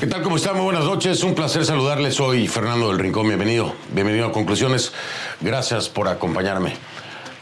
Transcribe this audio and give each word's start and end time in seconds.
¿Qué 0.00 0.06
tal? 0.06 0.22
¿Cómo 0.22 0.36
están? 0.36 0.54
Muy 0.54 0.62
buenas 0.62 0.84
noches. 0.84 1.24
Un 1.24 1.34
placer 1.34 1.64
saludarles. 1.64 2.14
Soy 2.14 2.46
Fernando 2.46 2.86
del 2.86 3.00
Rincón. 3.00 3.26
Bienvenido. 3.26 3.74
Bienvenido 3.92 4.28
a 4.28 4.32
Conclusiones. 4.32 4.92
Gracias 5.40 5.88
por 5.88 6.06
acompañarme. 6.06 6.76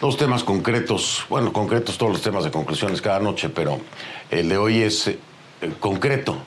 Dos 0.01 0.17
temas 0.17 0.43
concretos. 0.43 1.27
Bueno, 1.29 1.53
concretos 1.53 1.99
todos 1.99 2.13
los 2.13 2.23
temas 2.23 2.45
de 2.45 2.51
conclusiones 2.51 3.03
cada 3.03 3.21
noche, 3.21 3.51
pero 3.51 3.79
el 4.31 4.49
de 4.49 4.57
hoy 4.57 4.81
es 4.81 5.07
eh, 5.07 5.19
concreto. 5.81 6.39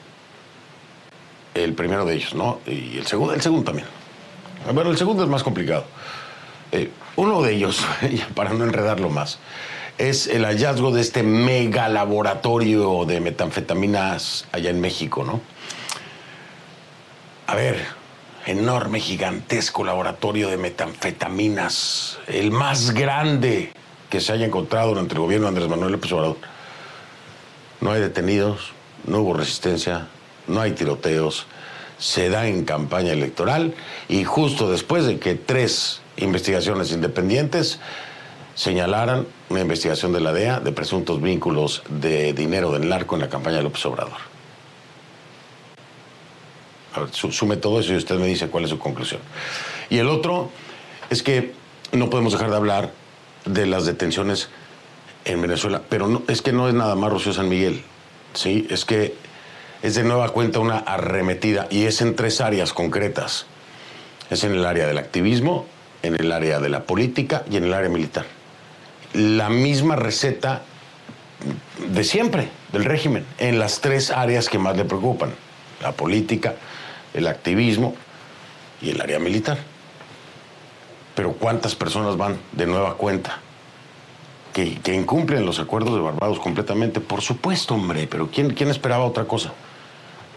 El 1.54 1.74
primero 1.74 2.04
de 2.04 2.16
ellos, 2.16 2.34
¿no? 2.34 2.58
Y 2.66 2.98
el 2.98 3.06
segundo, 3.06 3.32
el 3.32 3.40
segundo 3.40 3.66
también. 3.66 3.86
Bueno, 4.74 4.90
el 4.90 4.98
segundo 4.98 5.22
es 5.22 5.28
más 5.28 5.44
complicado. 5.44 5.84
Eh, 6.72 6.90
uno 7.14 7.40
de 7.40 7.54
ellos, 7.54 7.86
para 8.34 8.52
no 8.52 8.64
enredarlo 8.64 9.10
más, 9.10 9.38
es 9.96 10.26
el 10.26 10.44
hallazgo 10.44 10.90
de 10.90 11.02
este 11.02 11.22
mega 11.22 11.88
laboratorio 11.88 13.04
de 13.04 13.20
metanfetaminas 13.20 14.48
allá 14.50 14.70
en 14.70 14.80
México, 14.80 15.22
¿no? 15.22 15.40
A 17.50 17.56
ver, 17.56 17.84
enorme, 18.46 19.00
gigantesco 19.00 19.82
laboratorio 19.82 20.50
de 20.50 20.56
metanfetaminas, 20.56 22.20
el 22.28 22.52
más 22.52 22.92
grande 22.92 23.72
que 24.08 24.20
se 24.20 24.32
haya 24.32 24.46
encontrado 24.46 24.90
durante 24.90 25.14
el 25.14 25.20
gobierno 25.20 25.46
de 25.46 25.48
Andrés 25.48 25.68
Manuel 25.68 25.90
López 25.90 26.12
Obrador. 26.12 26.36
No 27.80 27.90
hay 27.90 28.00
detenidos, 28.00 28.72
no 29.04 29.18
hubo 29.18 29.34
resistencia, 29.34 30.06
no 30.46 30.60
hay 30.60 30.70
tiroteos, 30.74 31.48
se 31.98 32.28
da 32.28 32.46
en 32.46 32.64
campaña 32.64 33.10
electoral 33.10 33.74
y 34.08 34.22
justo 34.22 34.70
después 34.70 35.04
de 35.06 35.18
que 35.18 35.34
tres 35.34 36.02
investigaciones 36.18 36.92
independientes 36.92 37.80
señalaran 38.54 39.26
una 39.48 39.60
investigación 39.62 40.12
de 40.12 40.20
la 40.20 40.32
DEA 40.32 40.60
de 40.60 40.70
presuntos 40.70 41.20
vínculos 41.20 41.82
de 41.88 42.32
dinero 42.32 42.70
del 42.70 42.88
narco 42.88 43.16
en 43.16 43.22
la 43.22 43.28
campaña 43.28 43.56
de 43.56 43.64
López 43.64 43.84
Obrador. 43.86 44.29
Sume 47.12 47.56
todo 47.56 47.80
eso 47.80 47.92
y 47.92 47.96
usted 47.96 48.16
me 48.16 48.26
dice 48.26 48.48
cuál 48.48 48.64
es 48.64 48.70
su 48.70 48.78
conclusión. 48.78 49.20
Y 49.90 49.98
el 49.98 50.08
otro 50.08 50.50
es 51.08 51.22
que 51.22 51.52
no 51.92 52.10
podemos 52.10 52.32
dejar 52.32 52.50
de 52.50 52.56
hablar 52.56 52.92
de 53.44 53.66
las 53.66 53.86
detenciones 53.86 54.48
en 55.24 55.40
Venezuela, 55.42 55.82
pero 55.88 56.08
no, 56.08 56.22
es 56.28 56.42
que 56.42 56.52
no 56.52 56.68
es 56.68 56.74
nada 56.74 56.94
más 56.94 57.12
Rocío 57.12 57.32
San 57.32 57.48
Miguel, 57.48 57.82
¿sí? 58.34 58.66
Es 58.70 58.84
que 58.84 59.14
es 59.82 59.94
de 59.94 60.04
nueva 60.04 60.30
cuenta 60.30 60.58
una 60.60 60.78
arremetida 60.78 61.66
y 61.70 61.84
es 61.84 62.00
en 62.00 62.14
tres 62.14 62.40
áreas 62.40 62.72
concretas. 62.72 63.46
Es 64.30 64.44
en 64.44 64.52
el 64.52 64.64
área 64.64 64.86
del 64.86 64.98
activismo, 64.98 65.66
en 66.02 66.14
el 66.14 66.32
área 66.32 66.60
de 66.60 66.68
la 66.68 66.84
política 66.84 67.44
y 67.50 67.56
en 67.56 67.64
el 67.64 67.74
área 67.74 67.88
militar. 67.88 68.26
La 69.12 69.48
misma 69.48 69.96
receta 69.96 70.62
de 71.88 72.04
siempre, 72.04 72.48
del 72.72 72.84
régimen, 72.84 73.24
en 73.38 73.58
las 73.58 73.80
tres 73.80 74.10
áreas 74.10 74.48
que 74.48 74.58
más 74.58 74.76
le 74.76 74.84
preocupan, 74.84 75.32
la 75.82 75.92
política, 75.92 76.54
el 77.14 77.26
activismo 77.26 77.94
y 78.80 78.90
el 78.90 79.00
área 79.00 79.18
militar. 79.18 79.58
Pero 81.14 81.32
¿cuántas 81.32 81.74
personas 81.74 82.16
van 82.16 82.38
de 82.52 82.66
nueva 82.66 82.94
cuenta? 82.94 83.38
Que, 84.52 84.80
que, 84.80 84.94
incumplen 84.94 85.46
los 85.46 85.60
acuerdos 85.60 85.94
de 85.94 86.00
Barbados 86.00 86.40
completamente. 86.40 87.00
Por 87.00 87.20
supuesto, 87.20 87.74
hombre, 87.74 88.08
pero 88.08 88.28
¿quién, 88.28 88.52
¿quién 88.54 88.68
esperaba 88.70 89.04
otra 89.04 89.24
cosa? 89.24 89.52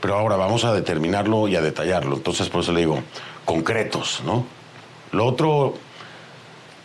Pero 0.01 0.15
ahora 0.15 0.35
vamos 0.35 0.65
a 0.65 0.73
determinarlo 0.73 1.47
y 1.47 1.55
a 1.55 1.61
detallarlo. 1.61 2.17
Entonces, 2.17 2.49
por 2.49 2.61
eso 2.61 2.73
le 2.73 2.81
digo, 2.81 2.99
concretos, 3.45 4.21
¿no? 4.25 4.45
Lo 5.11 5.25
otro, 5.25 5.75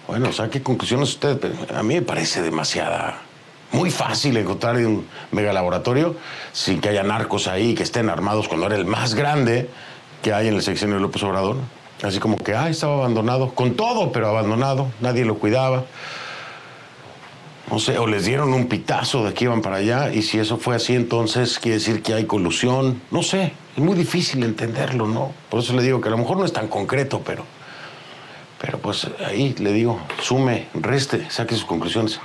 bueno, 0.06 0.32
saque 0.32 0.62
conclusiones 0.62 1.10
usted. 1.10 1.38
A 1.74 1.82
mí 1.82 1.94
me 1.94 2.02
parece 2.02 2.42
demasiada 2.42 3.27
muy 3.72 3.90
fácil 3.90 4.36
encontrar 4.36 4.76
un 4.76 5.06
megalaboratorio 5.30 6.16
sin 6.52 6.80
que 6.80 6.88
haya 6.88 7.02
narcos 7.02 7.48
ahí, 7.48 7.74
que 7.74 7.82
estén 7.82 8.08
armados 8.08 8.48
cuando 8.48 8.66
era 8.66 8.76
el 8.76 8.86
más 8.86 9.14
grande 9.14 9.68
que 10.22 10.32
hay 10.32 10.48
en 10.48 10.54
el 10.54 10.62
sexenio 10.62 10.96
de 10.96 11.02
López 11.02 11.22
Obrador. 11.22 11.56
Así 12.02 12.18
como 12.20 12.38
que, 12.38 12.54
ah, 12.54 12.68
estaba 12.68 12.94
abandonado, 12.94 13.54
con 13.54 13.74
todo, 13.74 14.12
pero 14.12 14.28
abandonado, 14.28 14.88
nadie 15.00 15.24
lo 15.24 15.38
cuidaba. 15.38 15.84
No 17.70 17.78
sé, 17.78 17.98
o 17.98 18.06
les 18.06 18.24
dieron 18.24 18.54
un 18.54 18.66
pitazo 18.66 19.24
de 19.24 19.34
que 19.34 19.44
iban 19.44 19.60
para 19.60 19.76
allá, 19.76 20.12
y 20.12 20.22
si 20.22 20.38
eso 20.38 20.56
fue 20.56 20.76
así, 20.76 20.94
entonces 20.94 21.58
quiere 21.58 21.78
decir 21.78 22.02
que 22.02 22.14
hay 22.14 22.24
colusión. 22.24 23.02
No 23.10 23.22
sé, 23.22 23.52
es 23.76 23.82
muy 23.82 23.94
difícil 23.94 24.42
entenderlo, 24.42 25.06
¿no? 25.06 25.32
Por 25.50 25.60
eso 25.60 25.74
le 25.74 25.82
digo 25.82 26.00
que 26.00 26.08
a 26.08 26.10
lo 26.12 26.18
mejor 26.18 26.38
no 26.38 26.44
es 26.44 26.52
tan 26.52 26.68
concreto, 26.68 27.20
pero, 27.24 27.44
pero 28.60 28.78
pues 28.78 29.08
ahí 29.26 29.54
le 29.58 29.72
digo, 29.72 30.00
sume, 30.22 30.68
reste, 30.74 31.28
saque 31.30 31.56
sus 31.56 31.66
conclusiones. 31.66 32.20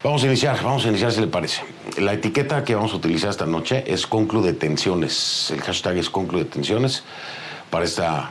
Vamos 0.00 0.22
a 0.22 0.26
iniciar, 0.26 0.62
vamos 0.62 0.86
a 0.86 0.90
iniciar 0.90 1.10
si 1.10 1.20
le 1.20 1.26
parece. 1.26 1.62
La 1.96 2.12
etiqueta 2.12 2.62
que 2.62 2.76
vamos 2.76 2.92
a 2.92 2.96
utilizar 2.96 3.30
esta 3.30 3.46
noche 3.46 3.82
es 3.84 4.06
conclu 4.06 4.42
detenciones. 4.42 5.50
El 5.50 5.60
hashtag 5.60 5.96
es 5.96 6.08
conclu 6.08 6.38
detenciones 6.38 7.02
para, 7.68 7.84
esta, 7.84 8.30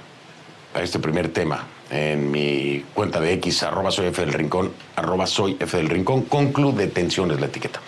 para 0.71 0.85
este 0.85 0.99
primer 0.99 1.27
tema. 1.33 1.67
En 1.91 2.31
mi 2.31 2.85
cuenta 2.93 3.19
de 3.19 3.33
X, 3.33 3.63
arroba 3.63 3.91
soy 3.91 4.07
F 4.07 4.21
del 4.21 4.33
Rincón, 4.33 4.71
arroba 4.95 5.27
soy 5.27 5.57
F 5.59 5.75
del 5.75 5.89
Rincón, 5.89 6.21
conclu 6.23 6.71
detenciones 6.71 7.37
la 7.37 7.47
etiqueta. 7.47 7.81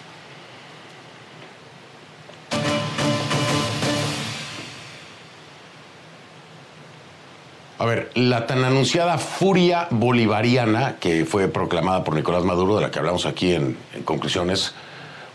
La 8.16 8.46
tan 8.48 8.64
anunciada 8.64 9.18
furia 9.18 9.88
bolivariana 9.92 10.98
que 11.00 11.26
fue 11.26 11.48
proclamada 11.48 12.04
por 12.04 12.16
Nicolás 12.16 12.44
Maduro, 12.44 12.76
de 12.76 12.82
la 12.82 12.92
que 12.92 13.00
hablamos 13.00 13.26
aquí 13.26 13.54
en, 13.54 13.78
en 13.94 14.04
conclusiones, 14.04 14.74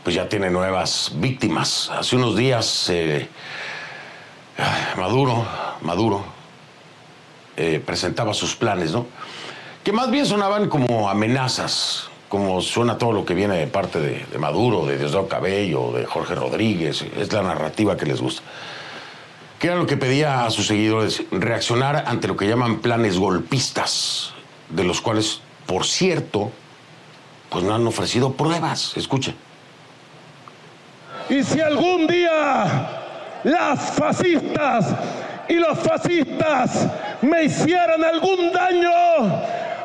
pues 0.03 0.15
ya 0.17 0.29
tiene 0.29 0.51
nuevas 0.51 1.13
víctimas. 1.17 1.91
Hace 1.91 2.17
unos 2.17 2.37
días 2.37 2.89
eh, 2.91 3.29
Maduro, 4.97 5.47
Maduro 5.83 6.25
eh, 7.57 7.83
presentaba 7.85 8.35
sus 8.35 8.55
planes, 8.55 8.93
¿no? 8.93 9.07
Que 9.83 9.93
más 9.93 10.11
bien 10.11 10.27
sonaban 10.27 10.69
como 10.69 11.09
amenazas, 11.09 12.09
como 12.29 12.61
suena 12.61 12.99
todo 12.99 13.13
lo 13.13 13.25
que 13.25 13.35
viene 13.35 13.57
de 13.57 13.67
parte 13.67 14.01
de, 14.01 14.27
de 14.31 14.39
Maduro, 14.39 14.87
de 14.87 14.99
Diosdado 14.99 15.29
Cabello, 15.29 15.93
de 15.93 16.07
Jorge 16.07 16.35
Rodríguez, 16.35 17.05
es 17.19 17.33
la 17.33 17.43
narrativa 17.43 17.97
que 17.97 18.07
les 18.07 18.21
gusta 18.21 18.43
que 19.65 19.69
era 19.69 19.79
lo 19.79 19.87
que 19.87 19.97
pedía 19.97 20.45
a 20.45 20.51
sus 20.51 20.67
seguidores, 20.67 21.23
reaccionar 21.31 22.05
ante 22.07 22.29
lo 22.29 22.37
que 22.37 22.47
llaman 22.47 22.81
planes 22.81 23.17
golpistas, 23.19 24.35
de 24.69 24.85
los 24.85 25.01
cuales, 25.01 25.41
por 25.65 25.87
cierto, 25.87 26.53
pues 27.49 27.65
no 27.65 27.75
han 27.75 27.87
ofrecido 27.87 28.35
pruebas. 28.35 28.95
Escuchen. 28.95 29.35
Y 31.31 31.43
si 31.43 31.63
algún 31.63 32.07
día 32.07 32.91
las 33.43 33.81
fascistas 33.93 34.95
y 35.49 35.55
los 35.55 35.79
fascistas 35.79 36.87
me 37.23 37.45
hicieran 37.45 38.05
algún 38.05 38.53
daño, 38.53 38.93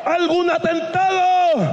algún 0.04 0.50
atentado, 0.50 1.70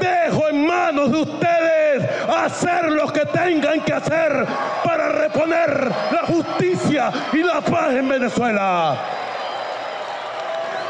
dejo 0.00 0.48
en 0.48 0.66
manos 0.66 1.10
de 1.12 1.18
ustedes 1.18 2.10
hacer 2.28 2.90
lo 2.90 3.12
que 3.12 3.26
tengan 3.26 3.80
que 3.82 3.92
hacer 3.92 4.46
para 4.84 5.08
reponer 5.08 5.90
la 6.10 6.22
justicia 6.26 7.12
y 7.32 7.42
la 7.42 7.60
paz 7.60 7.92
en 7.92 8.08
Venezuela. 8.08 8.98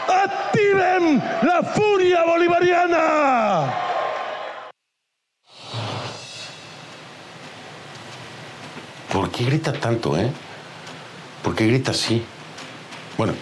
Activen 0.08 1.22
la 1.42 1.62
furia 1.62 2.24
bolivariana. 2.24 3.72
¿Por 9.12 9.30
qué 9.30 9.44
grita 9.44 9.72
tanto, 9.72 10.16
eh? 10.16 10.30
¿Por 11.42 11.54
qué 11.54 11.66
grita 11.66 11.90
así? 11.90 12.24
Bueno, 13.18 13.34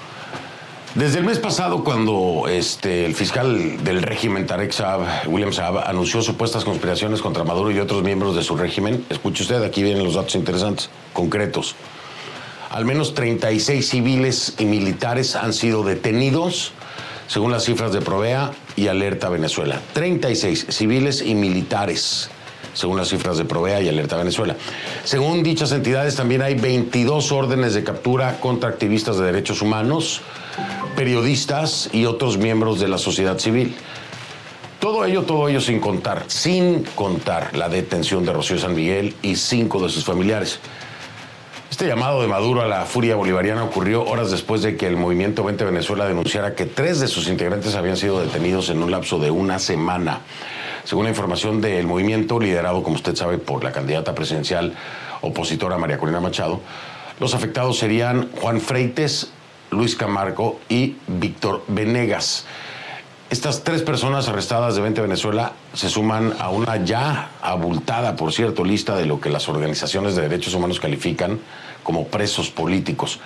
desde 0.94 1.18
el 1.18 1.24
mes 1.24 1.38
pasado, 1.38 1.84
cuando 1.84 2.46
este, 2.48 3.06
el 3.06 3.14
fiscal 3.14 3.84
del 3.84 4.02
régimen, 4.02 4.46
Tarek 4.46 4.72
Saab, 4.72 5.28
William 5.28 5.52
Saab, 5.52 5.78
anunció 5.88 6.20
supuestas 6.20 6.64
conspiraciones 6.64 7.22
contra 7.22 7.44
Maduro 7.44 7.70
y 7.70 7.78
otros 7.78 8.02
miembros 8.02 8.34
de 8.34 8.42
su 8.42 8.56
régimen, 8.56 9.04
escuche 9.08 9.44
usted, 9.44 9.62
aquí 9.62 9.82
vienen 9.82 10.02
los 10.02 10.14
datos 10.14 10.34
interesantes, 10.34 10.90
concretos. 11.12 11.76
Al 12.70 12.84
menos 12.84 13.14
36 13.14 13.88
civiles 13.88 14.54
y 14.58 14.64
militares 14.64 15.36
han 15.36 15.52
sido 15.52 15.84
detenidos, 15.84 16.72
según 17.28 17.52
las 17.52 17.64
cifras 17.64 17.92
de 17.92 18.00
Provea 18.00 18.50
y 18.74 18.88
Alerta 18.88 19.28
Venezuela. 19.28 19.80
36 19.92 20.66
civiles 20.70 21.22
y 21.22 21.36
militares 21.36 22.30
según 22.74 22.96
las 22.96 23.08
cifras 23.08 23.38
de 23.38 23.44
Provea 23.44 23.80
y 23.80 23.88
Alerta 23.88 24.16
Venezuela. 24.16 24.56
Según 25.04 25.42
dichas 25.42 25.72
entidades, 25.72 26.16
también 26.16 26.42
hay 26.42 26.54
22 26.54 27.32
órdenes 27.32 27.74
de 27.74 27.84
captura 27.84 28.40
contra 28.40 28.68
activistas 28.68 29.18
de 29.18 29.26
derechos 29.26 29.62
humanos, 29.62 30.22
periodistas 30.96 31.90
y 31.92 32.06
otros 32.06 32.38
miembros 32.38 32.80
de 32.80 32.88
la 32.88 32.98
sociedad 32.98 33.38
civil. 33.38 33.74
Todo 34.80 35.04
ello, 35.04 35.22
todo 35.24 35.48
ello 35.48 35.60
sin 35.60 35.78
contar, 35.78 36.24
sin 36.28 36.84
contar 36.94 37.54
la 37.54 37.68
detención 37.68 38.24
de 38.24 38.32
Rocío 38.32 38.58
San 38.58 38.74
Miguel 38.74 39.14
y 39.22 39.36
cinco 39.36 39.82
de 39.82 39.90
sus 39.90 40.04
familiares. 40.04 40.58
Este 41.70 41.86
llamado 41.86 42.20
de 42.20 42.28
Maduro 42.28 42.62
a 42.62 42.66
la 42.66 42.84
furia 42.84 43.14
bolivariana 43.14 43.62
ocurrió 43.62 44.04
horas 44.04 44.30
después 44.30 44.62
de 44.62 44.76
que 44.76 44.86
el 44.86 44.96
movimiento 44.96 45.44
20 45.44 45.64
Venezuela 45.64 46.06
denunciara 46.06 46.54
que 46.54 46.66
tres 46.66 46.98
de 46.98 47.08
sus 47.08 47.28
integrantes 47.28 47.74
habían 47.74 47.96
sido 47.96 48.20
detenidos 48.20 48.70
en 48.70 48.82
un 48.82 48.90
lapso 48.90 49.18
de 49.18 49.30
una 49.30 49.58
semana. 49.58 50.20
Según 50.90 51.04
la 51.04 51.10
información 51.10 51.60
del 51.60 51.86
movimiento, 51.86 52.40
liderado, 52.40 52.82
como 52.82 52.96
usted 52.96 53.14
sabe, 53.14 53.38
por 53.38 53.62
la 53.62 53.70
candidata 53.70 54.12
presidencial 54.12 54.74
opositora 55.20 55.78
María 55.78 55.98
Corina 55.98 56.18
Machado, 56.18 56.62
Los 57.20 57.32
afectados 57.32 57.78
serían 57.78 58.28
Juan 58.40 58.60
Freites, 58.60 59.30
Luis 59.70 59.94
Camargo 59.94 60.58
y 60.68 60.96
Víctor 61.06 61.62
Venegas. 61.68 62.44
Estas 63.30 63.62
tres 63.62 63.82
personas 63.82 64.28
arrestadas 64.28 64.74
de 64.74 64.80
20 64.80 65.02
Venezuela 65.02 65.52
se 65.74 65.88
suman 65.88 66.34
a 66.40 66.50
una 66.50 66.78
ya 66.84 67.30
abultada, 67.40 68.16
por 68.16 68.32
cierto, 68.32 68.64
lista 68.64 68.96
de 68.96 69.06
lo 69.06 69.20
que 69.20 69.30
las 69.30 69.48
organizaciones 69.48 70.16
de 70.16 70.22
derechos 70.22 70.54
humanos 70.54 70.80
califican 70.80 71.38
como 71.84 72.08
presos 72.08 72.50
políticos. 72.50 73.20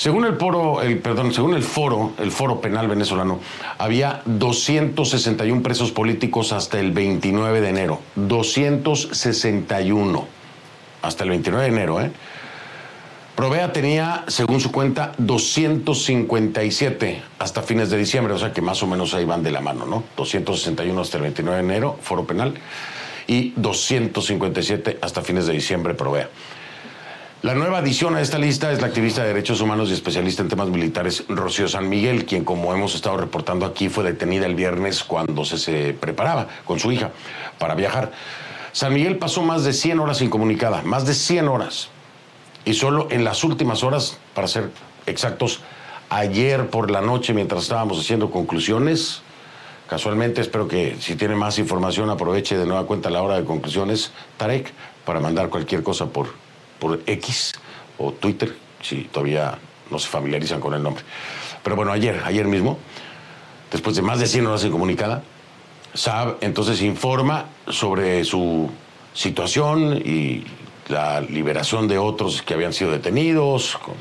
Según 0.00 0.24
el, 0.24 0.36
foro, 0.36 0.80
el, 0.80 0.98
perdón, 1.00 1.34
según 1.34 1.52
el 1.52 1.62
foro, 1.62 2.14
el 2.16 2.30
foro 2.30 2.58
penal 2.58 2.88
venezolano, 2.88 3.38
había 3.76 4.22
261 4.24 5.62
presos 5.62 5.90
políticos 5.90 6.54
hasta 6.54 6.80
el 6.80 6.92
29 6.92 7.60
de 7.60 7.68
enero. 7.68 8.00
261 8.14 10.26
hasta 11.02 11.24
el 11.24 11.28
29 11.28 11.64
de 11.64 11.70
enero, 11.70 12.00
¿eh? 12.00 12.10
Provea 13.36 13.74
tenía, 13.74 14.24
según 14.26 14.62
su 14.62 14.72
cuenta, 14.72 15.12
257 15.18 17.22
hasta 17.38 17.60
fines 17.60 17.90
de 17.90 17.98
diciembre, 17.98 18.32
o 18.32 18.38
sea 18.38 18.54
que 18.54 18.62
más 18.62 18.82
o 18.82 18.86
menos 18.86 19.12
ahí 19.12 19.26
van 19.26 19.42
de 19.42 19.50
la 19.50 19.60
mano, 19.60 19.84
¿no? 19.84 20.04
261 20.16 20.98
hasta 20.98 21.18
el 21.18 21.24
29 21.24 21.58
de 21.58 21.64
enero, 21.74 21.98
foro 22.00 22.24
penal, 22.24 22.54
y 23.26 23.52
257 23.56 24.96
hasta 25.02 25.20
fines 25.20 25.46
de 25.46 25.52
diciembre, 25.52 25.92
Provea. 25.92 26.30
La 27.42 27.54
nueva 27.54 27.78
adición 27.78 28.16
a 28.16 28.20
esta 28.20 28.36
lista 28.36 28.70
es 28.70 28.82
la 28.82 28.88
activista 28.88 29.22
de 29.22 29.28
derechos 29.28 29.62
humanos 29.62 29.88
y 29.88 29.94
especialista 29.94 30.42
en 30.42 30.50
temas 30.50 30.68
militares 30.68 31.24
Rocío 31.26 31.68
San 31.68 31.88
Miguel, 31.88 32.26
quien 32.26 32.44
como 32.44 32.74
hemos 32.74 32.94
estado 32.94 33.16
reportando 33.16 33.64
aquí 33.64 33.88
fue 33.88 34.04
detenida 34.04 34.44
el 34.44 34.54
viernes 34.54 35.02
cuando 35.02 35.46
se, 35.46 35.94
preparaba 35.94 36.48
con 36.66 36.78
su 36.78 36.92
hija 36.92 37.12
para 37.58 37.74
viajar. 37.74 38.12
San 38.72 38.92
Miguel 38.92 39.16
pasó 39.16 39.40
más 39.40 39.64
de 39.64 39.72
100 39.72 40.00
horas 40.00 40.20
incomunicada, 40.20 40.82
más 40.82 41.06
de 41.06 41.14
100 41.14 41.48
horas 41.48 41.88
y 42.66 42.74
solo 42.74 43.08
en 43.10 43.24
las 43.24 43.42
últimas 43.42 43.84
horas, 43.84 44.18
para 44.34 44.46
ser 44.46 44.70
exactos, 45.06 45.60
ayer 46.10 46.68
por 46.68 46.90
la 46.90 47.00
noche 47.00 47.32
mientras 47.32 47.62
estábamos 47.62 47.98
haciendo 48.00 48.30
conclusiones, 48.30 49.22
casualmente 49.88 50.42
espero 50.42 50.68
que 50.68 50.98
si 51.00 51.16
tiene 51.16 51.36
más 51.36 51.58
información 51.58 52.10
aproveche 52.10 52.58
de 52.58 52.66
nueva 52.66 52.84
cuenta 52.84 53.08
la 53.08 53.22
hora 53.22 53.36
de 53.36 53.46
conclusiones, 53.46 54.12
Tarek, 54.36 54.74
para 55.06 55.20
mandar 55.20 55.48
cualquier 55.48 55.82
cosa 55.82 56.04
por, 56.04 56.28
por 56.80 57.00
X 57.06 57.52
o 57.98 58.12
Twitter, 58.12 58.56
si 58.82 59.04
todavía 59.04 59.58
no 59.90 59.98
se 59.98 60.08
familiarizan 60.08 60.60
con 60.60 60.74
el 60.74 60.82
nombre. 60.82 61.04
Pero 61.62 61.76
bueno, 61.76 61.92
ayer, 61.92 62.20
ayer 62.24 62.46
mismo, 62.46 62.78
después 63.70 63.94
de 63.94 64.02
más 64.02 64.18
de 64.18 64.26
100 64.26 64.46
horas 64.46 64.64
incomunicada, 64.64 65.22
Saab 65.94 66.38
entonces 66.40 66.82
informa 66.82 67.46
sobre 67.68 68.24
su 68.24 68.70
situación 69.12 70.00
y 70.04 70.44
la 70.88 71.20
liberación 71.20 71.86
de 71.88 71.98
otros 71.98 72.42
que 72.42 72.54
habían 72.54 72.72
sido 72.72 72.90
detenidos, 72.90 73.76
con 73.76 73.94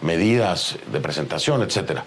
medidas 0.00 0.78
de 0.92 1.00
presentación, 1.00 1.62
etc. 1.62 2.00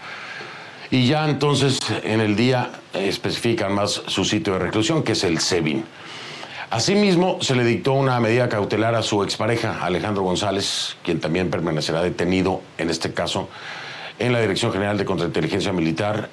Y 0.91 1.07
ya 1.07 1.27
entonces 1.27 1.79
en 2.03 2.21
el 2.21 2.35
día 2.35 2.71
especifican 2.93 3.73
más 3.73 4.03
su 4.07 4.23
sitio 4.25 4.53
de 4.53 4.59
reclusión, 4.59 5.03
que 5.03 5.13
es 5.13 5.23
el 5.23 5.39
SEBIN. 5.39 5.83
Asimismo, 6.69 7.37
se 7.39 7.55
le 7.55 7.63
dictó 7.63 7.93
una 7.93 8.19
medida 8.19 8.49
cautelar 8.49 8.93
a 8.93 9.01
su 9.01 9.23
expareja, 9.23 9.85
Alejandro 9.85 10.23
González, 10.23 10.97
quien 11.01 11.21
también 11.21 11.49
permanecerá 11.49 12.01
detenido, 12.01 12.61
en 12.77 12.89
este 12.89 13.13
caso, 13.13 13.47
en 14.19 14.33
la 14.33 14.41
Dirección 14.41 14.73
General 14.73 14.97
de 14.97 15.05
Contrainteligencia 15.05 15.71
Militar. 15.71 16.27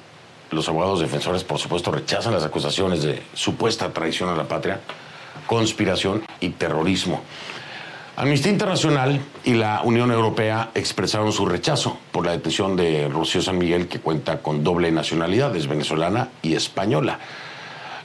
Los 0.51 0.67
abogados 0.67 0.99
defensores, 0.99 1.45
por 1.45 1.57
supuesto, 1.57 1.89
rechazan 1.89 2.33
las 2.33 2.43
acusaciones 2.43 3.01
de 3.01 3.23
supuesta 3.33 3.93
traición 3.93 4.27
a 4.27 4.35
la 4.35 4.43
patria, 4.43 4.81
conspiración 5.47 6.25
y 6.41 6.49
terrorismo. 6.49 7.21
Amnistía 8.17 8.51
Internacional 8.51 9.21
y 9.45 9.53
la 9.53 9.83
Unión 9.83 10.11
Europea 10.11 10.69
expresaron 10.73 11.31
su 11.31 11.45
rechazo 11.45 11.97
por 12.11 12.25
la 12.25 12.33
detención 12.33 12.75
de 12.75 13.07
Rocío 13.07 13.41
San 13.41 13.57
Miguel, 13.57 13.87
que 13.87 13.99
cuenta 13.99 14.41
con 14.41 14.65
doble 14.65 14.91
nacionalidad, 14.91 15.55
es 15.55 15.67
venezolana 15.67 16.27
y 16.41 16.55
española. 16.55 17.19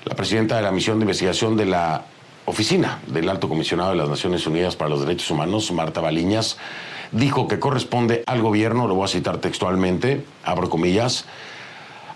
La 0.05 0.15
presidenta 0.15 0.57
de 0.57 0.63
la 0.63 0.71
misión 0.71 1.01
de 1.01 1.05
investigación 1.05 1.57
de 1.57 1.67
la 1.67 2.05
Oficina 2.51 2.99
del 3.07 3.29
Alto 3.29 3.49
Comisionado 3.49 3.91
de 3.91 3.97
las 3.97 4.09
Naciones 4.09 4.45
Unidas 4.45 4.75
para 4.75 4.91
los 4.91 5.03
Derechos 5.03 5.31
Humanos, 5.31 5.71
Marta 5.71 6.01
Baliñas, 6.01 6.59
dijo 7.13 7.47
que 7.47 7.61
corresponde 7.61 8.25
al 8.27 8.43
gobierno, 8.43 8.89
lo 8.89 8.97
voy 8.97 9.05
a 9.05 9.09
citar 9.09 9.39
textualmente, 9.39 10.25
abro 10.45 10.69
comillas, 10.69 11.27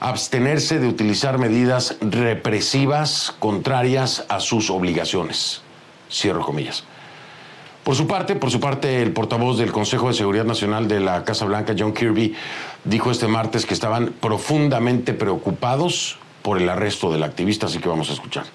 abstenerse 0.00 0.80
de 0.80 0.88
utilizar 0.88 1.38
medidas 1.38 1.96
represivas 2.00 3.32
contrarias 3.38 4.26
a 4.28 4.40
sus 4.40 4.70
obligaciones. 4.70 5.62
Cierro 6.10 6.44
comillas. 6.44 6.82
Por 7.84 7.94
su 7.94 8.08
parte, 8.08 8.34
por 8.34 8.50
su 8.50 8.58
parte, 8.58 9.02
el 9.02 9.12
portavoz 9.12 9.56
del 9.56 9.70
Consejo 9.70 10.08
de 10.08 10.14
Seguridad 10.14 10.44
Nacional 10.44 10.88
de 10.88 10.98
la 10.98 11.22
Casa 11.22 11.44
Blanca, 11.44 11.76
John 11.78 11.94
Kirby, 11.94 12.34
dijo 12.82 13.12
este 13.12 13.28
martes 13.28 13.66
que 13.66 13.74
estaban 13.74 14.12
profundamente 14.20 15.14
preocupados 15.14 16.18
por 16.42 16.60
el 16.60 16.68
arresto 16.68 17.12
del 17.12 17.22
activista, 17.22 17.66
así 17.66 17.78
que 17.78 17.88
vamos 17.88 18.10
a 18.10 18.14
escuchar. 18.14 18.46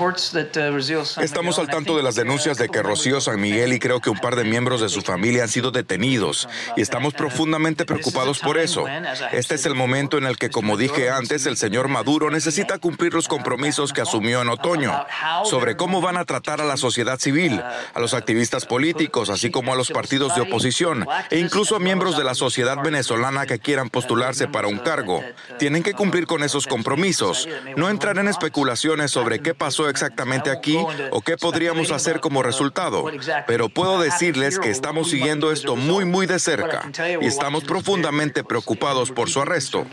Uh, 0.00 1.20
Estamos 1.20 1.58
al 1.58 1.68
tanto 1.68 1.94
de 1.94 2.02
las 2.02 2.14
denuncias 2.14 2.56
de 2.56 2.70
que 2.70 2.82
Rocío 2.82 3.20
San 3.20 3.38
Miguel 3.38 3.74
y 3.74 3.78
creo 3.78 4.00
que 4.00 4.08
un 4.08 4.18
par 4.18 4.34
de 4.34 4.44
miembros 4.44 4.80
de 4.80 4.88
su 4.88 5.02
familia 5.02 5.42
han 5.42 5.50
sido 5.50 5.72
detenidos 5.72 6.48
y 6.74 6.80
estamos 6.80 7.12
profundamente 7.12 7.84
preocupados 7.84 8.38
por 8.38 8.56
eso. 8.56 8.86
Este 9.32 9.56
es 9.56 9.66
el 9.66 9.74
momento 9.74 10.16
en 10.16 10.24
el 10.24 10.38
que, 10.38 10.48
como 10.48 10.78
dije 10.78 11.10
antes, 11.10 11.44
el 11.44 11.58
señor 11.58 11.88
Maduro 11.88 12.30
necesita 12.30 12.78
cumplir 12.78 13.12
los 13.12 13.28
compromisos 13.28 13.92
que 13.92 14.00
asumió 14.00 14.40
en 14.40 14.48
otoño 14.48 15.04
sobre 15.44 15.76
cómo 15.76 16.00
van 16.00 16.16
a 16.16 16.24
tratar 16.24 16.62
a 16.62 16.64
la 16.64 16.78
sociedad 16.78 17.18
civil, 17.18 17.60
a 17.92 18.00
los 18.00 18.14
activistas 18.14 18.64
políticos, 18.64 19.28
así 19.28 19.50
como 19.50 19.74
a 19.74 19.76
los 19.76 19.90
partidos 19.90 20.34
de 20.34 20.40
oposición 20.40 21.06
e 21.28 21.38
incluso 21.38 21.76
a 21.76 21.78
miembros 21.78 22.16
de 22.16 22.24
la 22.24 22.34
sociedad 22.34 22.78
venezolana 22.82 23.44
que 23.44 23.58
quieran 23.58 23.90
postularse 23.90 24.48
para 24.48 24.68
un 24.68 24.78
cargo. 24.78 25.22
Tienen 25.58 25.82
que 25.82 25.92
cumplir 25.92 26.26
con 26.26 26.42
esos 26.42 26.66
compromisos, 26.66 27.46
no 27.76 27.90
entrar 27.90 28.16
en 28.16 28.28
especulaciones 28.28 29.10
sobre 29.10 29.40
qué 29.40 29.54
pasó 29.54 29.89
exactamente 29.90 30.50
aquí 30.50 30.78
o 31.10 31.20
qué 31.20 31.36
podríamos 31.36 31.90
hacer 31.90 32.20
como 32.20 32.42
resultado, 32.42 33.04
pero 33.46 33.68
puedo 33.68 34.00
decirles 34.00 34.58
que 34.58 34.70
estamos 34.70 35.10
siguiendo 35.10 35.52
esto 35.52 35.76
muy, 35.76 36.04
muy 36.04 36.26
de 36.26 36.38
cerca 36.38 36.90
y 37.20 37.26
estamos 37.26 37.64
profundamente 37.64 38.44
preocupados 38.44 39.10
por 39.10 39.28
su 39.28 39.40
arresto. 39.40 39.86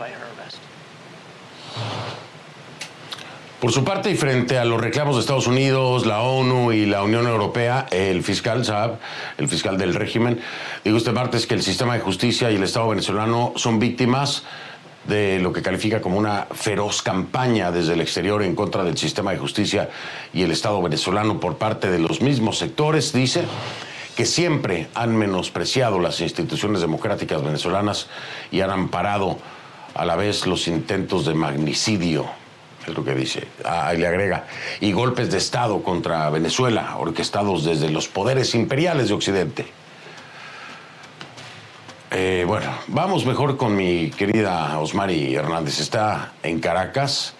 Por 3.60 3.72
su 3.72 3.82
parte, 3.82 4.08
y 4.08 4.14
frente 4.14 4.56
a 4.56 4.64
los 4.64 4.80
reclamos 4.80 5.16
de 5.16 5.20
Estados 5.20 5.48
Unidos, 5.48 6.06
la 6.06 6.20
ONU 6.20 6.70
y 6.70 6.86
la 6.86 7.02
Unión 7.02 7.26
Europea, 7.26 7.88
el 7.90 8.22
fiscal 8.22 8.64
Saab, 8.64 9.00
el 9.36 9.48
fiscal 9.48 9.76
del 9.76 9.94
régimen, 9.94 10.40
dijo 10.84 10.96
este 10.96 11.10
martes 11.10 11.48
que 11.48 11.54
el 11.54 11.62
sistema 11.64 11.94
de 11.94 12.00
justicia 12.00 12.52
y 12.52 12.54
el 12.54 12.62
Estado 12.62 12.88
venezolano 12.88 13.54
son 13.56 13.80
víctimas 13.80 14.44
de 15.08 15.38
lo 15.40 15.52
que 15.52 15.62
califica 15.62 16.00
como 16.00 16.18
una 16.18 16.46
feroz 16.52 17.02
campaña 17.02 17.72
desde 17.72 17.94
el 17.94 18.02
exterior 18.02 18.42
en 18.42 18.54
contra 18.54 18.84
del 18.84 18.98
sistema 18.98 19.32
de 19.32 19.38
justicia 19.38 19.88
y 20.34 20.42
el 20.42 20.50
Estado 20.50 20.80
venezolano 20.82 21.40
por 21.40 21.56
parte 21.56 21.90
de 21.90 21.98
los 21.98 22.20
mismos 22.20 22.58
sectores, 22.58 23.12
dice 23.12 23.44
que 24.14 24.26
siempre 24.26 24.88
han 24.94 25.16
menospreciado 25.16 25.98
las 25.98 26.20
instituciones 26.20 26.82
democráticas 26.82 27.42
venezolanas 27.42 28.08
y 28.50 28.60
han 28.60 28.70
amparado 28.70 29.38
a 29.94 30.04
la 30.04 30.14
vez 30.14 30.46
los 30.46 30.68
intentos 30.68 31.24
de 31.24 31.34
magnicidio, 31.34 32.26
es 32.86 32.94
lo 32.94 33.02
que 33.02 33.14
dice, 33.14 33.48
ahí 33.64 33.96
le 33.96 34.06
agrega, 34.06 34.44
y 34.80 34.92
golpes 34.92 35.30
de 35.30 35.38
Estado 35.38 35.82
contra 35.82 36.28
Venezuela, 36.28 36.96
orquestados 36.98 37.64
desde 37.64 37.90
los 37.90 38.08
poderes 38.08 38.54
imperiales 38.54 39.08
de 39.08 39.14
Occidente. 39.14 39.77
Eh, 42.10 42.44
bueno, 42.46 42.70
vamos 42.86 43.26
mejor 43.26 43.58
con 43.58 43.76
mi 43.76 44.10
querida 44.10 44.78
Osmari 44.78 45.34
Hernández. 45.34 45.80
Está 45.80 46.32
en 46.42 46.58
Caracas 46.58 47.34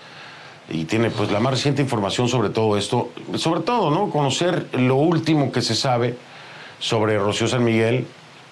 y 0.69 0.85
tiene 0.85 1.11
pues 1.11 1.31
la 1.31 1.41
más 1.41 1.55
reciente 1.55 1.81
información 1.81 2.29
sobre 2.29 2.51
todo 2.51 2.77
esto. 2.77 3.11
Sobre 3.37 3.61
todo, 3.61 3.91
¿no? 3.91 4.11
Conocer 4.11 4.69
lo 4.75 4.97
último 4.97 5.51
que 5.53 5.63
se 5.63 5.75
sabe 5.75 6.17
sobre 6.79 7.19
Rocío 7.19 7.49
San 7.49 7.65
Miguel 7.65 8.07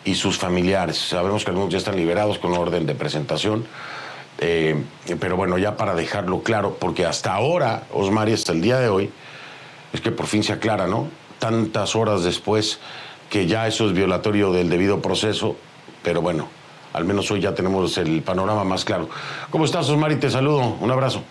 y 0.07 0.15
sus 0.15 0.39
familiares. 0.39 0.97
Sabemos 0.97 1.45
que 1.45 1.51
algunos 1.51 1.71
ya 1.71 1.79
están 1.79 1.97
liberados 1.97 2.39
con 2.39 2.55
orden 2.55 2.87
de 2.87 2.95
presentación. 2.95 3.67
Eh, 4.39 4.83
pero 5.21 5.37
bueno, 5.37 5.59
ya 5.59 5.77
para 5.77 5.95
dejarlo 5.95 6.43
claro, 6.43 6.77
porque 6.81 7.05
hasta 7.05 7.35
ahora, 7.35 7.85
Osmari, 7.93 8.33
hasta 8.33 8.53
el 8.53 8.63
día 8.63 8.79
de 8.79 8.89
hoy, 8.89 9.11
es 9.93 10.01
que 10.01 10.13
por 10.13 10.27
fin 10.27 10.43
se 10.43 10.53
aclara, 10.53 10.87
¿no? 10.87 11.09
Tantas 11.39 11.95
horas 11.95 12.23
después 12.25 12.79
que 13.29 13.47
ya 13.47 13.67
eso 13.67 13.87
es 13.87 13.93
violatorio 13.93 14.53
del 14.53 14.69
debido 14.69 15.01
proceso, 15.01 15.57
pero 16.07 16.23
bueno, 16.23 16.47
al 16.93 17.05
menos 17.05 17.29
hoy 17.33 17.41
ya 17.41 17.53
tenemos 17.53 17.99
el 17.99 18.23
panorama 18.23 18.63
más 18.63 18.85
claro. 18.85 19.09
¿Cómo 19.51 19.65
estás, 19.65 19.89
Osmari? 19.89 20.15
Te 20.15 20.31
saludo. 20.31 20.77
Un 20.81 20.93
abrazo. 20.93 21.25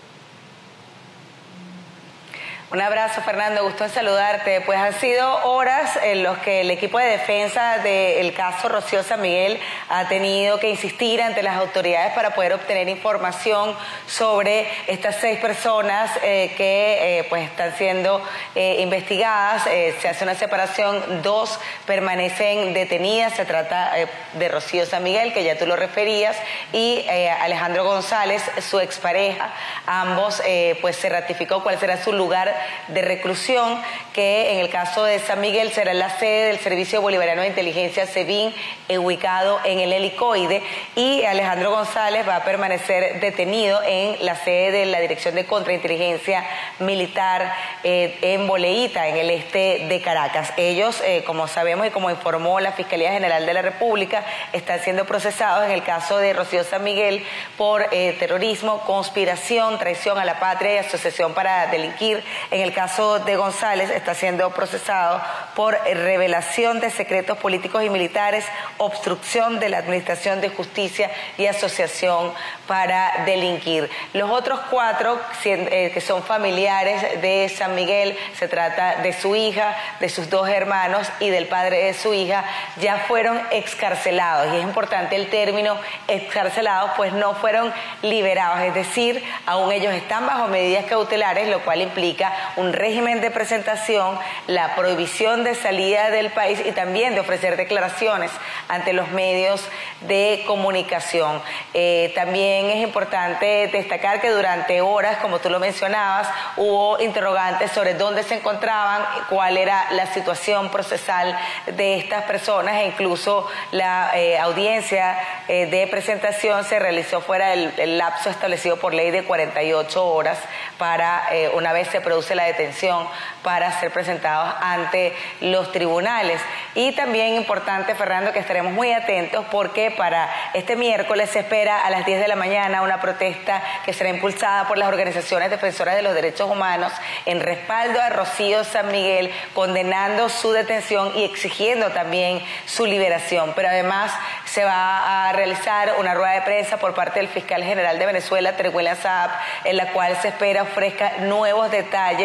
Un 2.76 2.82
abrazo, 2.82 3.22
Fernando. 3.22 3.64
Gusto 3.64 3.84
en 3.84 3.90
saludarte. 3.90 4.60
Pues 4.60 4.78
han 4.78 4.92
sido 4.92 5.46
horas 5.46 5.98
en 6.02 6.22
los 6.22 6.36
que 6.36 6.60
el 6.60 6.70
equipo 6.70 6.98
de 6.98 7.06
defensa 7.06 7.78
del 7.78 8.34
caso 8.34 8.68
Rocío 8.68 9.02
San 9.02 9.22
Miguel 9.22 9.58
ha 9.88 10.08
tenido 10.08 10.60
que 10.60 10.68
insistir 10.68 11.22
ante 11.22 11.42
las 11.42 11.56
autoridades 11.56 12.12
para 12.12 12.34
poder 12.34 12.52
obtener 12.52 12.86
información 12.90 13.74
sobre 14.06 14.68
estas 14.88 15.16
seis 15.16 15.38
personas 15.38 16.10
eh, 16.22 16.52
que 16.58 17.20
eh, 17.20 17.26
pues 17.30 17.44
están 17.44 17.74
siendo 17.78 18.22
eh, 18.54 18.76
investigadas. 18.80 19.62
se 19.62 20.06
hace 20.06 20.24
una 20.24 20.34
separación, 20.34 21.22
dos 21.22 21.58
permanecen 21.86 22.74
detenidas. 22.74 23.32
Se 23.36 23.46
trata 23.46 23.92
de 24.34 24.48
Rocío 24.48 24.84
San 24.84 25.02
Miguel, 25.02 25.32
que 25.32 25.44
ya 25.44 25.56
tú 25.56 25.64
lo 25.64 25.76
referías, 25.76 26.36
y 26.74 27.06
Alejandro 27.40 27.84
González, 27.84 28.42
su 28.60 28.80
expareja. 28.80 29.50
Ambos 29.86 30.42
pues 30.82 30.96
se 30.96 31.08
ratificó 31.08 31.62
cuál 31.62 31.78
será 31.80 31.96
su 31.96 32.12
lugar 32.12 32.65
de 32.88 33.02
reclusión, 33.02 33.80
que 34.12 34.52
en 34.52 34.58
el 34.58 34.70
caso 34.70 35.04
de 35.04 35.18
San 35.18 35.40
Miguel 35.40 35.72
será 35.72 35.94
la 35.94 36.10
sede 36.18 36.48
del 36.48 36.58
Servicio 36.58 37.00
Bolivariano 37.00 37.42
de 37.42 37.48
Inteligencia 37.48 38.06
SEBIN, 38.06 38.54
ubicado 38.98 39.60
en 39.64 39.80
el 39.80 39.92
helicoide, 39.92 40.62
y 40.94 41.24
Alejandro 41.24 41.70
González 41.70 42.26
va 42.28 42.36
a 42.36 42.44
permanecer 42.44 43.20
detenido 43.20 43.80
en 43.84 44.24
la 44.24 44.36
sede 44.36 44.70
de 44.72 44.86
la 44.86 45.00
Dirección 45.00 45.34
de 45.34 45.46
Contrainteligencia 45.46 46.44
Militar 46.78 47.52
eh, 47.84 48.18
en 48.22 48.46
Boleíta, 48.46 49.08
en 49.08 49.16
el 49.16 49.30
este 49.30 49.86
de 49.88 50.00
Caracas. 50.00 50.52
Ellos, 50.56 51.00
eh, 51.04 51.22
como 51.24 51.48
sabemos 51.48 51.86
y 51.86 51.90
como 51.90 52.10
informó 52.10 52.60
la 52.60 52.72
Fiscalía 52.72 53.12
General 53.12 53.44
de 53.44 53.54
la 53.54 53.62
República, 53.62 54.24
están 54.52 54.80
siendo 54.80 55.04
procesados 55.04 55.64
en 55.64 55.70
el 55.70 55.82
caso 55.82 56.18
de 56.18 56.32
Rocío 56.32 56.64
San 56.64 56.84
Miguel 56.84 57.24
por 57.56 57.86
eh, 57.92 58.16
terrorismo, 58.18 58.80
conspiración, 58.80 59.78
traición 59.78 60.18
a 60.18 60.24
la 60.24 60.38
patria 60.38 60.74
y 60.74 60.78
asociación 60.78 61.34
para 61.34 61.66
delinquir. 61.66 62.22
En 62.50 62.60
el 62.60 62.72
caso 62.72 63.18
de 63.18 63.36
González 63.36 63.90
está 63.90 64.14
siendo 64.14 64.50
procesado 64.50 65.20
por 65.54 65.74
revelación 65.84 66.80
de 66.80 66.90
secretos 66.90 67.38
políticos 67.38 67.82
y 67.82 67.90
militares, 67.90 68.44
obstrucción 68.78 69.58
de 69.58 69.68
la 69.68 69.78
Administración 69.78 70.40
de 70.40 70.50
Justicia 70.50 71.10
y 71.38 71.46
asociación 71.46 72.32
para 72.66 73.24
delinquir. 73.24 73.90
Los 74.12 74.30
otros 74.30 74.60
cuatro, 74.70 75.20
eh, 75.44 75.90
que 75.92 76.00
son 76.00 76.22
familiares 76.22 77.20
de 77.20 77.48
San 77.48 77.74
Miguel, 77.74 78.16
se 78.38 78.48
trata 78.48 78.96
de 79.02 79.12
su 79.12 79.34
hija, 79.34 79.76
de 79.98 80.08
sus 80.08 80.30
dos 80.30 80.48
hermanos 80.48 81.08
y 81.20 81.30
del 81.30 81.46
padre 81.46 81.84
de 81.84 81.94
su 81.94 82.14
hija, 82.14 82.44
ya 82.76 83.04
fueron 83.08 83.40
excarcelados. 83.50 84.52
Y 84.52 84.58
es 84.58 84.62
importante 84.62 85.16
el 85.16 85.30
término 85.30 85.76
excarcelados, 86.06 86.92
pues 86.96 87.12
no 87.12 87.34
fueron 87.34 87.72
liberados, 88.02 88.60
es 88.60 88.74
decir, 88.74 89.24
aún 89.46 89.72
ellos 89.72 89.92
están 89.94 90.26
bajo 90.26 90.48
medidas 90.48 90.84
cautelares, 90.84 91.48
lo 91.48 91.60
cual 91.64 91.80
implica 91.80 92.35
un 92.56 92.72
régimen 92.72 93.20
de 93.20 93.30
presentación, 93.30 94.18
la 94.46 94.74
prohibición 94.74 95.44
de 95.44 95.54
salida 95.54 96.10
del 96.10 96.30
país 96.30 96.62
y 96.64 96.72
también 96.72 97.14
de 97.14 97.20
ofrecer 97.20 97.56
declaraciones 97.56 98.30
ante 98.68 98.92
los 98.92 99.10
medios 99.10 99.62
de 100.02 100.44
comunicación. 100.46 101.40
Eh, 101.74 102.12
también 102.14 102.66
es 102.70 102.82
importante 102.82 103.68
destacar 103.72 104.20
que 104.20 104.30
durante 104.30 104.80
horas, 104.80 105.18
como 105.18 105.38
tú 105.38 105.50
lo 105.50 105.58
mencionabas, 105.58 106.28
hubo 106.56 107.00
interrogantes 107.00 107.72
sobre 107.72 107.94
dónde 107.94 108.22
se 108.22 108.34
encontraban, 108.34 109.04
cuál 109.28 109.56
era 109.56 109.86
la 109.92 110.06
situación 110.06 110.70
procesal 110.70 111.36
de 111.66 111.96
estas 111.96 112.24
personas 112.24 112.76
e 112.76 112.86
incluso 112.86 113.48
la 113.72 114.10
eh, 114.14 114.38
audiencia 114.38 115.18
eh, 115.48 115.66
de 115.66 115.86
presentación 115.86 116.64
se 116.64 116.78
realizó 116.78 117.20
fuera 117.20 117.48
del 117.48 117.98
lapso 117.98 118.30
establecido 118.30 118.76
por 118.76 118.94
ley 118.94 119.10
de 119.10 119.24
48 119.24 120.06
horas 120.06 120.38
para, 120.78 121.28
una 121.54 121.72
vez 121.72 121.88
se 121.88 122.00
produce 122.00 122.25
la 122.34 122.44
detención, 122.44 123.06
para 123.42 123.70
ser 123.78 123.92
presentados 123.92 124.54
ante 124.60 125.14
los 125.40 125.70
tribunales. 125.72 126.40
Y 126.74 126.92
también 126.92 127.34
importante, 127.34 127.94
Fernando, 127.94 128.32
que 128.32 128.38
estaremos 128.38 128.72
muy 128.72 128.92
atentos 128.92 129.44
porque 129.50 129.90
para 129.90 130.28
este 130.54 130.76
miércoles 130.76 131.30
se 131.30 131.40
espera 131.40 131.84
a 131.84 131.90
las 131.90 132.04
10 132.04 132.20
de 132.20 132.28
la 132.28 132.36
mañana 132.36 132.82
una 132.82 133.00
protesta 133.00 133.62
que 133.84 133.92
será 133.92 134.10
impulsada 134.10 134.66
por 134.66 134.78
las 134.78 134.88
organizaciones 134.88 135.50
defensoras 135.50 135.94
de 135.94 136.02
los 136.02 136.14
derechos 136.14 136.50
humanos 136.50 136.92
en 137.24 137.40
respaldo 137.40 138.00
a 138.00 138.10
Rocío 138.10 138.64
San 138.64 138.90
Miguel, 138.90 139.30
condenando 139.54 140.28
su 140.28 140.52
detención 140.52 141.12
y 141.14 141.24
exigiendo 141.24 141.90
también 141.90 142.42
su 142.66 142.86
liberación. 142.86 143.52
Pero 143.54 143.68
además 143.68 144.12
se 144.44 144.64
va 144.64 145.28
a 145.28 145.32
realizar 145.32 145.94
una 145.98 146.14
rueda 146.14 146.32
de 146.32 146.42
prensa 146.42 146.78
por 146.78 146.94
parte 146.94 147.20
del 147.20 147.28
fiscal 147.28 147.62
general 147.62 147.98
de 147.98 148.06
Venezuela, 148.06 148.56
Teruel 148.56 148.88
Saab, 148.96 149.30
en 149.64 149.76
la 149.76 149.92
cual 149.92 150.16
se 150.22 150.28
espera 150.28 150.62
ofrezca 150.62 151.12
nuevos 151.20 151.70
detalles 151.70 152.15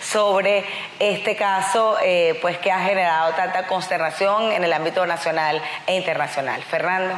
sobre 0.00 0.64
este 0.98 1.36
caso, 1.36 1.96
eh, 2.02 2.38
pues 2.40 2.58
que 2.58 2.70
ha 2.70 2.80
generado 2.80 3.32
tanta 3.34 3.66
consternación 3.66 4.52
en 4.52 4.64
el 4.64 4.72
ámbito 4.72 5.06
nacional 5.06 5.60
e 5.86 5.96
internacional. 5.96 6.62
Fernando. 6.62 7.14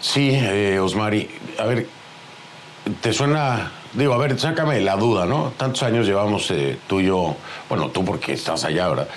Sí, 0.00 0.30
eh, 0.32 0.78
Osmari, 0.78 1.28
a 1.58 1.64
ver, 1.64 1.86
¿te 3.00 3.12
suena 3.12 3.72
Digo, 3.94 4.12
a 4.12 4.18
ver, 4.18 4.38
sácame 4.38 4.80
la 4.80 4.96
duda, 4.96 5.24
¿no? 5.24 5.52
Tantos 5.56 5.82
años 5.82 6.06
llevamos 6.06 6.50
eh, 6.50 6.78
tú 6.86 7.00
y 7.00 7.06
yo, 7.06 7.36
bueno, 7.70 7.88
tú 7.88 8.04
porque 8.04 8.34
estás 8.34 8.64
allá, 8.64 8.88
¿verdad? 8.88 9.08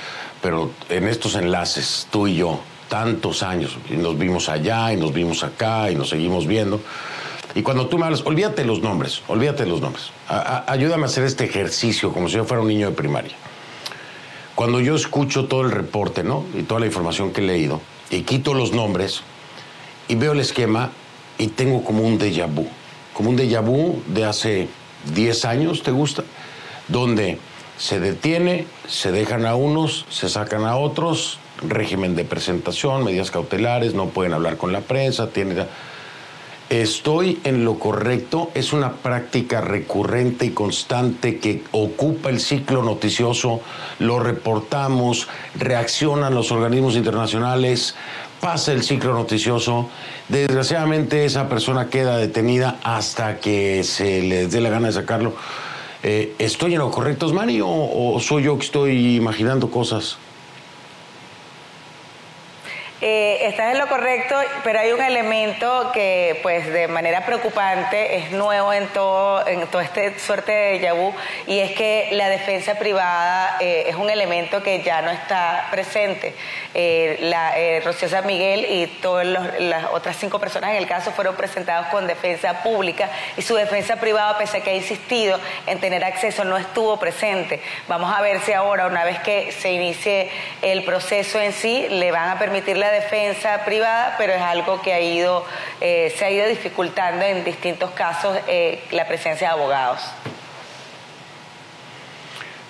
Pero 0.42 0.72
en 0.90 1.08
estos 1.08 1.36
enlaces, 1.36 2.08
tú 2.10 2.28
y 2.28 2.36
yo, 2.36 2.60
tantos 2.88 3.44
años, 3.44 3.78
y 3.90 3.98
nos 3.98 4.18
vimos 4.18 4.48
allá 4.48 4.94
y 4.94 4.98
nos 4.98 5.14
vimos 5.14 5.44
acá 5.44 5.92
y 5.92 5.96
nos 5.96 6.10
seguimos 6.10 6.48
viendo. 6.48 6.80
Y 7.54 7.64
cuando 7.64 7.88
tú 7.88 7.98
me 7.98 8.06
hablas, 8.06 8.22
olvídate 8.26 8.64
los 8.66 8.82
nombres, 8.82 9.22
olvídate 9.28 9.66
los 9.66 9.82
nombres. 9.82 10.12
ayúdame 10.28 11.04
a 11.04 11.06
hacer 11.08 11.24
este 11.24 11.46
ejercicio 11.46 12.14
como 12.14 12.30
si 12.30 12.36
yo 12.36 12.46
fuera 12.46 12.62
un 12.62 12.70
niño 12.70 12.90
de 12.90 12.96
primaria. 12.96 13.36
Cuando 14.56 14.80
yo 14.80 14.96
escucho 14.96 15.46
todo 15.46 15.62
el 15.62 15.72
reporte, 15.72 16.24
¿no? 16.24 16.46
Y 16.58 16.64
toda 16.64 16.80
la 16.80 16.86
información 16.86 17.32
que 17.32 17.42
he 17.42 17.44
leído, 17.44 17.82
y 18.10 18.22
quito 18.22 18.54
los 18.54 18.74
nombres, 18.74 19.22
y 20.08 20.16
veo 20.16 20.34
el 20.34 20.40
esquema, 20.40 20.92
y 21.38 21.48
tengo 21.48 21.84
como 21.84 22.04
un 22.04 22.20
déjà 22.20 22.48
vu. 22.48 22.68
Como 23.14 23.30
un 23.32 23.38
déjà 23.38 23.62
vu 23.62 24.02
de 24.08 24.26
hace 24.26 24.68
10 25.14 25.46
años, 25.46 25.84
¿te 25.84 25.92
gusta? 25.92 26.24
Donde 26.88 27.40
se 27.78 28.00
detiene, 28.00 28.68
se 28.88 29.12
dejan 29.12 29.46
a 29.46 29.56
unos, 29.56 30.06
se 30.10 30.30
sacan 30.30 30.66
a 30.66 30.78
otros, 30.78 31.40
régimen 31.68 32.16
de 32.16 32.26
presentación, 32.26 33.04
medidas 33.04 33.32
cautelares, 33.32 33.94
no 33.94 34.10
pueden 34.10 34.34
hablar 34.34 34.58
con 34.58 34.72
la 34.72 34.82
prensa, 34.82 35.30
tienen 35.30 35.66
estoy 36.72 37.38
en 37.44 37.66
lo 37.66 37.78
correcto, 37.78 38.50
es 38.54 38.72
una 38.72 38.94
práctica 38.94 39.60
recurrente 39.60 40.46
y 40.46 40.52
constante 40.52 41.38
que 41.38 41.64
ocupa 41.72 42.30
el 42.30 42.40
ciclo 42.40 42.82
noticioso, 42.82 43.60
lo 44.00 44.20
reportamos, 44.20 45.28
reaccionan 45.56 46.34
los 46.34 46.50
organismos 46.54 46.96
internacionales, 46.96 47.96
pasa 48.40 48.72
el 48.72 48.84
ciclo 48.84 49.14
noticioso, 49.14 49.90
desgraciadamente 50.30 51.26
esa 51.26 51.50
persona 51.50 51.90
queda 51.90 52.18
detenida 52.18 52.80
hasta 52.84 53.42
que 53.42 53.84
se 53.84 54.22
les 54.22 54.50
dé 54.50 54.62
la 54.62 54.70
gana 54.70 54.88
de 54.88 54.94
sacarlo. 54.94 55.34
Eh, 56.04 56.36
¿Estoy 56.40 56.74
en 56.74 56.80
lo 56.80 56.90
correcto, 56.90 57.26
Osmani, 57.26 57.60
o, 57.60 57.68
o 57.68 58.20
soy 58.22 58.44
yo 58.44 58.58
que 58.58 58.66
estoy 58.66 59.18
imaginando 59.18 59.70
cosas? 59.70 60.18
Eh, 63.04 63.48
estás 63.48 63.72
en 63.72 63.80
lo 63.80 63.88
correcto, 63.88 64.36
pero 64.64 64.80
hay 64.80 64.92
un 64.92 65.02
elemento 65.02 65.92
que, 65.92 66.40
pues, 66.44 66.72
de 66.72 66.88
manera 66.88 67.26
preocupante 67.26 68.18
es 68.18 68.32
nuevo 68.32 68.72
en 68.72 68.88
todo, 68.90 69.48
en 69.48 69.66
toda 69.68 69.84
esta 69.84 70.20
suerte 70.20 70.52
de 70.52 70.80
déjà 70.80 70.94
y 71.48 71.60
es 71.60 71.72
que 71.72 72.10
la 72.12 72.30
defensa 72.30 72.76
privada 72.76 73.58
eh, 73.60 73.86
es 73.88 73.96
un 73.96 74.10
elemento 74.12 74.62
que 74.62 74.84
ya 74.84 75.02
no 75.02 75.10
está 75.10 75.68
presente. 75.72 76.36
Eh, 76.76 77.18
la, 77.22 77.58
eh, 77.58 77.82
Rocío 77.84 78.08
Miguel 78.24 78.66
y 78.70 78.86
todas 79.02 79.26
las 79.26 79.86
otras 79.92 80.16
cinco 80.18 80.40
personas 80.40 80.72
en 80.72 80.78
el 80.78 80.88
caso 80.88 81.12
fueron 81.12 81.36
presentados 81.36 81.88
con 81.88 82.06
defensa 82.06 82.62
pública 82.62 83.10
y 83.36 83.42
su 83.42 83.56
defensa 83.56 83.96
privada, 83.96 84.38
pese 84.38 84.58
a 84.58 84.62
que 84.62 84.70
ha 84.70 84.76
insistido 84.76 85.40
en 85.66 85.80
tener 85.80 86.04
acceso, 86.04 86.44
no 86.44 86.58
estuvo 86.58 86.98
presente. 87.00 87.62
Vamos 87.88 88.14
a 88.16 88.22
ver 88.22 88.42
si 88.42 88.54
ahora, 88.54 88.86
una 88.86 89.04
vez 89.04 89.20
que 89.22 89.52
se 89.52 89.72
inicie 89.72 90.30
el 90.62 90.84
proceso 90.84 91.40
en 91.40 91.52
sí, 91.52 91.88
le 91.90 92.12
van 92.12 92.30
a 92.30 92.38
permitir 92.38 92.78
la 92.78 92.91
defensa 92.92 93.66
privada, 93.66 94.16
pero 94.18 94.34
es 94.34 94.42
algo 94.42 94.82
que 94.82 94.94
ha 94.94 95.02
ido, 95.02 95.44
eh, 95.80 96.14
se 96.18 96.26
ha 96.26 96.32
ido 96.32 96.48
dificultando 96.48 97.26
en 97.26 97.44
distintos 97.44 97.92
casos 97.92 98.38
eh, 98.48 98.84
la 98.92 99.08
presencia 99.08 99.48
de 99.48 99.54
abogados. 99.54 100.02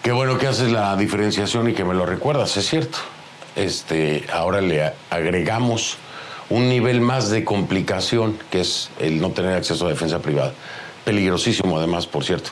Qué 0.01 0.11
bueno 0.11 0.37
que 0.37 0.47
haces 0.47 0.71
la 0.71 0.95
diferenciación 0.95 1.69
y 1.69 1.73
que 1.73 1.83
me 1.83 1.93
lo 1.93 2.05
recuerdas, 2.05 2.57
es 2.57 2.67
cierto. 2.67 2.97
Este, 3.55 4.25
ahora 4.31 4.61
le 4.61 4.93
agregamos 5.09 5.97
un 6.49 6.67
nivel 6.69 7.01
más 7.01 7.29
de 7.29 7.43
complicación, 7.43 8.39
que 8.49 8.61
es 8.61 8.89
el 8.99 9.21
no 9.21 9.31
tener 9.31 9.55
acceso 9.55 9.85
a 9.85 9.89
defensa 9.89 10.19
privada. 10.19 10.53
Peligrosísimo, 11.05 11.77
además, 11.77 12.07
por 12.07 12.23
cierto. 12.23 12.49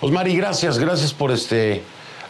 Osmari, 0.00 0.36
gracias, 0.36 0.78
gracias 0.78 1.12
por 1.12 1.30
este, 1.30 1.82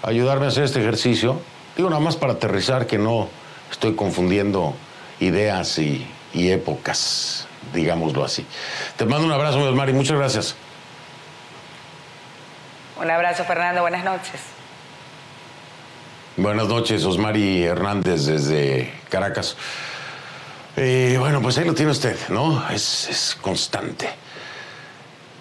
ayudarme 0.02 0.46
a 0.46 0.48
hacer 0.48 0.64
este 0.64 0.80
ejercicio. 0.80 1.40
Digo, 1.76 1.88
nada 1.88 2.00
más 2.00 2.16
para 2.16 2.32
aterrizar 2.32 2.86
que 2.86 2.98
no 2.98 3.28
estoy 3.70 3.94
confundiendo 3.94 4.74
ideas 5.20 5.78
y, 5.78 6.06
épocas, 6.32 7.46
digámoslo 7.74 8.24
así. 8.24 8.46
Te 8.96 9.04
mando 9.04 9.26
un 9.26 9.32
abrazo, 9.32 9.58
mi 9.58 9.64
Osmari, 9.64 9.92
muchas 9.92 10.16
gracias. 10.16 10.56
Un 13.00 13.10
abrazo, 13.10 13.44
Fernando. 13.44 13.80
Buenas 13.80 14.04
noches. 14.04 14.40
Buenas 16.36 16.68
noches, 16.68 17.04
Osmari 17.04 17.64
Hernández 17.64 18.26
desde 18.26 18.92
Caracas. 19.08 19.56
Eh, 20.76 21.16
bueno, 21.18 21.42
pues 21.42 21.58
ahí 21.58 21.64
lo 21.64 21.74
tiene 21.74 21.90
usted, 21.90 22.16
¿no? 22.28 22.68
Es, 22.70 23.36
constante. 23.40 24.08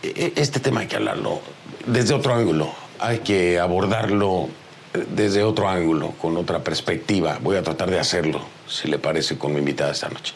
E, 0.01 0.33
e, 0.35 0.41
este 0.41 0.59
tema 0.59 0.81
hay 0.81 0.87
que 0.87 0.95
hablarlo 0.95 1.41
desde 1.85 2.13
otro 2.13 2.33
ángulo. 2.33 2.73
Hay 2.99 3.19
que 3.19 3.59
abordarlo 3.59 4.49
desde 4.93 5.43
otro 5.43 5.69
ángulo, 5.69 6.13
con 6.21 6.37
otra 6.37 6.59
perspectiva. 6.59 7.37
Voy 7.41 7.57
a 7.57 7.63
tratar 7.63 7.89
de 7.89 7.99
hacerlo, 7.99 8.41
si 8.67 8.87
le 8.87 8.99
parece, 8.99 9.37
con 9.37 9.53
mi 9.53 9.59
invitada 9.59 9.91
esta 9.91 10.09
noche. 10.09 10.33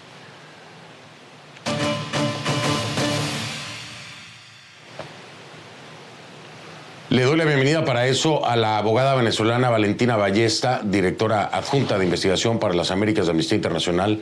Le 7.09 7.21
doy 7.21 7.37
la 7.37 7.45
bienvenida 7.45 7.85
para 7.85 8.07
eso 8.07 8.43
a 8.43 8.55
la 8.55 8.79
abogada 8.79 9.13
venezolana 9.13 9.69
Valentina 9.69 10.17
Ballesta, 10.17 10.81
directora 10.83 11.45
adjunta 11.45 11.99
de 11.99 12.05
investigación 12.05 12.57
para 12.57 12.73
las 12.73 12.89
Américas 12.89 13.27
de 13.27 13.31
Amnistía 13.31 13.55
Internacional. 13.55 14.19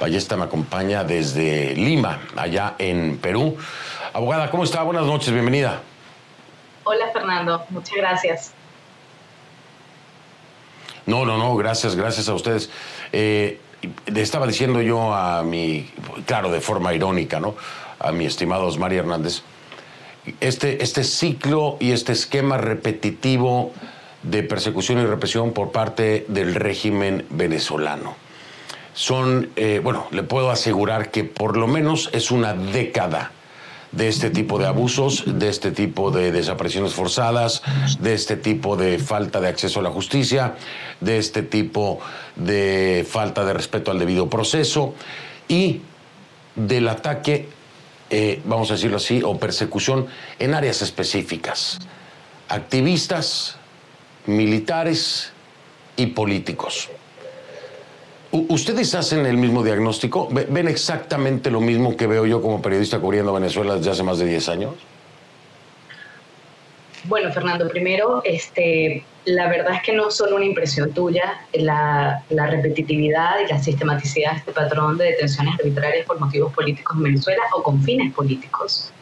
Ballesta 0.00 0.38
me 0.38 0.44
acompaña 0.44 1.04
desde 1.04 1.74
Lima, 1.76 2.18
allá 2.36 2.76
en 2.78 3.18
Perú. 3.18 3.58
Abogada, 4.14 4.50
¿cómo 4.50 4.64
está? 4.64 4.82
Buenas 4.82 5.04
noches, 5.04 5.34
bienvenida. 5.34 5.82
Hola 6.84 7.10
Fernando, 7.12 7.66
muchas 7.68 7.94
gracias. 7.94 8.54
No, 11.10 11.26
no, 11.26 11.38
no, 11.38 11.56
gracias, 11.56 11.96
gracias 11.96 12.28
a 12.28 12.34
ustedes. 12.34 12.70
Eh, 13.12 13.58
le 14.06 14.22
estaba 14.22 14.46
diciendo 14.46 14.80
yo 14.80 15.12
a 15.12 15.42
mi, 15.42 15.90
claro, 16.24 16.52
de 16.52 16.60
forma 16.60 16.94
irónica, 16.94 17.40
¿no? 17.40 17.56
A 17.98 18.12
mi 18.12 18.26
estimado 18.26 18.66
Osmar 18.66 18.92
Hernández, 18.92 19.42
este, 20.40 20.84
este 20.84 21.02
ciclo 21.02 21.76
y 21.80 21.90
este 21.90 22.12
esquema 22.12 22.58
repetitivo 22.58 23.72
de 24.22 24.44
persecución 24.44 25.00
y 25.00 25.06
represión 25.06 25.52
por 25.52 25.72
parte 25.72 26.26
del 26.28 26.54
régimen 26.54 27.26
venezolano. 27.30 28.14
Son, 28.94 29.50
eh, 29.56 29.80
bueno, 29.82 30.06
le 30.12 30.22
puedo 30.22 30.52
asegurar 30.52 31.10
que 31.10 31.24
por 31.24 31.56
lo 31.56 31.66
menos 31.66 32.08
es 32.12 32.30
una 32.30 32.54
década 32.54 33.32
de 33.92 34.08
este 34.08 34.30
tipo 34.30 34.58
de 34.58 34.66
abusos, 34.66 35.24
de 35.26 35.48
este 35.48 35.72
tipo 35.72 36.10
de 36.10 36.32
desapariciones 36.32 36.94
forzadas, 36.94 37.62
de 37.98 38.14
este 38.14 38.36
tipo 38.36 38.76
de 38.76 38.98
falta 38.98 39.40
de 39.40 39.48
acceso 39.48 39.80
a 39.80 39.82
la 39.82 39.90
justicia, 39.90 40.54
de 41.00 41.18
este 41.18 41.42
tipo 41.42 42.00
de 42.36 43.06
falta 43.08 43.44
de 43.44 43.52
respeto 43.52 43.90
al 43.90 43.98
debido 43.98 44.28
proceso 44.30 44.94
y 45.48 45.80
del 46.54 46.88
ataque 46.88 47.48
eh, 48.10 48.42
vamos 48.44 48.68
a 48.70 48.74
decirlo 48.74 48.96
así, 48.96 49.22
o 49.24 49.38
persecución 49.38 50.08
en 50.40 50.54
áreas 50.54 50.82
específicas. 50.82 51.78
Activistas, 52.48 53.56
militares 54.26 55.32
y 55.96 56.06
políticos. 56.06 56.90
¿Ustedes 58.32 58.94
hacen 58.94 59.26
el 59.26 59.36
mismo 59.36 59.64
diagnóstico? 59.64 60.28
¿Ven 60.30 60.68
exactamente 60.68 61.50
lo 61.50 61.60
mismo 61.60 61.96
que 61.96 62.06
veo 62.06 62.26
yo 62.26 62.40
como 62.40 62.62
periodista 62.62 63.00
cubriendo 63.00 63.32
Venezuela 63.32 63.74
desde 63.74 63.90
hace 63.90 64.02
más 64.04 64.18
de 64.18 64.26
10 64.26 64.48
años? 64.50 64.74
Bueno, 67.04 67.32
Fernando, 67.32 67.68
primero, 67.68 68.22
este, 68.24 69.04
la 69.24 69.48
verdad 69.48 69.74
es 69.74 69.82
que 69.82 69.92
no 69.92 70.10
solo 70.10 70.36
una 70.36 70.44
impresión 70.44 70.92
tuya, 70.92 71.40
la, 71.54 72.22
repetitividad 72.30 73.40
y 73.40 73.50
la 73.50 73.58
sistematicidad 73.60 74.32
de 74.32 74.38
este 74.38 74.52
patrón 74.52 74.98
de 74.98 75.06
detenciones 75.06 75.54
arbitrarias 75.58 76.06
por 76.06 76.20
motivos 76.20 76.52
políticos 76.52 76.96
en 76.98 77.04
Venezuela 77.04 77.42
o 77.54 77.62
con 77.62 77.82
fines 77.82 78.12
políticos. 78.12 78.92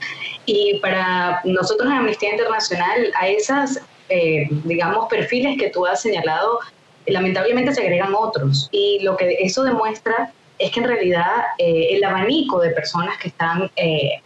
Y 0.47 0.79
para 0.81 1.41
nosotros 1.45 1.91
en 1.91 1.99
Amnistía 1.99 2.31
Internacional, 2.31 3.13
a 3.21 3.29
esas, 3.29 3.81
eh, 4.09 4.49
digamos, 4.65 5.07
perfiles 5.09 5.59
que 5.59 5.69
tú 5.69 5.85
has 5.85 6.01
señalado, 6.01 6.61
lamentablemente 7.11 7.75
se 7.75 7.83
agregan 7.83 8.15
otros. 8.15 8.69
Y 8.73 9.01
lo 9.03 9.17
que 9.17 9.39
eso 9.41 9.63
demuestra 9.63 10.33
es 10.59 10.71
que 10.73 10.81
en 10.81 10.87
realidad 10.87 11.33
eh, 11.59 11.89
el 11.93 12.05
abanico 12.05 12.61
de 12.61 12.71
personas 12.71 13.17
que 13.19 13.29
están 13.29 13.71
eh, 13.77 14.21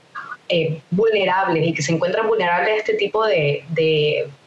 eh, 0.49 0.81
vulnerables 0.91 1.67
y 1.67 1.73
que 1.73 1.83
se 1.83 1.93
encuentran 1.93 2.27
vulnerables 2.27 2.69
a 2.69 2.77
este 2.77 2.95
tipo 2.95 3.25
de, 3.25 3.65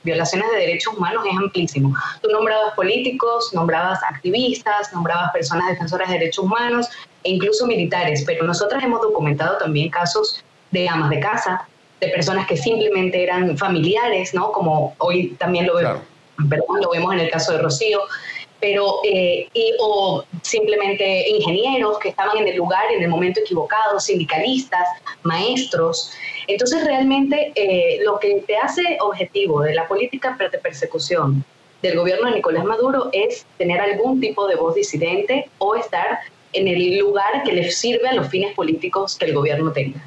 violaciones 0.04 0.52
de 0.52 0.58
derechos 0.58 0.94
humanos 0.94 1.24
es 1.30 1.36
amplísimo. 1.36 1.96
Tú 2.22 2.30
nombrabas 2.30 2.76
políticos, 2.76 3.52
nombrabas 3.54 4.00
activistas, 4.04 4.94
nombrabas 4.94 5.32
personas 5.32 5.70
defensoras 5.70 6.10
de 6.10 6.20
derechos 6.20 6.46
humanos 6.46 6.90
e 7.24 7.32
incluso 7.32 7.66
militares, 7.66 8.24
pero 8.26 8.46
nosotras 8.46 8.84
hemos 8.84 9.02
documentado 9.02 9.58
también 9.58 9.90
casos 9.90 10.44
de 10.70 10.88
amas 10.88 11.10
de 11.10 11.20
casa, 11.20 11.68
de 12.00 12.10
personas 12.10 12.46
que 12.46 12.58
simplemente 12.58 13.24
eran 13.24 13.58
familiares, 13.58 14.34
¿no? 14.36 14.52
Como 14.52 14.94
hoy 15.00 15.30
también 15.40 15.66
lo, 15.66 15.76
vemos, 15.76 16.02
lo 16.38 16.90
vemos 16.92 17.14
en 17.14 17.20
el 17.22 17.30
caso 17.30 17.54
de 17.54 17.60
Rocío, 17.60 18.02
pero 18.60 19.00
eh, 19.04 19.48
o 19.80 20.24
simplemente 20.42 21.30
ingenieros 21.30 22.00
que 22.00 22.10
estaban 22.10 22.38
en 22.38 22.48
el 22.48 22.56
lugar 22.56 22.84
en 22.92 23.04
el 23.04 23.10
momento 23.10 23.40
equivocado, 23.40 24.00
sindicalistas, 24.00 24.88
maestros. 25.24 26.12
Entonces 26.48 26.84
realmente 26.84 27.52
eh, 27.56 28.00
lo 28.04 28.20
que 28.20 28.44
te 28.48 28.58
hace 28.58 28.98
objetivo 29.02 29.62
de 29.62 29.76
la 29.76 29.88
política 29.88 30.38
de 30.40 30.58
persecución 30.58 31.44
del 31.82 31.98
gobierno 31.98 32.30
de 32.30 32.38
Nicolás 32.38 32.64
Maduro 32.64 33.10
es 33.12 33.46
tener 33.58 33.80
algún 33.80 34.20
tipo 34.20 34.48
de 34.48 34.56
voz 34.56 34.76
disidente 34.76 35.50
o 35.60 35.76
estar 35.76 36.20
en 36.54 36.68
el 36.68 36.98
lugar 36.98 37.44
que 37.44 37.52
le 37.52 37.70
sirve 37.72 38.08
a 38.08 38.14
los 38.14 38.30
fines 38.30 38.56
políticos 38.56 39.18
que 39.18 39.26
el 39.26 39.34
gobierno 39.34 39.72
tenga. 39.72 40.02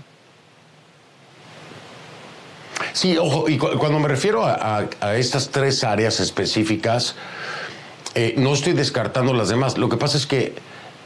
Sí, 2.98 3.16
ojo, 3.16 3.48
y 3.48 3.58
cuando 3.58 4.00
me 4.00 4.08
refiero 4.08 4.44
a 4.44 5.16
estas 5.16 5.50
tres 5.50 5.84
áreas 5.84 6.18
específicas, 6.18 7.14
eh, 8.16 8.34
no 8.36 8.52
estoy 8.54 8.72
descartando 8.72 9.32
las 9.34 9.50
demás. 9.50 9.78
Lo 9.78 9.88
que 9.88 9.96
pasa 9.96 10.16
es 10.16 10.26
que 10.26 10.52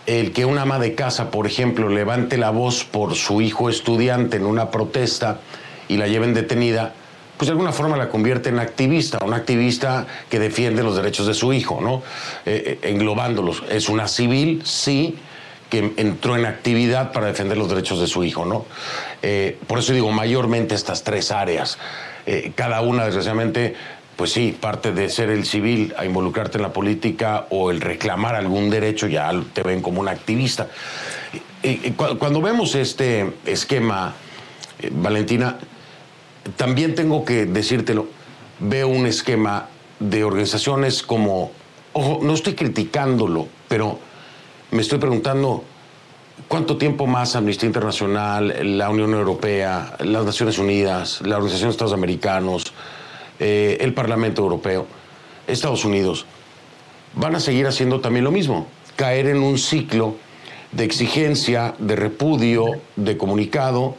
el 0.06 0.32
que 0.32 0.46
una 0.46 0.62
ama 0.62 0.78
de 0.78 0.94
casa, 0.94 1.30
por 1.30 1.46
ejemplo, 1.46 1.90
levante 1.90 2.38
la 2.38 2.48
voz 2.48 2.84
por 2.84 3.14
su 3.14 3.42
hijo 3.42 3.68
estudiante 3.68 4.38
en 4.38 4.46
una 4.46 4.70
protesta 4.70 5.40
y 5.86 5.98
la 5.98 6.06
lleven 6.06 6.32
detenida, 6.32 6.94
pues 7.36 7.48
de 7.48 7.52
alguna 7.52 7.72
forma 7.72 7.98
la 7.98 8.08
convierte 8.08 8.48
en 8.48 8.58
activista, 8.58 9.18
una 9.22 9.36
activista 9.36 10.06
que 10.30 10.38
defiende 10.38 10.82
los 10.82 10.96
derechos 10.96 11.26
de 11.26 11.34
su 11.34 11.52
hijo, 11.52 11.82
¿no? 11.82 12.02
Eh, 12.46 12.78
eh, 12.82 12.88
englobándolos. 12.88 13.64
Es 13.68 13.90
una 13.90 14.08
civil, 14.08 14.62
sí, 14.64 15.18
que 15.72 15.94
entró 15.96 16.36
en 16.36 16.44
actividad 16.44 17.12
para 17.12 17.28
defender 17.28 17.56
los 17.56 17.70
derechos 17.70 17.98
de 17.98 18.06
su 18.06 18.24
hijo, 18.24 18.44
¿no? 18.44 18.66
por 19.66 19.78
eso 19.78 19.94
digo, 19.94 20.10
mayormente 20.12 20.74
estas 20.74 21.02
tres 21.02 21.30
áreas. 21.30 21.78
cada 22.54 22.82
una, 22.82 23.06
desgraciadamente, 23.06 23.74
pues 24.16 24.32
sí, 24.32 24.54
parte 24.60 24.92
de 24.92 25.08
ser 25.08 25.30
el 25.30 25.46
civil 25.46 25.94
a 25.96 26.04
involucrarte 26.04 26.58
en 26.58 26.62
la 26.62 26.74
política 26.74 27.46
o 27.48 27.70
el 27.70 27.80
reclamar 27.80 28.34
algún 28.34 28.68
derecho, 28.68 29.06
ya 29.06 29.32
te 29.54 29.62
ven 29.62 29.80
como 29.80 30.00
un 30.00 30.08
activista. 30.08 30.68
Cuando 32.18 32.42
vemos 32.42 32.74
este 32.74 33.32
esquema, 33.46 34.14
eh, 34.80 34.90
Valentina, 34.92 35.56
también 36.56 36.94
tengo 36.94 37.24
que 37.24 37.46
decírtelo, 37.46 38.08
veo 38.58 38.88
un 38.88 39.06
esquema 39.06 39.68
de 39.98 40.24
organizaciones 40.24 41.02
como, 41.02 41.52
ojo, 41.92 42.20
no 42.22 42.34
estoy 42.34 42.54
criticándolo, 42.54 43.48
pero 43.68 43.98
me 44.72 44.80
estoy 44.80 44.98
preguntando 44.98 45.64
cuánto 46.48 46.78
tiempo 46.78 47.06
más 47.06 47.36
Amnistía 47.36 47.66
Internacional, 47.66 48.78
la 48.78 48.88
Unión 48.88 49.12
Europea, 49.12 49.96
las 50.00 50.24
Naciones 50.24 50.58
Unidas, 50.58 51.20
la 51.20 51.36
Organización 51.36 51.68
de 51.68 51.72
Estados 51.72 51.92
Americanos, 51.92 52.72
eh, 53.38 53.76
el 53.80 53.92
Parlamento 53.92 54.42
Europeo, 54.42 54.86
Estados 55.46 55.84
Unidos, 55.84 56.24
van 57.14 57.34
a 57.36 57.40
seguir 57.40 57.66
haciendo 57.66 58.00
también 58.00 58.24
lo 58.24 58.30
mismo, 58.30 58.66
caer 58.96 59.26
en 59.26 59.42
un 59.42 59.58
ciclo 59.58 60.16
de 60.72 60.84
exigencia, 60.84 61.74
de 61.78 61.94
repudio, 61.94 62.64
de 62.96 63.18
comunicado, 63.18 63.94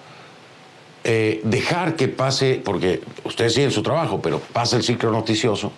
eh, 1.03 1.41
dejar 1.43 1.95
que 1.95 2.07
pase, 2.07 2.59
porque 2.65 3.03
ustedes 3.25 3.53
siguen 3.53 3.69
su 3.69 3.83
trabajo, 3.83 4.23
pero 4.23 4.39
pasa 4.39 4.75
el 4.75 4.81
ciclo 4.81 5.11
noticioso, 5.11 5.71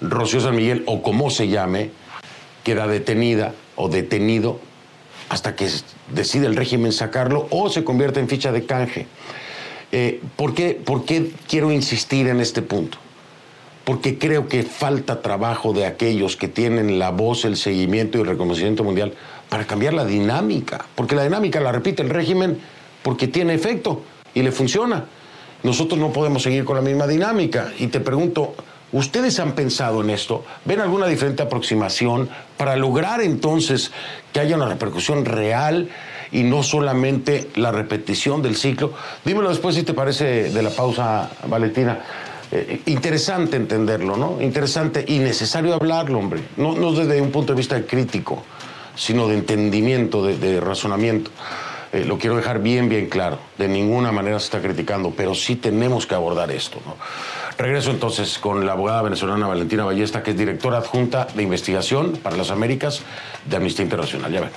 Rocío 0.00 0.40
San 0.40 0.56
Miguel, 0.56 0.82
o 0.86 1.00
como 1.00 1.30
se 1.30 1.46
llame, 1.46 1.92
queda 2.66 2.88
detenida 2.88 3.54
o 3.76 3.88
detenido 3.88 4.58
hasta 5.28 5.54
que 5.54 5.70
decide 6.10 6.48
el 6.48 6.56
régimen 6.56 6.90
sacarlo 6.90 7.46
o 7.50 7.70
se 7.70 7.84
convierte 7.84 8.18
en 8.18 8.26
ficha 8.26 8.50
de 8.50 8.66
canje. 8.66 9.06
Eh, 9.92 10.20
¿por, 10.34 10.52
qué, 10.52 10.82
quiero 11.48 11.70
insistir 11.70 12.26
en 12.26 12.40
este 12.40 12.62
punto? 12.62 12.98
Porque 13.84 14.18
creo 14.18 14.48
que 14.48 14.64
falta 14.64 15.22
trabajo 15.22 15.74
de 15.74 15.86
aquellos 15.86 16.36
que 16.36 16.48
tienen 16.48 16.98
la 16.98 17.10
voz, 17.10 17.44
el 17.44 17.56
seguimiento 17.56 18.18
y 18.18 18.22
el 18.22 18.26
reconocimiento 18.26 18.82
mundial 18.82 19.14
para 19.48 19.64
cambiar 19.64 19.94
la 19.94 20.04
dinámica. 20.04 20.86
Porque 20.96 21.14
la 21.14 21.22
dinámica 21.22 21.60
la 21.60 21.70
repite 21.70 22.02
el 22.02 22.10
régimen 22.10 22.58
porque 23.04 23.28
tiene 23.28 23.54
efecto 23.54 24.02
y 24.34 24.42
le 24.42 24.50
funciona. 24.50 25.04
Nosotros 25.62 26.00
no 26.00 26.12
podemos 26.12 26.42
seguir 26.42 26.64
con 26.64 26.74
la 26.74 26.82
misma 26.82 27.06
dinámica. 27.06 27.72
Y 27.78 27.86
te 27.86 28.00
pregunto, 28.00 28.56
¿Ustedes 28.96 29.38
han 29.40 29.52
pensado 29.52 30.00
en 30.00 30.08
esto? 30.08 30.42
¿Ven 30.64 30.80
alguna 30.80 31.06
diferente 31.06 31.42
aproximación 31.42 32.30
para 32.56 32.76
lograr 32.76 33.20
entonces 33.20 33.90
que 34.32 34.40
haya 34.40 34.56
una 34.56 34.68
repercusión 34.68 35.26
real 35.26 35.90
y 36.32 36.44
no 36.44 36.62
solamente 36.62 37.50
la 37.56 37.72
repetición 37.72 38.40
del 38.40 38.56
ciclo. 38.56 38.94
Dímelo 39.22 39.50
después 39.50 39.74
si 39.74 39.82
te 39.82 39.92
parece 39.92 40.50
de 40.50 40.62
la 40.62 40.70
pausa, 40.70 41.30
Valentina. 41.46 42.00
eh, 42.50 42.80
interesante 42.86 43.56
entenderlo, 43.58 44.16
¿no? 44.16 44.40
Interesante 44.40 45.04
y 45.06 45.18
necesario 45.18 45.74
hablarlo, 45.74 46.18
hombre. 46.18 46.42
No, 46.56 46.74
no 46.74 46.92
desde 46.92 47.20
un 47.20 47.30
punto 47.30 47.52
de 47.52 47.58
vista 47.58 47.82
crítico, 47.82 48.44
sino 48.94 49.28
de 49.28 49.34
entendimiento, 49.34 50.24
de, 50.24 50.58
razonamiento. 50.58 51.30
Eh, 51.92 52.06
lo 52.06 52.16
quiero 52.16 52.36
dejar 52.36 52.60
bien, 52.60 52.88
bien 52.88 53.10
claro. 53.10 53.38
De 53.58 53.68
ninguna 53.68 54.10
manera 54.10 54.38
se 54.38 54.46
está 54.46 54.62
criticando, 54.62 55.12
pero 55.14 55.34
sí 55.34 55.56
tenemos 55.56 56.06
que 56.06 56.14
abordar 56.14 56.50
esto, 56.50 56.80
¿no? 56.86 56.96
Regreso 57.58 57.90
entonces 57.90 58.38
con 58.38 58.66
la 58.66 58.72
abogada 58.72 59.00
venezolana 59.00 59.46
Valentina 59.46 59.84
Ballesta, 59.84 60.22
que 60.22 60.32
es 60.32 60.36
directora 60.36 60.78
adjunta 60.78 61.26
de 61.34 61.42
investigación 61.42 62.12
para 62.22 62.36
las 62.36 62.50
Américas 62.50 63.02
de 63.46 63.56
Amnistía 63.56 63.82
Internacional. 63.82 64.30
Ya 64.30 64.40
vengo. 64.40 64.56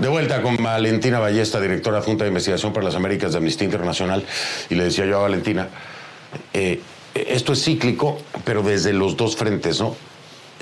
De 0.00 0.08
vuelta 0.08 0.40
con 0.42 0.56
Valentina 0.56 1.18
Ballesta, 1.18 1.60
directora 1.60 1.98
adjunta 1.98 2.24
de 2.24 2.28
investigación 2.28 2.72
para 2.72 2.86
las 2.86 2.94
Américas 2.94 3.32
de 3.32 3.38
Amnistía 3.38 3.66
Internacional. 3.66 4.24
Y 4.70 4.74
le 4.74 4.84
decía 4.84 5.04
yo 5.04 5.18
a 5.18 5.22
Valentina, 5.22 5.68
eh, 6.54 6.80
esto 7.14 7.52
es 7.52 7.62
cíclico, 7.62 8.18
pero 8.44 8.62
desde 8.62 8.94
los 8.94 9.16
dos 9.18 9.36
frentes, 9.36 9.80
¿no? 9.80 9.96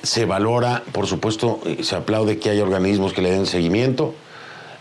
Se 0.02 0.24
valora, 0.24 0.82
por 0.92 1.06
supuesto, 1.06 1.60
se 1.82 1.94
aplaude 1.94 2.38
que 2.38 2.50
haya 2.50 2.62
organismos 2.62 3.12
que 3.12 3.22
le 3.22 3.30
den 3.30 3.46
seguimiento, 3.46 4.14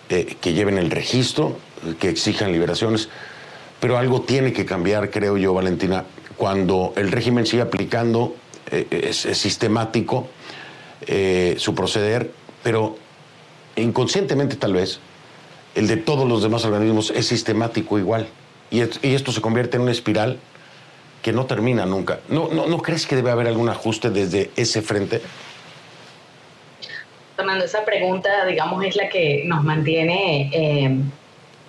eh, 0.10 0.36
que 0.42 0.54
lleven 0.54 0.78
el 0.78 0.90
registro, 0.90 1.58
que 2.00 2.10
exijan 2.10 2.52
liberaciones, 2.52 3.10
pero 3.80 3.98
algo 3.98 4.22
tiene 4.22 4.54
que 4.54 4.66
cambiar, 4.66 5.10
creo 5.12 5.38
yo, 5.38 5.54
Valentina, 5.54 6.06
cuando 6.38 6.94
el 6.96 7.12
régimen 7.12 7.46
sigue 7.46 7.62
aplicando, 7.62 8.36
eh, 8.72 8.88
es, 8.90 9.26
es, 9.26 9.38
sistemático 9.38 10.28
su 11.58 11.74
proceder, 11.74 12.32
pero 12.62 12.96
inconscientemente 13.76 14.56
tal 14.56 14.74
vez, 14.74 15.00
el 15.76 15.88
de 15.88 15.98
todos 15.98 16.28
los 16.28 16.44
demás 16.44 16.66
organismos 16.66 17.12
es 17.16 17.28
sistemático 17.28 17.98
igual. 17.98 18.28
Y, 18.70 18.82
esto 18.82 19.32
se 19.32 19.42
convierte 19.42 19.78
en 19.78 19.84
una 19.84 19.92
espiral 19.92 20.40
que 21.22 21.32
no 21.32 21.46
termina 21.46 21.86
nunca. 21.86 22.20
¿No, 22.30 22.50
no, 22.50 22.78
crees 22.80 23.06
que 23.06 23.16
debe 23.16 23.32
haber 23.32 23.48
algún 23.48 23.70
ajuste 23.70 24.10
desde 24.10 24.52
ese 24.56 24.82
frente? 24.82 25.22
Fernando, 27.36 27.66
esa 27.66 27.86
pregunta, 27.86 28.46
digamos, 28.46 28.84
es 28.84 28.96
la 28.96 29.10
que 29.10 29.44
nos 29.46 29.64
mantiene 29.64 30.50
eh, 30.54 30.98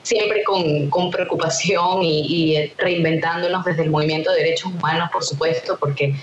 siempre 0.03 0.43
con, 0.45 1.11
preocupación 1.11 2.03
y, 2.03 2.73
reinventándonos 2.77 3.65
desde 3.65 3.85
el 3.85 3.91
movimiento 3.91 4.31
de 4.33 4.39
derechos 4.39 4.73
humanos, 4.73 5.09
por 5.13 5.25
supuesto, 5.25 5.77
porque 5.79 6.15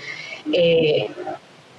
eh, 0.52 1.08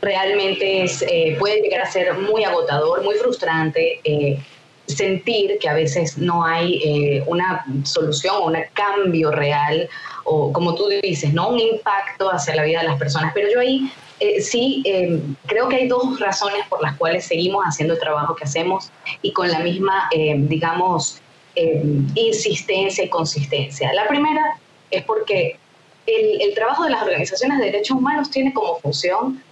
realmente 0.01 0.85
eh, 0.85 1.35
puede 1.39 1.61
llegar 1.61 1.81
a 1.81 1.91
ser 1.91 2.13
muy 2.13 2.43
agotador, 2.43 3.03
muy 3.03 3.15
frustrante. 3.15 3.99
Eh, 4.03 4.39
sentir 4.87 5.57
que 5.59 5.69
a 5.69 5.73
veces 5.73 6.17
no 6.17 6.43
hay 6.43 7.23
una 7.25 7.63
solución 7.83 8.35
o 8.35 8.47
un 8.47 8.57
cambio 8.73 9.31
real 9.31 9.87
o 10.23 10.51
como 10.53 10.75
tú 10.75 10.87
dices, 11.01 11.33
no 11.33 11.49
un 11.49 11.59
impacto 11.59 12.31
hacia 12.31 12.55
la 12.55 12.63
vida 12.63 12.81
de 12.81 12.87
las 12.87 12.97
personas. 12.97 13.31
Pero 13.33 13.49
yo 13.51 13.59
ahí 13.59 13.91
sí 14.39 14.83
creo 15.47 15.67
que 15.67 15.77
hay 15.77 15.87
dos 15.87 16.19
razones 16.19 16.65
por 16.69 16.81
las 16.81 16.95
cuales 16.97 17.25
seguimos 17.25 17.63
haciendo 17.65 17.95
el 17.95 17.99
trabajo 17.99 18.35
que 18.35 18.43
hacemos 18.43 18.91
y 19.21 19.33
con 19.33 19.49
la 19.49 19.59
misma, 19.59 20.09
digamos, 20.11 21.21
insistencia 21.55 23.03
y 23.03 23.09
consistencia. 23.09 23.91
La 23.93 24.07
primera 24.07 24.59
es 24.91 25.03
porque 25.03 25.57
el, 26.05 26.41
el 26.41 26.53
trabajo 26.53 26.83
de 26.83 26.91
las 26.91 27.03
organizaciones 27.03 27.59
de 27.59 27.65
derechos 27.65 27.97
humanos 27.97 28.29
tiene 28.29 28.53
como 28.53 28.77
función 28.79 29.43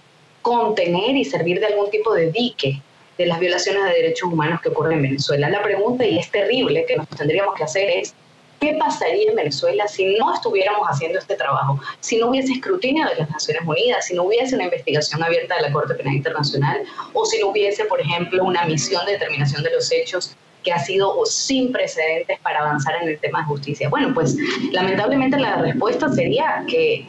contener 0.42 1.16
y 1.16 1.24
servir 1.24 1.60
de 1.60 1.66
algún 1.66 1.90
tipo 1.90 2.14
de 2.14 2.30
dique 2.30 2.80
de 3.18 3.26
las 3.26 3.38
violaciones 3.38 3.84
de 3.84 3.90
derechos 3.90 4.32
humanos 4.32 4.60
que 4.62 4.70
ocurren 4.70 4.94
en 4.94 5.02
Venezuela. 5.02 5.50
La 5.50 5.62
pregunta, 5.62 6.06
y 6.06 6.18
es 6.18 6.30
terrible, 6.30 6.86
que 6.86 6.96
nos 6.96 7.06
tendríamos 7.08 7.54
que 7.54 7.64
hacer 7.64 7.90
es, 7.90 8.14
¿qué 8.60 8.74
pasaría 8.74 9.30
en 9.30 9.34
Venezuela 9.34 9.88
si 9.88 10.04
no 10.16 10.32
estuviéramos 10.32 10.86
haciendo 10.86 11.18
este 11.18 11.34
trabajo? 11.34 11.80
Si 12.00 12.18
no 12.18 12.28
hubiese 12.28 12.52
escrutinio 12.52 13.08
de 13.08 13.16
las 13.16 13.30
Naciones 13.30 13.62
Unidas, 13.66 14.06
si 14.06 14.14
no 14.14 14.24
hubiese 14.24 14.54
una 14.54 14.64
investigación 14.64 15.22
abierta 15.22 15.56
de 15.56 15.62
la 15.62 15.72
Corte 15.72 15.94
Penal 15.94 16.14
Internacional, 16.14 16.82
o 17.14 17.24
si 17.24 17.40
no 17.40 17.48
hubiese, 17.48 17.86
por 17.86 18.00
ejemplo, 18.00 18.44
una 18.44 18.64
misión 18.66 19.04
de 19.06 19.12
determinación 19.12 19.62
de 19.62 19.70
los 19.72 19.90
hechos 19.90 20.36
que 20.62 20.72
ha 20.72 20.78
sido 20.78 21.24
sin 21.24 21.72
precedentes 21.72 22.38
para 22.40 22.60
avanzar 22.60 22.94
en 23.02 23.08
el 23.08 23.18
tema 23.18 23.40
de 23.40 23.44
justicia? 23.46 23.88
Bueno, 23.88 24.12
pues 24.14 24.36
lamentablemente 24.72 25.38
la 25.38 25.56
respuesta 25.56 26.08
sería 26.10 26.64
que, 26.68 27.06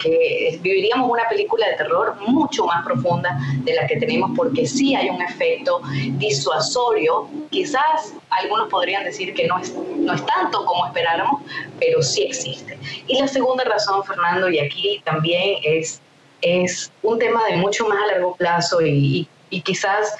viviríamos 0.62 1.10
una 1.10 1.28
película 1.30 1.68
de 1.68 1.76
terror 1.76 2.16
mucho 2.28 2.66
más 2.66 2.84
profunda 2.86 3.38
de 3.64 3.74
la 3.74 3.88
que 3.88 3.98
tenemos 3.98 4.32
porque 4.36 4.66
sí 4.66 4.96
hay 4.96 5.10
un 5.10 5.22
efecto 5.22 5.82
disuasorio. 6.14 7.28
Quizás 7.50 8.14
algunos 8.30 8.70
podrían 8.70 9.04
decir 9.04 9.34
que 9.34 9.48
no 9.48 9.58
es, 9.60 9.74
no 9.74 10.14
es 10.14 10.26
tanto 10.26 10.66
como 10.66 10.86
esperáramos, 10.86 11.42
pero 11.80 12.02
sí 12.02 12.24
existe. 12.24 12.78
Y 13.08 13.20
la 13.20 13.28
segunda 13.28 13.64
razón, 13.64 14.04
Fernando, 14.04 14.50
y 14.50 14.60
aquí 14.60 15.02
también 15.04 15.58
es, 15.64 16.02
es 16.42 16.92
un 17.04 17.20
tema 17.20 17.44
de 17.50 17.58
mucho 17.58 17.88
más 17.88 17.98
a 18.04 18.08
largo 18.14 18.36
plazo 18.36 18.82
y, 18.82 19.28
y 19.50 19.62
quizás 19.62 20.18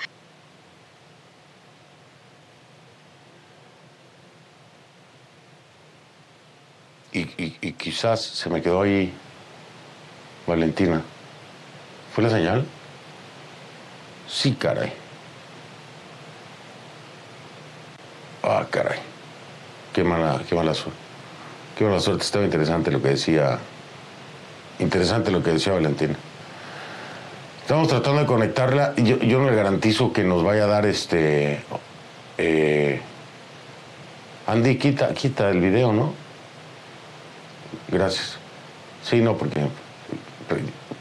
y, 7.14 7.72
quizás 7.74 8.22
se 8.22 8.50
me 8.50 8.62
quedó 8.62 8.82
ahí 8.82 9.14
Valentina. 10.48 11.02
¿Fue 12.14 12.24
la 12.24 12.30
señal? 12.30 12.66
Sí, 14.28 14.54
caray. 14.54 14.92
Ah, 18.44 18.66
caray. 18.70 19.00
Qué 19.94 20.04
mala, 20.04 20.42
qué 20.48 20.56
mala 20.56 20.74
suerte. 20.74 21.00
Qué 21.78 21.84
mala 21.84 22.00
suerte. 22.00 22.24
Estaba 22.24 22.46
interesante 22.46 22.92
lo 22.92 23.02
que 23.02 23.10
decía. 23.10 23.60
Interesante 24.80 25.32
lo 25.32 25.44
que 25.44 25.52
decía 25.52 25.74
Valentina. 25.74 26.16
Estamos 27.62 27.88
tratando 27.88 28.22
de 28.22 28.26
conectarla. 28.26 28.94
Yo, 28.96 29.18
yo 29.18 29.40
no 29.40 29.50
le 29.50 29.56
garantizo 29.56 30.12
que 30.12 30.24
nos 30.24 30.44
vaya 30.44 30.64
a 30.64 30.68
dar 30.68 30.86
este. 30.86 31.62
Eh, 32.38 33.00
Andy, 34.48 34.78
quita, 34.78 35.14
quita 35.14 35.50
el 35.50 35.60
video, 35.60 35.94
¿no? 35.94 36.14
Gracias. 37.90 38.38
Sí, 39.04 39.22
no, 39.22 39.38
porque 39.38 39.62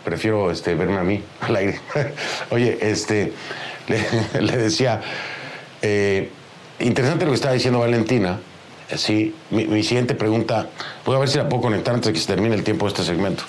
prefiero 0.04 0.50
este, 0.50 0.74
verme 0.74 0.98
a 0.98 1.02
mí 1.02 1.22
al 1.40 1.56
aire. 1.56 1.80
Oye, 2.50 2.78
este, 2.80 3.32
le, 4.40 4.56
decía, 4.56 5.00
eh, 5.82 6.30
interesante 6.78 7.24
lo 7.24 7.32
que 7.32 7.36
estaba 7.36 7.54
diciendo 7.54 7.80
Valentina. 7.80 8.40
Sí, 8.96 9.32
mi, 9.50 9.84
siguiente 9.84 10.16
pregunta, 10.16 10.68
voy 11.06 11.14
a 11.14 11.20
ver 11.20 11.28
si 11.28 11.38
la 11.38 11.48
puedo 11.48 11.62
conectar 11.62 11.94
antes 11.94 12.08
de 12.08 12.12
que 12.12 12.18
se 12.18 12.26
termine 12.26 12.56
el 12.56 12.64
tiempo 12.64 12.86
de 12.86 12.88
este 12.88 13.04
segmento. 13.04 13.44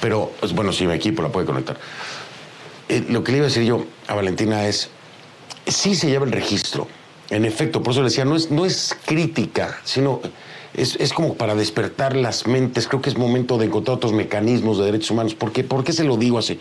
Pero, 0.00 0.32
pues, 0.40 0.52
bueno, 0.52 0.72
si 0.72 0.84
mi 0.84 0.94
equipo 0.94 1.22
la 1.22 1.28
puede 1.28 1.46
conectar. 1.46 1.76
Eh, 2.88 3.04
lo 3.08 3.22
que 3.22 3.30
le 3.30 3.38
iba 3.38 3.46
a 3.46 3.48
decir 3.48 3.62
yo 3.62 3.86
a 4.08 4.14
Valentina 4.14 4.66
es, 4.66 4.90
sí 5.68 5.94
se 5.94 6.08
lleva 6.08 6.26
el 6.26 6.32
registro. 6.32 6.88
En 7.30 7.44
efecto, 7.44 7.84
por 7.84 7.92
eso 7.92 8.00
le 8.00 8.08
decía, 8.08 8.24
no 8.24 8.34
es, 8.34 8.50
no 8.50 8.66
es 8.66 8.96
crítica, 9.06 9.78
sino 9.84 10.20
es, 10.74 11.12
como 11.12 11.34
para 11.34 11.54
despertar 11.54 12.16
las 12.16 12.46
mentes. 12.46 12.88
Creo 12.88 13.00
que 13.00 13.08
es 13.08 13.16
momento 13.16 13.58
de 13.58 13.66
encontrar 13.66 13.96
otros 13.96 14.12
mecanismos 14.12 14.78
de 14.78 14.84
derechos 14.84 15.10
humanos. 15.12 15.34
¿Por 15.34 15.52
qué, 15.52 15.62
¿Por 15.62 15.84
qué 15.84 15.92
se 15.92 16.04
lo 16.04 16.16
digo 16.16 16.38
así? 16.38 16.60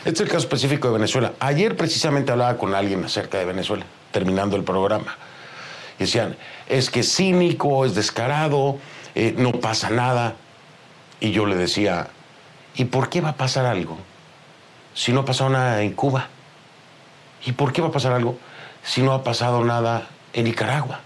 Este 0.00 0.10
es 0.10 0.20
el 0.20 0.28
caso 0.28 0.38
específico 0.38 0.88
de 0.88 0.94
Venezuela. 0.94 1.34
Ayer 1.40 1.76
precisamente 1.76 2.32
hablaba 2.32 2.56
con 2.56 2.74
alguien 2.74 3.04
acerca 3.04 3.38
de 3.38 3.44
Venezuela, 3.44 3.84
terminando 4.12 4.56
el 4.56 4.64
programa. 4.64 5.16
Y 5.98 6.04
decían, 6.04 6.36
es 6.68 6.88
que 6.88 7.00
es 7.00 7.14
cínico, 7.14 7.84
es 7.84 7.94
descarado, 7.94 8.78
eh, 9.14 9.34
no 9.36 9.52
pasa 9.52 9.90
nada. 9.90 10.36
Y 11.20 11.32
yo 11.32 11.44
le 11.44 11.56
decía, 11.56 12.08
¿y 12.74 12.86
por 12.86 13.10
qué 13.10 13.20
va 13.20 13.30
a 13.30 13.36
pasar 13.36 13.66
algo 13.66 13.98
si 14.94 15.12
no 15.12 15.20
ha 15.20 15.24
pasado 15.26 15.50
nada 15.50 15.82
en 15.82 15.92
Cuba? 15.92 16.28
¿Y 17.44 17.52
por 17.52 17.74
qué 17.74 17.82
va 17.82 17.88
a 17.88 17.92
pasar 17.92 18.12
algo 18.12 18.38
si 18.82 19.02
no 19.02 19.12
ha 19.12 19.22
pasado 19.22 19.62
nada 19.64 20.08
en 20.32 20.44
Nicaragua? 20.44 21.00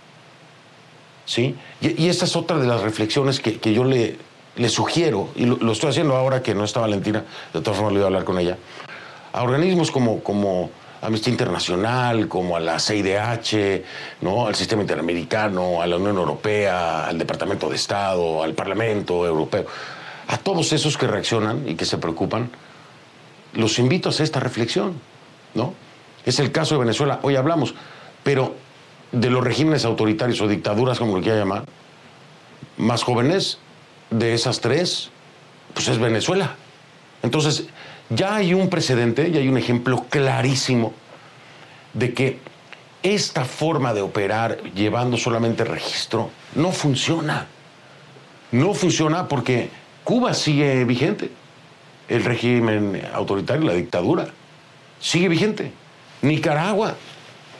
¿sí? 1.27 1.57
Y, 1.85 2.09
esta 2.09 2.25
es 2.25 2.35
otra 2.35 2.59
de 2.59 2.67
las 2.67 2.81
reflexiones 2.81 3.41
que, 3.41 3.75
yo 3.75 3.85
le, 3.85 4.17
le, 4.57 4.69
sugiero, 4.71 5.29
y 5.37 5.45
lo, 5.45 5.71
estoy 5.71 5.91
haciendo 5.91 6.17
ahora 6.17 6.43
que 6.43 6.55
no 6.55 6.65
está 6.65 6.81
Valentina, 6.81 7.25
de 7.53 7.61
todas 7.61 7.77
formas 7.77 7.93
le 7.93 7.99
voy 7.99 8.05
a 8.05 8.07
hablar 8.07 8.25
con 8.25 8.39
ella, 8.39 8.57
a 9.35 9.43
organismos 9.43 9.91
como, 9.91 10.21
como 10.21 10.71
Amnistía 11.03 11.31
Internacional, 11.31 12.27
como 12.27 12.57
a 12.57 12.61
la 12.61 12.81
CIDH, 12.81 13.83
¿no? 14.23 14.47
al 14.47 14.55
sistema 14.55 14.81
interamericano, 14.81 15.83
a 15.83 15.87
la 15.87 15.97
Unión 15.97 16.17
Europea, 16.17 17.07
al 17.07 17.19
Departamento 17.19 17.69
de 17.69 17.77
Estado, 17.77 18.43
al 18.43 18.55
Parlamento 18.55 19.27
Europeo, 19.27 19.67
a 20.29 20.39
todos 20.39 20.73
esos 20.73 20.97
que 20.97 21.07
reaccionan 21.07 21.69
y 21.69 21.75
que 21.75 21.85
se 21.85 21.99
preocupan, 21.99 22.49
los 23.53 23.79
invito 23.79 24.09
a 24.09 24.11
hacer 24.11 24.25
esta 24.25 24.41
reflexión, 24.41 24.95
¿no? 25.53 25.75
Es 26.25 26.39
el 26.39 26.51
caso 26.51 26.77
de 26.77 26.81
Venezuela, 26.81 27.21
hoy 27.21 27.37
hablamos, 27.37 27.75
pero 28.23 28.64
de 29.15 29.31
los 29.31 29.45
regímenes 29.45 29.85
autoritarios 29.85 30.41
o 30.41 30.49
dictaduras, 30.49 30.99
como 30.99 31.17
lo 31.17 31.23
quiera 31.23 31.39
llamar, 31.39 31.65
más 32.77 33.03
jóvenes 33.03 33.59
de 34.11 34.35
esas 34.35 34.61
tres, 34.61 35.11
pues 35.73 35.89
es 35.89 35.99
Venezuela. 35.99 36.57
Entonces, 37.23 37.67
ya 38.11 38.35
hay 38.35 38.55
un 38.55 38.69
precedente, 38.69 39.31
ya 39.31 39.41
hay 39.41 39.49
un 39.49 39.57
ejemplo 39.57 40.05
clarísimo 40.11 40.93
de 41.95 42.13
que 42.13 42.39
esta 43.03 43.45
forma 43.45 43.95
de 43.95 44.03
operar 44.03 44.63
llevando 44.75 45.17
solamente 45.17 45.65
registro 45.65 46.31
no 46.55 46.73
funciona. 46.73 47.47
No 48.51 48.75
funciona 48.75 49.29
porque 49.29 49.71
Cuba 50.03 50.35
sigue 50.35 50.85
vigente. 50.85 51.31
El 52.09 52.25
régimen 52.25 53.03
autoritario, 53.15 53.65
la 53.65 53.73
dictadura, 53.73 54.29
sigue 55.01 55.29
vigente. 55.29 55.73
Nicaragua 56.23 56.97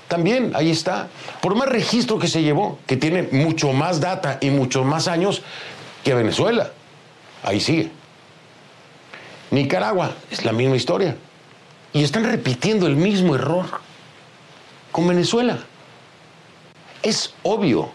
también, 0.09 0.53
ahí 0.55 0.71
está. 0.71 1.09
Por 1.41 1.55
más 1.55 1.69
registro 1.69 2.19
que 2.19 2.29
se 2.29 2.43
llevó, 2.43 2.79
que 2.87 2.97
tiene 2.97 3.23
mucho 3.33 3.73
más 3.73 4.01
data 4.01 4.39
y 4.41 4.51
muchos 4.51 4.85
más 4.85 5.09
años 5.09 5.43
que 6.03 6.15
Venezuela, 6.15 6.71
ahí 7.43 7.61
sigue. 7.61 7.91
Nicaragua 9.51 10.13
es 10.31 10.45
la 10.45 10.53
misma 10.53 10.77
historia. 10.77 11.17
Y 11.93 12.03
están 12.03 12.25
repitiendo 12.25 12.87
el 12.87 12.97
mismo 12.97 13.35
error 13.35 13.67
con 14.91 15.07
Venezuela. 15.07 15.59
Es 17.03 17.35
obvio, 17.43 17.91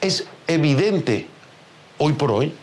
es 0.00 0.26
evidente 0.46 1.28
hoy 1.98 2.12
por 2.14 2.32
hoy 2.32 2.54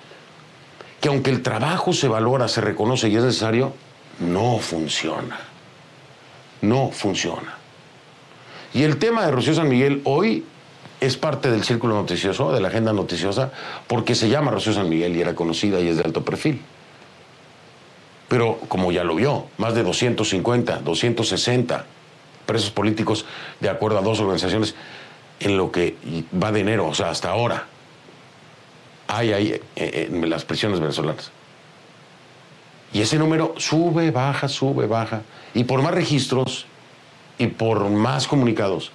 que 0.99 1.09
aunque 1.09 1.31
el 1.31 1.41
trabajo 1.41 1.91
se 1.91 2.07
valora, 2.07 2.47
se 2.47 2.61
reconoce 2.61 3.09
y 3.09 3.15
es 3.17 3.23
necesario, 3.23 3.73
no 4.19 4.57
funciona. 4.59 5.37
No 6.61 6.91
funciona. 6.91 7.57
Y 8.73 8.83
el 8.83 8.97
tema 8.97 9.25
de 9.25 9.31
Rocío 9.31 9.53
San 9.53 9.69
Miguel 9.69 10.01
hoy 10.03 10.43
es 10.99 11.17
parte 11.17 11.51
del 11.51 11.63
círculo 11.63 11.95
noticioso, 11.95 12.51
de 12.51 12.61
la 12.61 12.69
agenda 12.69 12.91
noticiosa, 12.93 13.51
porque 13.87 14.15
se 14.15 14.29
llama 14.29 14.51
Rocío 14.51 14.73
San 14.73 14.89
Miguel 14.89 15.15
y 15.15 15.21
era 15.21 15.35
conocida 15.35 15.79
y 15.79 15.89
es 15.89 15.97
de 15.97 16.03
alto 16.03 16.25
perfil. 16.25 16.61
Pero 18.27 18.57
como 18.67 18.91
ya 18.91 19.03
lo 19.03 19.15
vio, 19.15 19.45
más 19.57 19.75
de 19.75 19.83
250, 19.83 20.79
260 20.79 21.85
presos 22.45 22.71
políticos 22.71 23.25
de 23.59 23.69
acuerdo 23.69 23.99
a 23.99 24.01
dos 24.01 24.19
organizaciones 24.19 24.75
en 25.39 25.57
lo 25.57 25.71
que 25.71 25.95
va 26.41 26.51
de 26.51 26.61
enero, 26.61 26.87
o 26.87 26.95
sea, 26.95 27.09
hasta 27.09 27.29
ahora, 27.29 27.67
hay 29.07 29.33
ahí 29.33 29.61
eh, 29.75 30.09
en 30.09 30.29
las 30.29 30.45
prisiones 30.45 30.79
venezolanas. 30.79 31.31
Y 32.91 33.01
ese 33.01 33.17
número 33.17 33.55
sube, 33.57 34.09
baja, 34.11 34.47
sube, 34.47 34.87
baja. 34.87 35.21
Y 35.53 35.63
por 35.65 35.81
más 35.81 35.93
registros 35.93 36.65
y 37.37 37.47
por 37.47 37.89
más 37.89 38.27
comunicados 38.27 38.91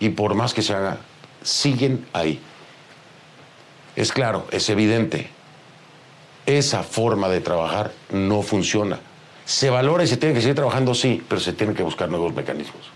y 0.00 0.10
por 0.10 0.34
más 0.34 0.54
que 0.54 0.62
se 0.62 0.74
haga, 0.74 0.98
siguen 1.42 2.06
ahí. 2.12 2.40
Es 3.94 4.12
claro, 4.12 4.46
es 4.50 4.68
evidente. 4.68 5.30
Esa 6.44 6.82
forma 6.82 7.28
de 7.28 7.40
trabajar 7.40 7.92
no 8.10 8.42
funciona. 8.42 9.00
Se 9.44 9.70
valora 9.70 10.04
y 10.04 10.06
se 10.06 10.16
tiene 10.16 10.34
que 10.34 10.40
seguir 10.40 10.56
trabajando, 10.56 10.94
sí, 10.94 11.22
pero 11.28 11.40
se 11.40 11.52
tienen 11.52 11.74
que 11.74 11.82
buscar 11.82 12.08
nuevos 12.08 12.34
mecanismos. 12.34 12.90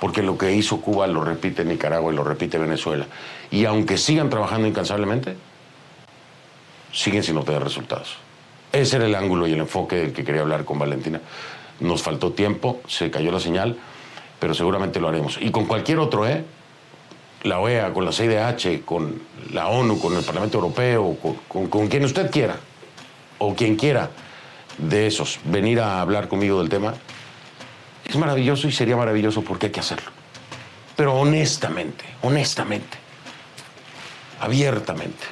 Porque 0.00 0.22
lo 0.22 0.36
que 0.36 0.52
hizo 0.52 0.80
Cuba 0.80 1.06
lo 1.06 1.24
repite 1.24 1.64
Nicaragua 1.64 2.12
y 2.12 2.16
lo 2.16 2.24
repite 2.24 2.58
Venezuela. 2.58 3.06
Y 3.50 3.64
aunque 3.64 3.96
sigan 3.96 4.28
trabajando 4.28 4.66
incansablemente, 4.66 5.36
siguen 6.92 7.22
sin 7.22 7.36
obtener 7.36 7.62
resultados. 7.62 8.16
Ese 8.72 8.96
era 8.96 9.06
el 9.06 9.14
ángulo 9.14 9.46
y 9.46 9.52
el 9.52 9.60
enfoque 9.60 9.96
del 9.96 10.12
que 10.12 10.24
quería 10.24 10.42
hablar 10.42 10.64
con 10.64 10.78
Valentina. 10.78 11.20
Nos 11.80 12.02
faltó 12.02 12.32
tiempo, 12.32 12.80
se 12.86 13.10
cayó 13.10 13.32
la 13.32 13.40
señal, 13.40 13.76
pero 14.38 14.54
seguramente 14.54 15.00
lo 15.00 15.08
haremos. 15.08 15.38
Y 15.40 15.50
con 15.50 15.66
cualquier 15.66 15.98
otro, 15.98 16.26
¿eh? 16.26 16.44
La 17.42 17.58
OEA, 17.58 17.92
con 17.92 18.04
la 18.04 18.12
CIDH, 18.12 18.84
con 18.84 19.20
la 19.52 19.68
ONU, 19.68 19.98
con 19.98 20.16
el 20.16 20.22
Parlamento 20.22 20.58
Europeo, 20.58 21.16
con, 21.48 21.66
con 21.66 21.88
quien 21.88 22.04
usted 22.04 22.30
quiera, 22.30 22.56
o 23.38 23.54
quien 23.54 23.76
quiera 23.76 24.10
de 24.78 25.06
esos, 25.06 25.40
venir 25.44 25.80
a 25.80 26.00
hablar 26.00 26.28
conmigo 26.28 26.60
del 26.60 26.68
tema, 26.68 26.94
es 28.04 28.16
maravilloso 28.16 28.68
y 28.68 28.72
sería 28.72 28.96
maravilloso 28.96 29.42
porque 29.42 29.66
hay 29.66 29.72
que 29.72 29.80
hacerlo. 29.80 30.10
Pero 30.96 31.14
honestamente, 31.14 32.04
honestamente, 32.22 32.98
abiertamente, 34.40 35.24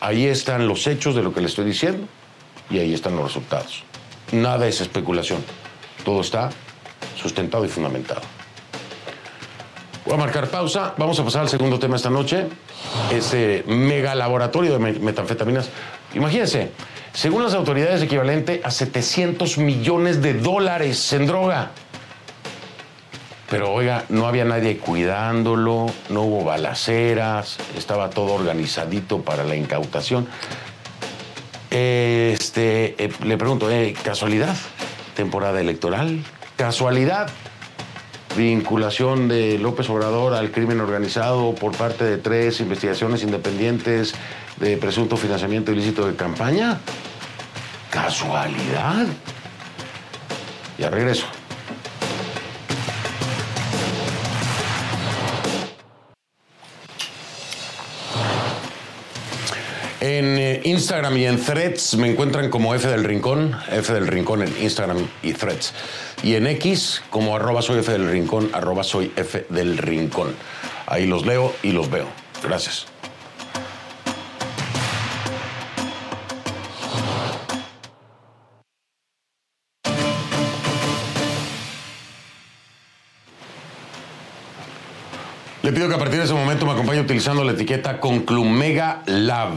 ahí 0.00 0.26
están 0.26 0.66
los 0.66 0.86
hechos 0.86 1.14
de 1.14 1.22
lo 1.22 1.32
que 1.32 1.40
le 1.40 1.46
estoy 1.46 1.64
diciendo 1.64 2.06
y 2.70 2.78
ahí 2.78 2.94
están 2.94 3.16
los 3.16 3.24
resultados. 3.24 3.84
Nada 4.32 4.66
es 4.66 4.80
especulación. 4.80 5.44
Todo 6.04 6.20
está 6.20 6.50
sustentado 7.20 7.64
y 7.64 7.68
fundamentado. 7.68 8.22
Voy 10.04 10.14
a 10.14 10.18
marcar 10.18 10.48
pausa. 10.48 10.94
Vamos 10.96 11.18
a 11.20 11.24
pasar 11.24 11.42
al 11.42 11.48
segundo 11.48 11.78
tema 11.78 11.96
esta 11.96 12.10
noche. 12.10 12.46
Ese 13.12 13.64
mega 13.66 14.14
laboratorio 14.14 14.72
de 14.72 14.78
metanfetaminas. 14.78 15.68
Imagínense, 16.14 16.70
según 17.12 17.42
las 17.42 17.54
autoridades, 17.54 18.02
equivalente 18.02 18.60
a 18.64 18.70
700 18.70 19.58
millones 19.58 20.22
de 20.22 20.34
dólares 20.34 21.12
en 21.12 21.26
droga. 21.26 21.70
Pero 23.50 23.72
oiga, 23.72 24.04
no 24.10 24.26
había 24.26 24.44
nadie 24.44 24.78
cuidándolo, 24.78 25.86
no 26.08 26.22
hubo 26.22 26.44
balaceras, 26.44 27.58
estaba 27.76 28.08
todo 28.08 28.34
organizadito 28.34 29.22
para 29.22 29.42
la 29.42 29.56
incautación. 29.56 30.28
Este, 31.70 32.96
eh, 33.02 33.12
le 33.24 33.38
pregunto, 33.38 33.70
¿eh, 33.70 33.94
¿casualidad? 34.02 34.56
¿Temporada 35.14 35.60
electoral? 35.60 36.22
¿Casualidad? 36.56 37.30
Vinculación 38.36 39.28
de 39.28 39.58
López 39.58 39.88
Obrador 39.88 40.34
al 40.34 40.50
crimen 40.50 40.80
organizado 40.80 41.54
por 41.54 41.76
parte 41.76 42.04
de 42.04 42.18
tres 42.18 42.60
investigaciones 42.60 43.22
independientes 43.22 44.14
de 44.58 44.76
presunto 44.76 45.16
financiamiento 45.16 45.72
ilícito 45.72 46.06
de 46.06 46.16
campaña. 46.16 46.80
¿Casualidad? 47.90 49.06
Ya 50.78 50.90
regreso. 50.90 51.26
En 60.10 60.38
eh, 60.38 60.60
Instagram 60.64 61.16
y 61.18 61.24
en 61.24 61.40
Threads 61.40 61.94
me 61.94 62.10
encuentran 62.10 62.50
como 62.50 62.74
F 62.74 62.88
del 62.88 63.04
Rincón, 63.04 63.54
F 63.70 63.92
del 63.92 64.08
Rincón 64.08 64.42
en 64.42 64.52
Instagram 64.60 65.06
y 65.22 65.34
Threads. 65.34 65.72
Y 66.24 66.34
en 66.34 66.48
X 66.48 67.00
como 67.10 67.36
arroba 67.36 67.62
soy 67.62 67.78
F 67.78 67.92
del 67.92 68.10
Rincón, 68.10 68.50
arroba 68.52 68.82
soy 68.82 69.12
F 69.14 69.46
del 69.50 69.78
Rincón. 69.78 70.34
Ahí 70.88 71.06
los 71.06 71.24
leo 71.26 71.54
y 71.62 71.70
los 71.70 71.88
veo. 71.92 72.08
Gracias. 72.42 72.86
Le 85.62 85.72
pido 85.72 85.88
que 85.88 85.94
a 85.94 85.98
partir 85.98 86.18
de 86.18 86.24
ese 86.24 86.34
momento 86.34 86.66
me 86.66 86.72
acompañe 86.72 87.00
utilizando 87.00 87.44
la 87.44 87.52
etiqueta 87.52 88.00
Conclumega 88.00 89.04
Lab, 89.06 89.52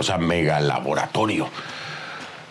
o 0.00 0.02
sea, 0.02 0.16
Mega 0.16 0.60
Laboratorio. 0.60 1.46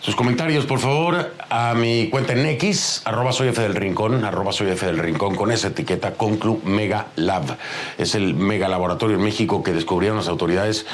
Sus 0.00 0.14
comentarios, 0.14 0.64
por 0.66 0.78
favor, 0.78 1.34
a 1.50 1.74
mi 1.74 2.08
cuenta 2.08 2.32
en 2.32 2.46
X, 2.46 3.02
arroba 3.04 3.32
soy 3.32 3.50
del 3.50 3.74
Rincón, 3.74 4.24
arroba 4.24 4.52
soy 4.52 4.70
F 4.70 4.86
del 4.86 4.98
Rincón, 4.98 5.34
con 5.34 5.50
esa 5.50 5.68
etiqueta 5.68 6.14
Conclu 6.14 6.62
Mega 6.64 7.08
Lab. 7.16 7.58
Es 7.98 8.14
el 8.14 8.34
mega 8.34 8.68
laboratorio 8.68 9.16
en 9.16 9.22
México 9.24 9.62
que 9.62 9.72
descubrieron 9.72 10.16
las 10.16 10.28
autoridades 10.28 10.86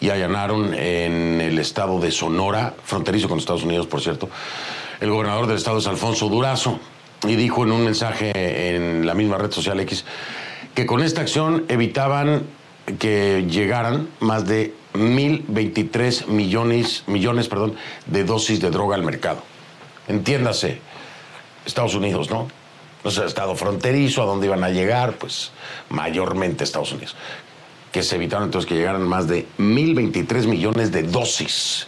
y 0.00 0.10
allanaron 0.10 0.74
en 0.74 1.40
el 1.40 1.58
estado 1.58 2.00
de 2.00 2.10
Sonora, 2.10 2.74
fronterizo 2.82 3.28
con 3.28 3.38
Estados 3.38 3.62
Unidos, 3.62 3.86
por 3.86 4.00
cierto. 4.00 4.30
El 5.00 5.10
gobernador 5.10 5.46
del 5.46 5.58
estado 5.58 5.78
es 5.78 5.86
Alfonso 5.86 6.28
Durazo 6.28 6.80
y 7.28 7.36
dijo 7.36 7.64
en 7.64 7.70
un 7.70 7.84
mensaje 7.84 8.32
en 8.74 9.06
la 9.06 9.14
misma 9.14 9.36
red 9.36 9.52
social 9.52 9.78
X 9.80 10.04
que 10.74 10.86
con 10.86 11.02
esta 11.02 11.20
acción 11.20 11.64
evitaban 11.68 12.44
que 12.98 13.46
llegaran 13.48 14.08
más 14.20 14.46
de 14.48 14.74
1.023 14.98 16.26
millones, 16.26 17.04
millones 17.06 17.48
perdón, 17.48 17.76
de 18.06 18.24
dosis 18.24 18.60
de 18.60 18.70
droga 18.70 18.96
al 18.96 19.02
mercado. 19.02 19.42
Entiéndase, 20.08 20.80
Estados 21.64 21.94
Unidos, 21.94 22.30
¿no? 22.30 22.48
O 23.04 23.10
sea, 23.10 23.26
estado 23.26 23.54
fronterizo, 23.54 24.22
a 24.22 24.26
dónde 24.26 24.46
iban 24.46 24.64
a 24.64 24.70
llegar, 24.70 25.14
pues 25.14 25.52
mayormente 25.88 26.64
Estados 26.64 26.92
Unidos. 26.92 27.14
Que 27.92 28.02
se 28.02 28.16
evitaron 28.16 28.46
entonces 28.46 28.68
que 28.68 28.74
llegaran 28.74 29.02
más 29.02 29.28
de 29.28 29.46
1.023 29.58 30.46
millones 30.46 30.90
de 30.92 31.04
dosis, 31.04 31.86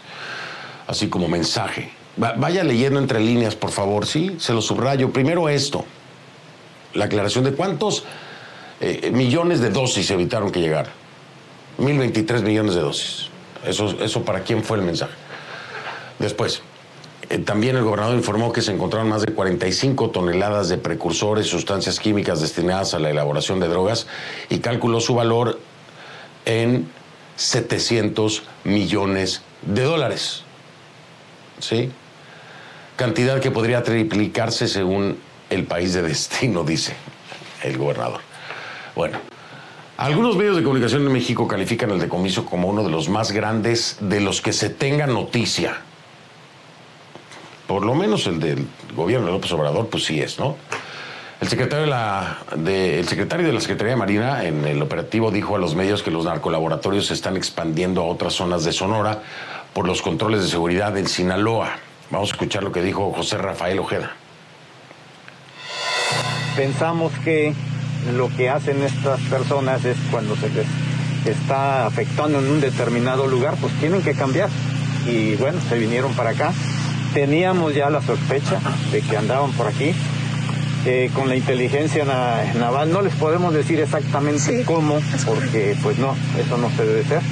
así 0.86 1.08
como 1.08 1.28
mensaje. 1.28 1.90
vaya 2.16 2.62
leyendo 2.62 3.00
entre 3.00 3.20
líneas, 3.20 3.56
por 3.56 3.70
favor, 3.70 4.06
¿sí? 4.06 4.36
Se 4.38 4.52
lo 4.52 4.62
subrayo. 4.62 5.10
Primero 5.12 5.48
esto, 5.48 5.84
la 6.94 7.06
aclaración 7.06 7.44
de 7.44 7.52
cuántos 7.52 8.04
eh, 8.80 9.10
millones 9.12 9.60
de 9.60 9.70
dosis 9.70 10.10
evitaron 10.10 10.50
que 10.50 10.60
llegara. 10.60 10.90
1.023 11.80 12.42
millones 12.42 12.74
de 12.74 12.80
dosis. 12.82 13.28
Eso, 13.64 13.96
eso 14.00 14.24
para 14.24 14.40
quién 14.40 14.62
fue 14.62 14.76
el 14.78 14.84
mensaje. 14.84 15.14
Después, 16.18 16.62
eh, 17.30 17.38
también 17.38 17.76
el 17.76 17.84
gobernador 17.84 18.16
informó 18.16 18.52
que 18.52 18.60
se 18.60 18.72
encontraron 18.72 19.08
más 19.08 19.22
de 19.22 19.32
45 19.32 20.10
toneladas 20.10 20.68
de 20.68 20.78
precursores, 20.78 21.46
sustancias 21.46 22.00
químicas 22.00 22.40
destinadas 22.40 22.92
a 22.94 22.98
la 22.98 23.10
elaboración 23.10 23.60
de 23.60 23.68
drogas 23.68 24.06
y 24.48 24.58
calculó 24.58 25.00
su 25.00 25.14
valor 25.14 25.60
en 26.44 26.90
700 27.36 28.42
millones 28.64 29.42
de 29.62 29.82
dólares. 29.82 30.42
¿Sí? 31.60 31.90
Cantidad 32.96 33.40
que 33.40 33.50
podría 33.50 33.82
triplicarse 33.82 34.68
según 34.68 35.18
el 35.50 35.64
país 35.64 35.94
de 35.94 36.02
destino, 36.02 36.64
dice. 36.64 36.94
el 37.62 37.78
gobernador. 37.78 38.20
Bueno, 38.96 39.18
algunos 40.00 40.34
medios 40.34 40.56
de 40.56 40.62
comunicación 40.62 41.02
en 41.06 41.12
México 41.12 41.46
califican 41.46 41.90
el 41.90 42.00
decomiso 42.00 42.46
como 42.46 42.68
uno 42.68 42.82
de 42.82 42.88
los 42.88 43.10
más 43.10 43.32
grandes 43.32 43.98
de 44.00 44.22
los 44.22 44.40
que 44.40 44.54
se 44.54 44.70
tenga 44.70 45.06
noticia. 45.06 45.82
Por 47.66 47.84
lo 47.84 47.94
menos 47.94 48.26
el 48.26 48.40
del 48.40 48.66
gobierno 48.96 49.26
de 49.26 49.32
López 49.32 49.52
Obrador, 49.52 49.88
pues 49.88 50.04
sí 50.04 50.18
es, 50.22 50.38
¿no? 50.38 50.56
El 51.42 51.48
secretario 51.48 51.84
de, 51.84 51.90
la, 51.90 52.38
el 52.66 53.06
secretario 53.08 53.46
de 53.46 53.52
la 53.52 53.60
Secretaría 53.60 53.92
de 53.92 53.96
Marina 53.98 54.44
en 54.44 54.64
el 54.64 54.80
operativo 54.80 55.30
dijo 55.30 55.56
a 55.56 55.58
los 55.58 55.74
medios 55.74 56.02
que 56.02 56.10
los 56.10 56.24
narcolaboratorios 56.24 57.06
se 57.06 57.14
están 57.14 57.36
expandiendo 57.36 58.00
a 58.00 58.04
otras 58.04 58.32
zonas 58.32 58.64
de 58.64 58.72
Sonora 58.72 59.20
por 59.74 59.86
los 59.86 60.00
controles 60.00 60.40
de 60.42 60.48
seguridad 60.48 60.96
en 60.96 61.08
Sinaloa. 61.08 61.76
Vamos 62.10 62.30
a 62.30 62.32
escuchar 62.32 62.62
lo 62.62 62.72
que 62.72 62.80
dijo 62.80 63.12
José 63.12 63.36
Rafael 63.36 63.78
Ojeda. 63.78 64.16
Pensamos 66.56 67.12
que 67.22 67.54
lo 68.16 68.28
que 68.36 68.48
hacen 68.48 68.82
estas 68.82 69.20
personas 69.22 69.84
es 69.84 69.96
cuando 70.10 70.36
se 70.36 70.48
les 70.50 70.66
está 71.24 71.86
afectando 71.86 72.38
en 72.38 72.48
un 72.48 72.60
determinado 72.60 73.26
lugar, 73.26 73.56
pues 73.60 73.72
tienen 73.74 74.02
que 74.02 74.14
cambiar. 74.14 74.48
Y 75.06 75.34
bueno, 75.36 75.58
se 75.68 75.78
vinieron 75.78 76.12
para 76.14 76.30
acá. 76.30 76.52
Teníamos 77.14 77.74
ya 77.74 77.90
la 77.90 78.02
sospecha 78.02 78.60
de 78.92 79.02
que 79.02 79.16
andaban 79.16 79.50
por 79.52 79.66
aquí, 79.66 79.92
eh, 80.86 81.10
con 81.14 81.28
la 81.28 81.36
inteligencia 81.36 82.04
naval. 82.04 82.92
No 82.92 83.02
les 83.02 83.14
podemos 83.14 83.52
decir 83.52 83.80
exactamente 83.80 84.62
cómo, 84.64 85.00
porque 85.26 85.76
pues 85.82 85.98
no, 85.98 86.14
eso 86.38 86.56
no 86.56 86.70
se 86.70 86.84
debe 86.84 87.04
ser. 87.04 87.22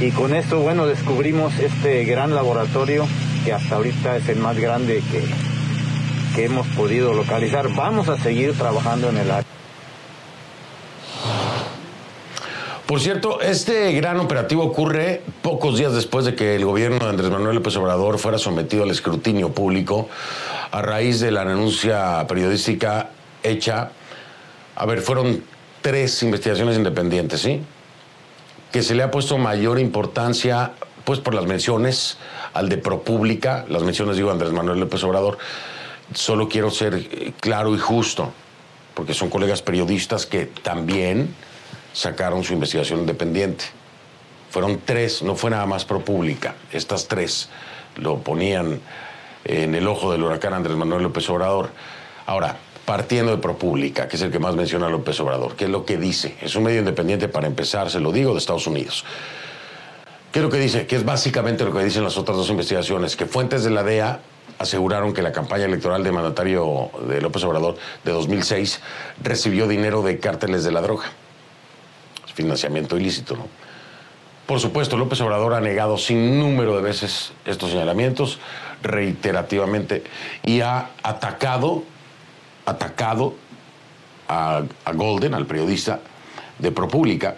Y 0.00 0.10
con 0.10 0.34
esto, 0.34 0.60
bueno, 0.60 0.86
descubrimos 0.86 1.58
este 1.58 2.04
gran 2.04 2.34
laboratorio 2.34 3.06
que 3.44 3.52
hasta 3.52 3.76
ahorita 3.76 4.16
es 4.16 4.28
el 4.28 4.38
más 4.38 4.56
grande 4.58 5.02
que, 5.10 5.24
que 6.34 6.44
hemos 6.44 6.66
podido 6.68 7.14
localizar. 7.14 7.68
Vamos 7.74 8.08
a 8.08 8.16
seguir 8.18 8.52
trabajando 8.54 9.10
en 9.10 9.18
el 9.18 9.30
área. 9.30 9.55
Por 12.86 13.00
cierto, 13.00 13.40
este 13.40 13.92
gran 13.94 14.20
operativo 14.20 14.62
ocurre 14.62 15.20
pocos 15.42 15.76
días 15.76 15.92
después 15.92 16.24
de 16.24 16.36
que 16.36 16.54
el 16.54 16.64
gobierno 16.64 17.00
de 17.00 17.10
Andrés 17.10 17.32
Manuel 17.32 17.56
López 17.56 17.76
Obrador 17.76 18.16
fuera 18.20 18.38
sometido 18.38 18.84
al 18.84 18.90
escrutinio 18.90 19.52
público 19.52 20.08
a 20.70 20.82
raíz 20.82 21.18
de 21.18 21.32
la 21.32 21.42
renuncia 21.42 22.24
periodística 22.28 23.10
hecha. 23.42 23.90
A 24.76 24.86
ver, 24.86 25.00
fueron 25.00 25.42
tres 25.82 26.22
investigaciones 26.22 26.76
independientes, 26.76 27.40
¿sí? 27.40 27.60
Que 28.70 28.84
se 28.84 28.94
le 28.94 29.02
ha 29.02 29.10
puesto 29.10 29.36
mayor 29.36 29.80
importancia, 29.80 30.70
pues 31.04 31.18
por 31.18 31.34
las 31.34 31.46
menciones 31.46 32.18
al 32.54 32.68
de 32.68 32.78
ProPública, 32.78 33.64
las 33.68 33.82
menciones 33.82 34.16
digo 34.16 34.30
Andrés 34.30 34.52
Manuel 34.52 34.78
López 34.78 35.02
Obrador. 35.02 35.38
Solo 36.14 36.48
quiero 36.48 36.70
ser 36.70 37.32
claro 37.40 37.74
y 37.74 37.78
justo, 37.80 38.30
porque 38.94 39.12
son 39.12 39.28
colegas 39.28 39.60
periodistas 39.60 40.24
que 40.24 40.46
también 40.46 41.34
sacaron 41.96 42.44
su 42.44 42.52
investigación 42.52 43.00
independiente. 43.00 43.64
Fueron 44.50 44.80
tres, 44.84 45.22
no 45.22 45.34
fue 45.34 45.50
nada 45.50 45.64
más 45.64 45.86
ProPública. 45.86 46.54
Estas 46.70 47.08
tres 47.08 47.48
lo 47.96 48.18
ponían 48.18 48.80
en 49.44 49.74
el 49.74 49.88
ojo 49.88 50.12
del 50.12 50.22
huracán 50.22 50.52
Andrés 50.52 50.76
Manuel 50.76 51.04
López 51.04 51.28
Obrador. 51.30 51.70
Ahora, 52.26 52.58
partiendo 52.84 53.32
de 53.34 53.38
ProPública, 53.38 54.08
que 54.08 54.16
es 54.16 54.22
el 54.22 54.30
que 54.30 54.38
más 54.38 54.54
menciona 54.54 54.90
López 54.90 55.18
Obrador, 55.20 55.56
¿qué 55.56 55.64
es 55.64 55.70
lo 55.70 55.86
que 55.86 55.96
dice? 55.96 56.36
Es 56.42 56.54
un 56.54 56.64
medio 56.64 56.80
independiente, 56.80 57.28
para 57.28 57.46
empezar, 57.46 57.90
se 57.90 57.98
lo 57.98 58.12
digo, 58.12 58.32
de 58.32 58.38
Estados 58.38 58.66
Unidos. 58.66 59.06
¿Qué 60.32 60.40
es 60.40 60.44
lo 60.44 60.50
que 60.50 60.58
dice? 60.58 60.86
Que 60.86 60.96
es 60.96 61.04
básicamente 61.04 61.64
lo 61.64 61.72
que 61.72 61.82
dicen 61.82 62.04
las 62.04 62.18
otras 62.18 62.36
dos 62.36 62.50
investigaciones, 62.50 63.16
que 63.16 63.24
fuentes 63.24 63.64
de 63.64 63.70
la 63.70 63.82
DEA 63.82 64.20
aseguraron 64.58 65.14
que 65.14 65.22
la 65.22 65.32
campaña 65.32 65.64
electoral 65.64 66.04
de 66.04 66.12
mandatario 66.12 66.90
de 67.08 67.22
López 67.22 67.42
Obrador 67.44 67.76
de 68.04 68.12
2006 68.12 68.80
recibió 69.22 69.66
dinero 69.66 70.02
de 70.02 70.18
cárteles 70.18 70.62
de 70.62 70.72
la 70.72 70.82
droga 70.82 71.06
financiamiento 72.36 72.96
ilícito. 72.96 73.34
¿no? 73.34 73.48
Por 74.46 74.60
supuesto, 74.60 74.96
López 74.96 75.20
Obrador 75.22 75.54
ha 75.54 75.60
negado 75.60 75.98
sin 75.98 76.38
número 76.38 76.76
de 76.76 76.82
veces 76.82 77.32
estos 77.44 77.70
señalamientos, 77.70 78.38
reiterativamente, 78.82 80.04
y 80.44 80.60
ha 80.60 80.90
atacado, 81.02 81.82
atacado 82.64 83.34
a, 84.28 84.62
Golden, 84.94 85.34
al 85.34 85.46
periodista 85.46 86.00
de 86.60 86.70
ProPública, 86.70 87.36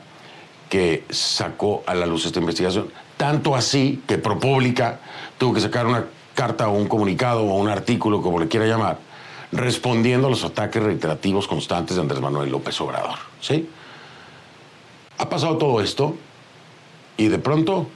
que 0.69 1.05
sacó 1.09 1.83
a 1.87 1.95
la 1.95 2.05
luz 2.05 2.27
esta 2.27 2.41
investigación. 2.41 2.91
Tanto 3.17 3.57
así 3.57 4.03
que 4.07 4.19
ProPública 4.19 5.01
tuvo 5.39 5.55
que 5.55 5.61
sacar 5.61 5.87
una 5.87 6.05
carta 6.35 6.69
o 6.69 6.73
un 6.73 6.89
comunicado 6.89 7.43
o 7.43 7.57
un 7.57 7.69
artículo, 7.71 8.21
como 8.21 8.39
le 8.39 8.49
quiera 8.49 8.67
llamar, 8.67 8.99
respondiendo 9.51 10.27
a 10.27 10.31
los 10.31 10.45
ataques 10.45 10.83
reiterativos 10.83 11.49
constantes 11.49 11.97
de 11.97 12.03
Andrés 12.03 12.21
Manuel 12.21 12.51
López 12.51 12.79
Obrador. 12.83 13.17
¿Sí? 13.41 13.69
Ha 15.19 15.29
pasado 15.29 15.59
todo 15.59 15.81
esto 15.81 16.17
y 17.17 17.29
de 17.29 17.39
pronto, 17.39 17.89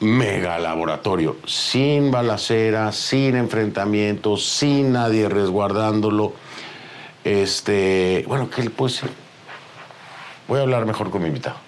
mega 0.00 0.58
laboratorio, 0.58 1.36
sin 1.46 2.10
balacera, 2.10 2.92
sin 2.92 3.34
enfrentamientos, 3.36 4.44
sin 4.46 4.92
nadie 4.92 5.28
resguardándolo. 5.28 6.34
Este, 7.24 8.24
bueno, 8.28 8.50
¿qué 8.50 8.62
le 8.62 8.70
puede 8.70 8.92
ser? 8.92 9.10
Voy 10.46 10.60
a 10.60 10.62
hablar 10.62 10.84
mejor 10.86 11.10
con 11.10 11.22
mi 11.22 11.28
invitado. 11.28 11.65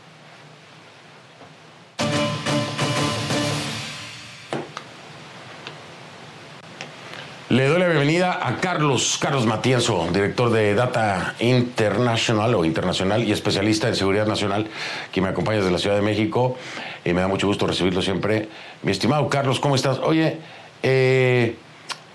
Le 7.58 7.66
doy 7.66 7.80
la 7.80 7.88
bienvenida 7.88 8.38
a 8.40 8.58
Carlos, 8.58 9.18
Carlos 9.20 9.44
Matienzo, 9.44 10.06
director 10.12 10.48
de 10.50 10.76
Data 10.76 11.34
International 11.40 12.54
o 12.54 12.64
Internacional 12.64 13.24
y 13.24 13.32
especialista 13.32 13.88
en 13.88 13.96
seguridad 13.96 14.28
nacional, 14.28 14.68
que 15.10 15.20
me 15.20 15.26
acompaña 15.26 15.58
desde 15.58 15.72
la 15.72 15.78
Ciudad 15.78 15.96
de 15.96 16.02
México 16.02 16.56
y 17.04 17.12
me 17.12 17.20
da 17.20 17.26
mucho 17.26 17.48
gusto 17.48 17.66
recibirlo 17.66 18.00
siempre. 18.00 18.48
Mi 18.82 18.92
estimado 18.92 19.28
Carlos, 19.28 19.58
¿cómo 19.58 19.74
estás? 19.74 19.98
Oye, 19.98 20.38
eh, 20.84 21.56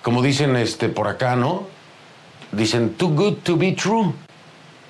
como 0.01 0.21
dicen 0.21 0.56
este, 0.56 0.88
por 0.88 1.10
acá, 1.10 1.36
¿no? 1.36 1.67
Dicen, 2.53 2.93
too 2.93 3.10
good 3.10 3.39
to 3.43 3.58
be 3.58 3.73
true. 3.73 4.13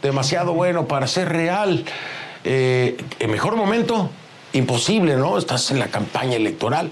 Demasiado 0.03 0.53
bueno 0.53 0.87
para 0.87 1.07
ser 1.07 1.29
real. 1.29 1.83
Eh, 2.43 2.95
¿El 3.17 3.29
mejor 3.29 3.55
momento? 3.55 4.11
Imposible, 4.53 5.15
¿no? 5.15 5.37
Estás 5.37 5.71
en 5.71 5.79
la 5.79 5.87
campaña 5.87 6.35
electoral 6.35 6.91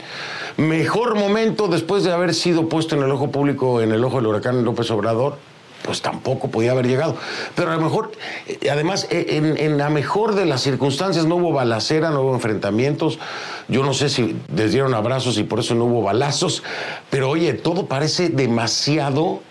mejor 0.58 1.16
momento 1.16 1.68
después 1.68 2.04
de 2.04 2.12
haber 2.12 2.34
sido 2.34 2.70
puesto 2.70 2.96
en 2.96 3.04
el 3.04 3.12
ojo 3.12 3.32
público, 3.32 3.82
en 3.82 3.92
el 3.92 4.04
ojo 4.04 4.18
del 4.18 4.28
huracán 4.28 4.64
López 4.64 4.90
Obrador, 4.92 5.38
pues 5.84 6.02
tampoco 6.02 6.50
podía 6.50 6.72
haber 6.72 6.88
llegado. 6.88 7.16
Pero 7.56 7.72
a 7.72 7.76
lo 7.76 7.82
mejor, 7.82 8.12
eh, 8.48 8.70
además, 8.72 9.08
eh, 9.10 9.56
en, 9.58 9.78
la 9.78 9.90
mejor 9.90 10.36
de 10.36 10.46
las 10.46 10.62
circunstancias 10.62 11.26
no 11.26 11.38
hubo 11.38 11.52
balacera, 11.52 12.12
no 12.12 12.22
hubo 12.22 12.34
enfrentamientos. 12.36 13.20
Yo 13.68 13.84
no 13.84 13.94
sé 13.94 14.10
si 14.10 14.36
les 14.56 14.72
dieron 14.72 14.94
abrazos 14.94 15.38
y 15.38 15.44
por 15.44 15.60
eso 15.60 15.74
no 15.74 15.86
hubo 15.86 16.04
balazos. 16.04 16.64
Pero 17.10 17.30
oye, 17.30 17.54
todo 17.54 17.88
parece 17.88 18.30
demasiado 18.30 19.42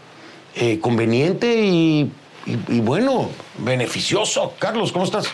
eh, 0.54 0.78
conveniente 0.80 1.64
y, 1.64 2.12
y 2.46 2.80
bueno, 2.80 3.28
beneficioso. 3.58 4.54
Carlos, 4.58 4.92
¿cómo 4.92 5.04
estás? 5.04 5.26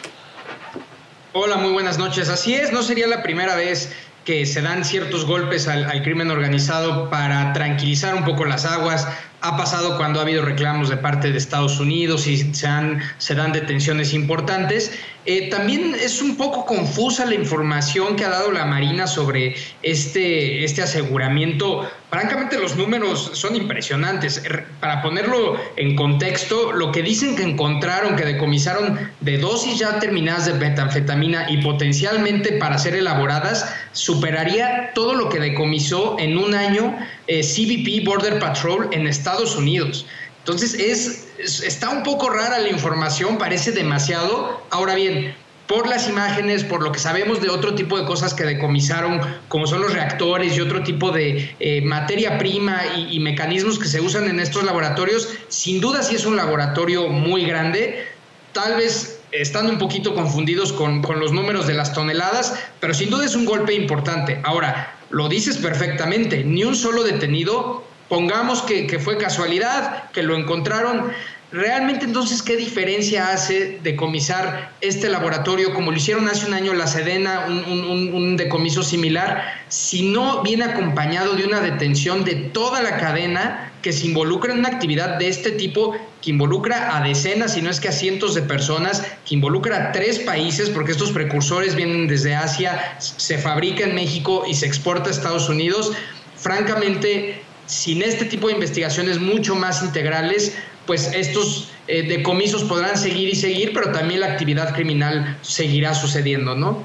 Hola, 1.38 1.58
muy 1.58 1.70
buenas 1.72 1.98
noches. 1.98 2.30
Así 2.30 2.54
es, 2.54 2.72
no 2.72 2.82
sería 2.82 3.06
la 3.06 3.22
primera 3.22 3.56
vez 3.56 3.92
que 4.24 4.46
se 4.46 4.62
dan 4.62 4.86
ciertos 4.86 5.26
golpes 5.26 5.68
al, 5.68 6.02
crimen 6.02 6.30
organizado 6.30 7.10
para 7.10 7.52
tranquilizar 7.52 8.14
un 8.14 8.24
poco 8.24 8.46
las 8.46 8.64
aguas. 8.64 9.06
Ha 9.42 9.54
pasado 9.58 9.98
cuando 9.98 10.18
ha 10.18 10.22
habido 10.22 10.42
reclamos 10.46 10.88
de 10.88 10.96
parte 10.96 11.30
de 11.30 11.36
Estados 11.36 11.78
Unidos 11.78 12.26
y 12.26 12.38
se, 12.38 12.70
se 13.18 13.34
dan 13.34 13.52
detenciones 13.52 14.14
importantes. 14.14 14.98
Eh, 15.26 15.50
también 15.50 15.94
es 15.94 16.22
un 16.22 16.36
poco 16.36 16.64
confusa 16.64 17.26
la 17.26 17.34
información 17.34 18.16
que 18.16 18.24
ha 18.24 18.28
dado 18.28 18.52
la 18.52 18.64
Marina 18.64 19.06
sobre 19.06 19.56
este, 19.82 20.64
este 20.64 20.82
aseguramiento 20.82 21.88
Francamente 22.16 22.58
los 22.58 22.76
números 22.76 23.32
son 23.34 23.56
impresionantes. 23.56 24.42
Para 24.80 25.02
ponerlo 25.02 25.56
en 25.76 25.96
contexto, 25.96 26.72
lo 26.72 26.92
que 26.92 27.02
dicen 27.02 27.34
que 27.34 27.42
encontraron, 27.42 28.14
que 28.14 28.24
decomisaron 28.24 29.10
de 29.20 29.38
dosis 29.38 29.80
ya 29.80 29.98
terminadas 29.98 30.46
de 30.46 30.54
metanfetamina 30.54 31.50
y 31.50 31.58
potencialmente 31.58 32.52
para 32.52 32.78
ser 32.78 32.94
elaboradas, 32.94 33.70
superaría 33.92 34.92
todo 34.94 35.14
lo 35.14 35.28
que 35.28 35.40
decomisó 35.40 36.16
en 36.18 36.38
un 36.38 36.54
año 36.54 36.96
eh, 37.26 37.42
CBP 37.42 38.06
Border 38.06 38.38
Patrol 38.38 38.88
en 38.92 39.08
Estados 39.08 39.56
Unidos. 39.56 40.06
Entonces 40.38 40.74
es, 40.74 41.25
está 41.38 41.90
un 41.90 42.02
poco 42.02 42.30
rara 42.30 42.58
la 42.58 42.68
información, 42.68 43.38
parece 43.38 43.72
demasiado. 43.72 44.62
Ahora 44.70 44.94
bien, 44.94 45.34
por 45.66 45.88
las 45.88 46.08
imágenes, 46.08 46.64
por 46.64 46.82
lo 46.82 46.92
que 46.92 46.98
sabemos 46.98 47.40
de 47.40 47.48
otro 47.48 47.74
tipo 47.74 47.98
de 47.98 48.04
cosas 48.04 48.34
que 48.34 48.44
decomisaron, 48.44 49.20
como 49.48 49.66
son 49.66 49.82
los 49.82 49.92
reactores 49.92 50.56
y 50.56 50.60
otro 50.60 50.82
tipo 50.82 51.10
de 51.10 51.54
eh, 51.58 51.80
materia 51.82 52.38
prima 52.38 52.82
y, 52.96 53.18
mecanismos 53.20 53.78
que 53.78 53.88
se 53.88 54.00
usan 54.00 54.28
en 54.28 54.38
estos 54.38 54.64
laboratorios, 54.64 55.28
sin 55.48 55.80
duda 55.80 56.02
sí 56.02 56.14
es 56.14 56.24
un 56.24 56.36
laboratorio 56.36 57.08
muy 57.08 57.44
grande, 57.44 58.04
tal 58.52 58.76
vez 58.76 59.20
estando 59.32 59.72
un 59.72 59.78
poquito 59.78 60.14
confundidos 60.14 60.72
con, 60.72 61.02
los 61.18 61.32
números 61.32 61.66
de 61.66 61.74
las 61.74 61.92
toneladas, 61.92 62.54
pero 62.80 62.94
sin 62.94 63.10
duda 63.10 63.24
es 63.24 63.34
un 63.34 63.44
golpe 63.44 63.74
importante. 63.74 64.40
Ahora, 64.44 64.94
lo 65.10 65.28
dices 65.28 65.58
perfectamente, 65.58 66.44
ni 66.44 66.64
un 66.64 66.76
solo 66.76 67.02
detenido, 67.02 67.84
pongamos 68.08 68.62
que, 68.62 68.98
fue 68.98 69.18
casualidad, 69.18 70.10
que 70.10 70.22
lo 70.22 70.36
encontraron 70.36 71.10
realmente 71.52 72.04
entonces, 72.04 72.42
¿qué 72.42 72.56
diferencia 72.56 73.30
hace 73.30 73.78
decomisar 73.82 74.72
este 74.80 75.08
laboratorio 75.08 75.72
como 75.74 75.90
lo 75.90 75.96
hicieron 75.96 76.28
hace 76.28 76.46
un 76.46 76.54
año 76.54 76.74
la 76.74 76.86
Sedena, 76.86 77.46
un, 77.46 78.36
decomiso 78.36 78.82
similar, 78.82 79.44
si 79.68 80.02
no 80.02 80.42
viene 80.42 80.64
acompañado 80.64 81.34
de 81.34 81.44
una 81.44 81.60
detención 81.60 82.24
de 82.24 82.34
toda 82.34 82.82
la 82.82 82.98
cadena 82.98 83.72
que 83.80 83.92
se 83.92 84.06
involucra 84.06 84.52
en 84.52 84.58
una 84.58 84.68
actividad 84.68 85.16
de 85.18 85.28
este 85.28 85.52
tipo, 85.52 85.96
que 86.20 86.30
involucra 86.30 86.96
a 86.96 87.02
decenas, 87.02 87.54
si 87.54 87.62
no 87.62 87.70
es 87.70 87.78
que 87.78 87.88
a 87.88 87.92
cientos 87.92 88.34
de 88.34 88.42
personas, 88.42 89.02
que 89.24 89.34
involucra 89.34 89.76
a 89.76 89.92
tres 89.92 90.18
países, 90.18 90.68
porque 90.70 90.92
estos 90.92 91.12
precursores 91.12 91.76
vienen 91.76 92.08
desde 92.08 92.34
Asia, 92.34 92.96
se 92.98 93.38
fabrica 93.38 93.84
en 93.84 93.94
México 93.94 94.44
y 94.46 94.54
se 94.54 94.66
exporta 94.66 95.08
a 95.08 95.12
Estados 95.12 95.48
Unidos? 95.48 95.92
Francamente, 96.36 97.40
sin 97.66 98.02
este 98.02 98.24
tipo 98.24 98.48
de 98.48 98.54
investigaciones 98.54 99.20
mucho 99.20 99.54
más 99.54 99.82
integrales, 99.82 100.56
pues 100.86 101.12
estos 101.12 101.70
eh, 101.88 102.02
decomisos 102.02 102.64
podrán 102.64 102.96
seguir 102.96 103.28
y 103.28 103.34
seguir, 103.34 103.72
pero 103.72 103.92
también 103.92 104.20
la 104.20 104.26
actividad 104.26 104.74
criminal 104.74 105.38
seguirá 105.42 105.94
sucediendo, 105.94 106.54
¿no? 106.54 106.82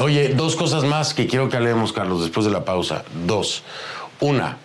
Oye, 0.00 0.28
dos 0.30 0.56
cosas 0.56 0.84
más 0.84 1.14
que 1.14 1.26
quiero 1.26 1.48
que 1.48 1.56
hablemos, 1.56 1.92
Carlos, 1.92 2.22
después 2.22 2.46
de 2.46 2.52
la 2.52 2.64
pausa. 2.64 3.04
Dos. 3.26 3.62
Una, 4.20 4.56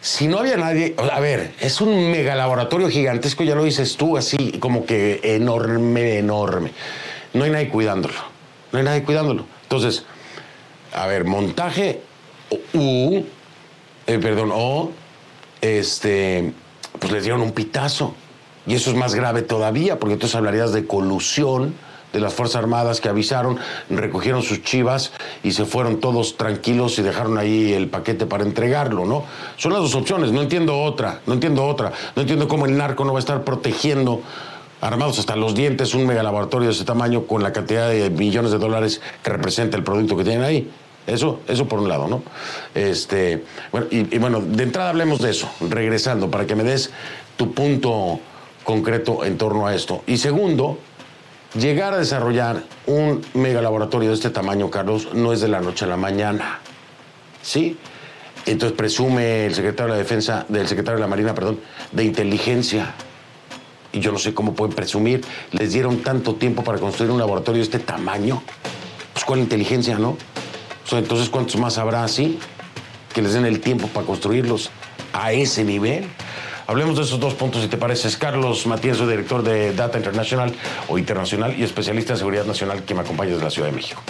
si 0.00 0.28
no 0.28 0.38
había 0.38 0.56
nadie, 0.56 0.94
a 1.12 1.20
ver, 1.20 1.52
es 1.60 1.80
un 1.80 2.10
mega 2.10 2.34
laboratorio 2.34 2.88
gigantesco, 2.88 3.44
ya 3.44 3.54
lo 3.54 3.64
dices 3.64 3.96
tú, 3.96 4.16
así 4.16 4.52
como 4.58 4.86
que 4.86 5.20
enorme, 5.22 6.18
enorme. 6.18 6.72
No 7.34 7.44
hay 7.44 7.50
nadie 7.50 7.68
cuidándolo. 7.68 8.14
No 8.72 8.78
hay 8.78 8.84
nadie 8.84 9.02
cuidándolo. 9.02 9.44
Entonces, 9.62 10.04
a 10.92 11.06
ver, 11.06 11.24
montaje 11.24 12.00
U, 12.74 13.22
eh, 14.06 14.18
perdón, 14.18 14.50
O 14.52 14.90
este, 15.60 16.52
pues 16.98 17.12
les 17.12 17.24
dieron 17.24 17.42
un 17.42 17.52
pitazo. 17.52 18.14
Y 18.66 18.74
eso 18.74 18.90
es 18.90 18.96
más 18.96 19.14
grave 19.14 19.42
todavía, 19.42 19.98
porque 19.98 20.14
entonces 20.14 20.36
hablarías 20.36 20.72
de 20.72 20.86
colusión 20.86 21.74
de 22.12 22.20
las 22.20 22.34
Fuerzas 22.34 22.56
Armadas 22.56 23.00
que 23.00 23.08
avisaron, 23.08 23.58
recogieron 23.88 24.42
sus 24.42 24.62
chivas 24.62 25.12
y 25.42 25.52
se 25.52 25.64
fueron 25.64 26.00
todos 26.00 26.36
tranquilos 26.36 26.98
y 26.98 27.02
dejaron 27.02 27.38
ahí 27.38 27.72
el 27.72 27.88
paquete 27.88 28.26
para 28.26 28.42
entregarlo, 28.44 29.06
¿no? 29.06 29.24
Son 29.56 29.72
las 29.72 29.82
dos 29.82 29.94
opciones, 29.94 30.32
no 30.32 30.42
entiendo 30.42 30.80
otra, 30.82 31.20
no 31.26 31.34
entiendo 31.34 31.64
otra. 31.66 31.92
No 32.16 32.22
entiendo 32.22 32.48
cómo 32.48 32.66
el 32.66 32.76
narco 32.76 33.04
no 33.04 33.12
va 33.12 33.18
a 33.18 33.20
estar 33.20 33.44
protegiendo 33.44 34.22
armados 34.80 35.18
hasta 35.18 35.36
los 35.36 35.54
dientes 35.54 35.94
un 35.94 36.06
megalaboratorio 36.06 36.68
de 36.68 36.74
ese 36.74 36.84
tamaño 36.84 37.26
con 37.26 37.42
la 37.42 37.52
cantidad 37.52 37.88
de 37.88 38.10
millones 38.10 38.50
de 38.50 38.58
dólares 38.58 39.00
que 39.22 39.30
representa 39.30 39.76
el 39.76 39.84
producto 39.84 40.16
que 40.16 40.24
tienen 40.24 40.42
ahí. 40.42 40.70
Eso, 41.06 41.40
eso 41.48 41.66
por 41.66 41.80
un 41.80 41.88
lado, 41.88 42.08
¿no? 42.08 42.22
Este, 42.74 43.44
bueno, 43.72 43.86
y, 43.90 44.18
bueno, 44.18 44.40
de 44.40 44.62
entrada 44.62 44.90
hablemos 44.90 45.20
de 45.20 45.30
eso, 45.30 45.50
regresando, 45.68 46.30
para 46.30 46.46
que 46.46 46.54
me 46.54 46.62
des 46.62 46.90
tu 47.36 47.52
punto 47.52 48.20
concreto 48.64 49.24
en 49.24 49.38
torno 49.38 49.66
a 49.66 49.74
esto. 49.74 50.02
Y 50.06 50.18
segundo, 50.18 50.78
llegar 51.58 51.94
a 51.94 51.98
desarrollar 51.98 52.62
un 52.86 53.22
mega 53.34 53.60
laboratorio 53.62 54.10
de 54.10 54.14
este 54.14 54.30
tamaño, 54.30 54.70
Carlos, 54.70 55.08
no 55.14 55.32
es 55.32 55.40
de 55.40 55.48
la 55.48 55.60
noche 55.60 55.84
a 55.84 55.88
la 55.88 55.96
mañana. 55.96 56.60
¿Sí? 57.42 57.78
Entonces 58.46 58.76
presume 58.76 59.46
el 59.46 59.54
secretario 59.54 59.92
de 59.92 59.98
la 59.98 60.02
Defensa, 60.02 60.46
del 60.48 60.66
secretario 60.68 60.96
de 60.96 61.02
la 61.02 61.06
Marina, 61.06 61.34
perdón, 61.34 61.60
de 61.92 62.04
inteligencia. 62.04 62.94
Y 63.92 64.00
yo 64.00 64.12
no 64.12 64.18
sé 64.18 64.34
cómo 64.34 64.54
pueden 64.54 64.74
presumir. 64.74 65.22
Les 65.52 65.72
dieron 65.72 66.02
tanto 66.02 66.34
tiempo 66.36 66.62
para 66.62 66.78
construir 66.78 67.10
un 67.10 67.18
laboratorio 67.18 67.58
de 67.58 67.64
este 67.64 67.78
tamaño. 67.80 68.42
Pues 69.12 69.24
cuál 69.24 69.40
inteligencia, 69.40 69.98
¿no? 69.98 70.16
Entonces, 70.92 71.28
¿cuántos 71.28 71.56
más 71.56 71.78
habrá 71.78 72.04
así? 72.04 72.38
Que 73.14 73.22
les 73.22 73.34
den 73.34 73.44
el 73.44 73.60
tiempo 73.60 73.88
para 73.88 74.06
construirlos 74.06 74.70
a 75.12 75.32
ese 75.32 75.64
nivel. 75.64 76.06
Hablemos 76.66 76.96
de 76.96 77.02
esos 77.02 77.18
dos 77.18 77.34
puntos, 77.34 77.62
si 77.62 77.68
te 77.68 77.76
parece. 77.76 78.08
Carlos 78.18 78.66
Matías, 78.66 78.98
director 78.98 79.42
de 79.42 79.72
Data 79.74 79.98
International 79.98 80.52
o 80.88 80.98
Internacional 80.98 81.58
y 81.58 81.64
especialista 81.64 82.12
en 82.12 82.18
seguridad 82.18 82.44
nacional 82.44 82.84
que 82.84 82.94
me 82.94 83.00
acompaña 83.00 83.32
desde 83.32 83.44
la 83.44 83.50
Ciudad 83.50 83.68
de 83.68 83.74
México. 83.74 84.02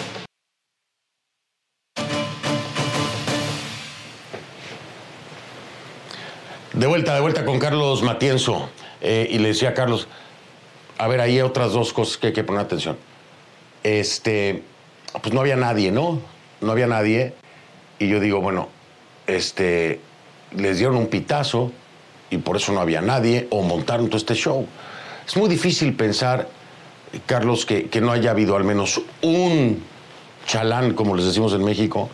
De 6.73 6.87
vuelta, 6.87 7.15
de 7.15 7.21
vuelta 7.21 7.45
con 7.45 7.59
Carlos 7.59 8.03
Matienzo. 8.03 8.69
Eh, 9.01 9.29
y 9.31 9.39
le 9.39 9.49
decía 9.49 9.71
a 9.71 9.75
Carlos, 9.75 10.09
a 10.99 11.09
ver, 11.09 11.21
ahí 11.21 11.37
hay 11.37 11.43
otras 11.43 11.73
dos 11.73 11.93
cosas 11.93 12.19
que 12.19 12.29
hay 12.29 12.33
que 12.33 12.45
poner 12.45 12.63
atención. 12.63 12.99
Este, 13.83 14.63
pues 15.23 15.35
no 15.35 15.41
había 15.41 15.57
nadie, 15.57 15.91
¿no? 15.91 16.21
No 16.61 16.73
había 16.73 16.87
nadie. 16.87 17.35
Y 17.99 18.09
yo 18.09 18.21
digo, 18.21 18.41
bueno, 18.41 18.69
este, 19.27 20.01
les 20.57 20.79
dieron 20.79 20.97
un 20.97 21.07
pitazo 21.07 21.73
y 22.31 22.39
por 22.39 22.57
eso 22.57 22.73
no 22.73 22.81
había 22.81 23.01
nadie, 23.01 23.49
o 23.51 23.63
montaron 23.63 24.07
todo 24.07 24.17
este 24.17 24.35
show. 24.35 24.67
Es 25.27 25.37
muy 25.37 25.49
difícil 25.49 25.95
pensar, 25.95 26.49
Carlos, 27.27 27.67
que, 27.67 27.89
que 27.89 28.01
no 28.01 28.13
haya 28.13 28.31
habido 28.31 28.57
al 28.57 28.65
menos 28.65 29.01
un 29.23 29.83
chalán, 30.47 30.95
como 30.95 31.15
les 31.15 31.27
decimos 31.27 31.53
en 31.53 31.65
México, 31.65 32.09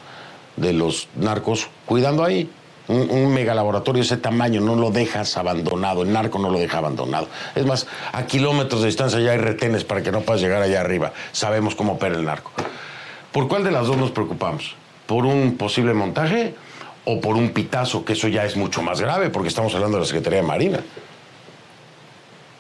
de 0.57 0.73
los 0.73 1.09
narcos, 1.17 1.69
cuidando 1.85 2.25
ahí. 2.25 2.51
Un, 2.89 3.11
un, 3.11 3.35
mega 3.35 3.53
laboratorio 3.53 4.01
de 4.01 4.07
ese 4.07 4.17
tamaño 4.17 4.61
no 4.61 4.77
lo 4.77 4.93
dejas 4.93 5.37
abandonado, 5.37 6.03
el 6.03 6.13
narco 6.13 6.39
no 6.39 6.51
lo 6.51 6.59
deja 6.61 6.79
abandonado. 6.79 7.27
Es 7.57 7.67
más, 7.67 7.89
a 8.13 8.27
kilómetros 8.27 8.83
de 8.83 8.87
distancia 8.87 9.19
ya 9.19 9.33
hay 9.33 9.39
retenes 9.39 9.83
para 9.83 10.05
que 10.05 10.13
no 10.13 10.21
puedas 10.21 10.41
llegar 10.41 10.63
allá 10.63 10.83
arriba. 10.83 11.13
Sabemos 11.33 11.75
cómo 11.75 11.95
opera 11.95 12.15
el 12.15 12.25
narco. 12.25 12.53
¿Por 13.37 13.49
cuál 13.49 13.65
de 13.65 13.71
las 13.71 13.87
dos 13.87 13.99
nos 13.99 14.13
preocupamos? 14.13 14.77
¿Por 15.05 15.27
un 15.27 15.59
posible 15.59 15.93
montaje 15.93 16.55
o 17.05 17.21
por 17.21 17.37
un 17.37 17.51
pitazo, 17.51 18.03
que 18.03 18.15
eso 18.15 18.29
ya 18.29 18.47
es 18.47 18.57
mucho 18.57 18.81
más 18.81 18.99
grave, 18.99 19.29
porque 19.29 19.49
estamos 19.49 19.75
hablando 19.75 19.99
de 19.99 20.05
la 20.05 20.07
Secretaría 20.07 20.41
de 20.41 20.47
Marina? 20.47 20.81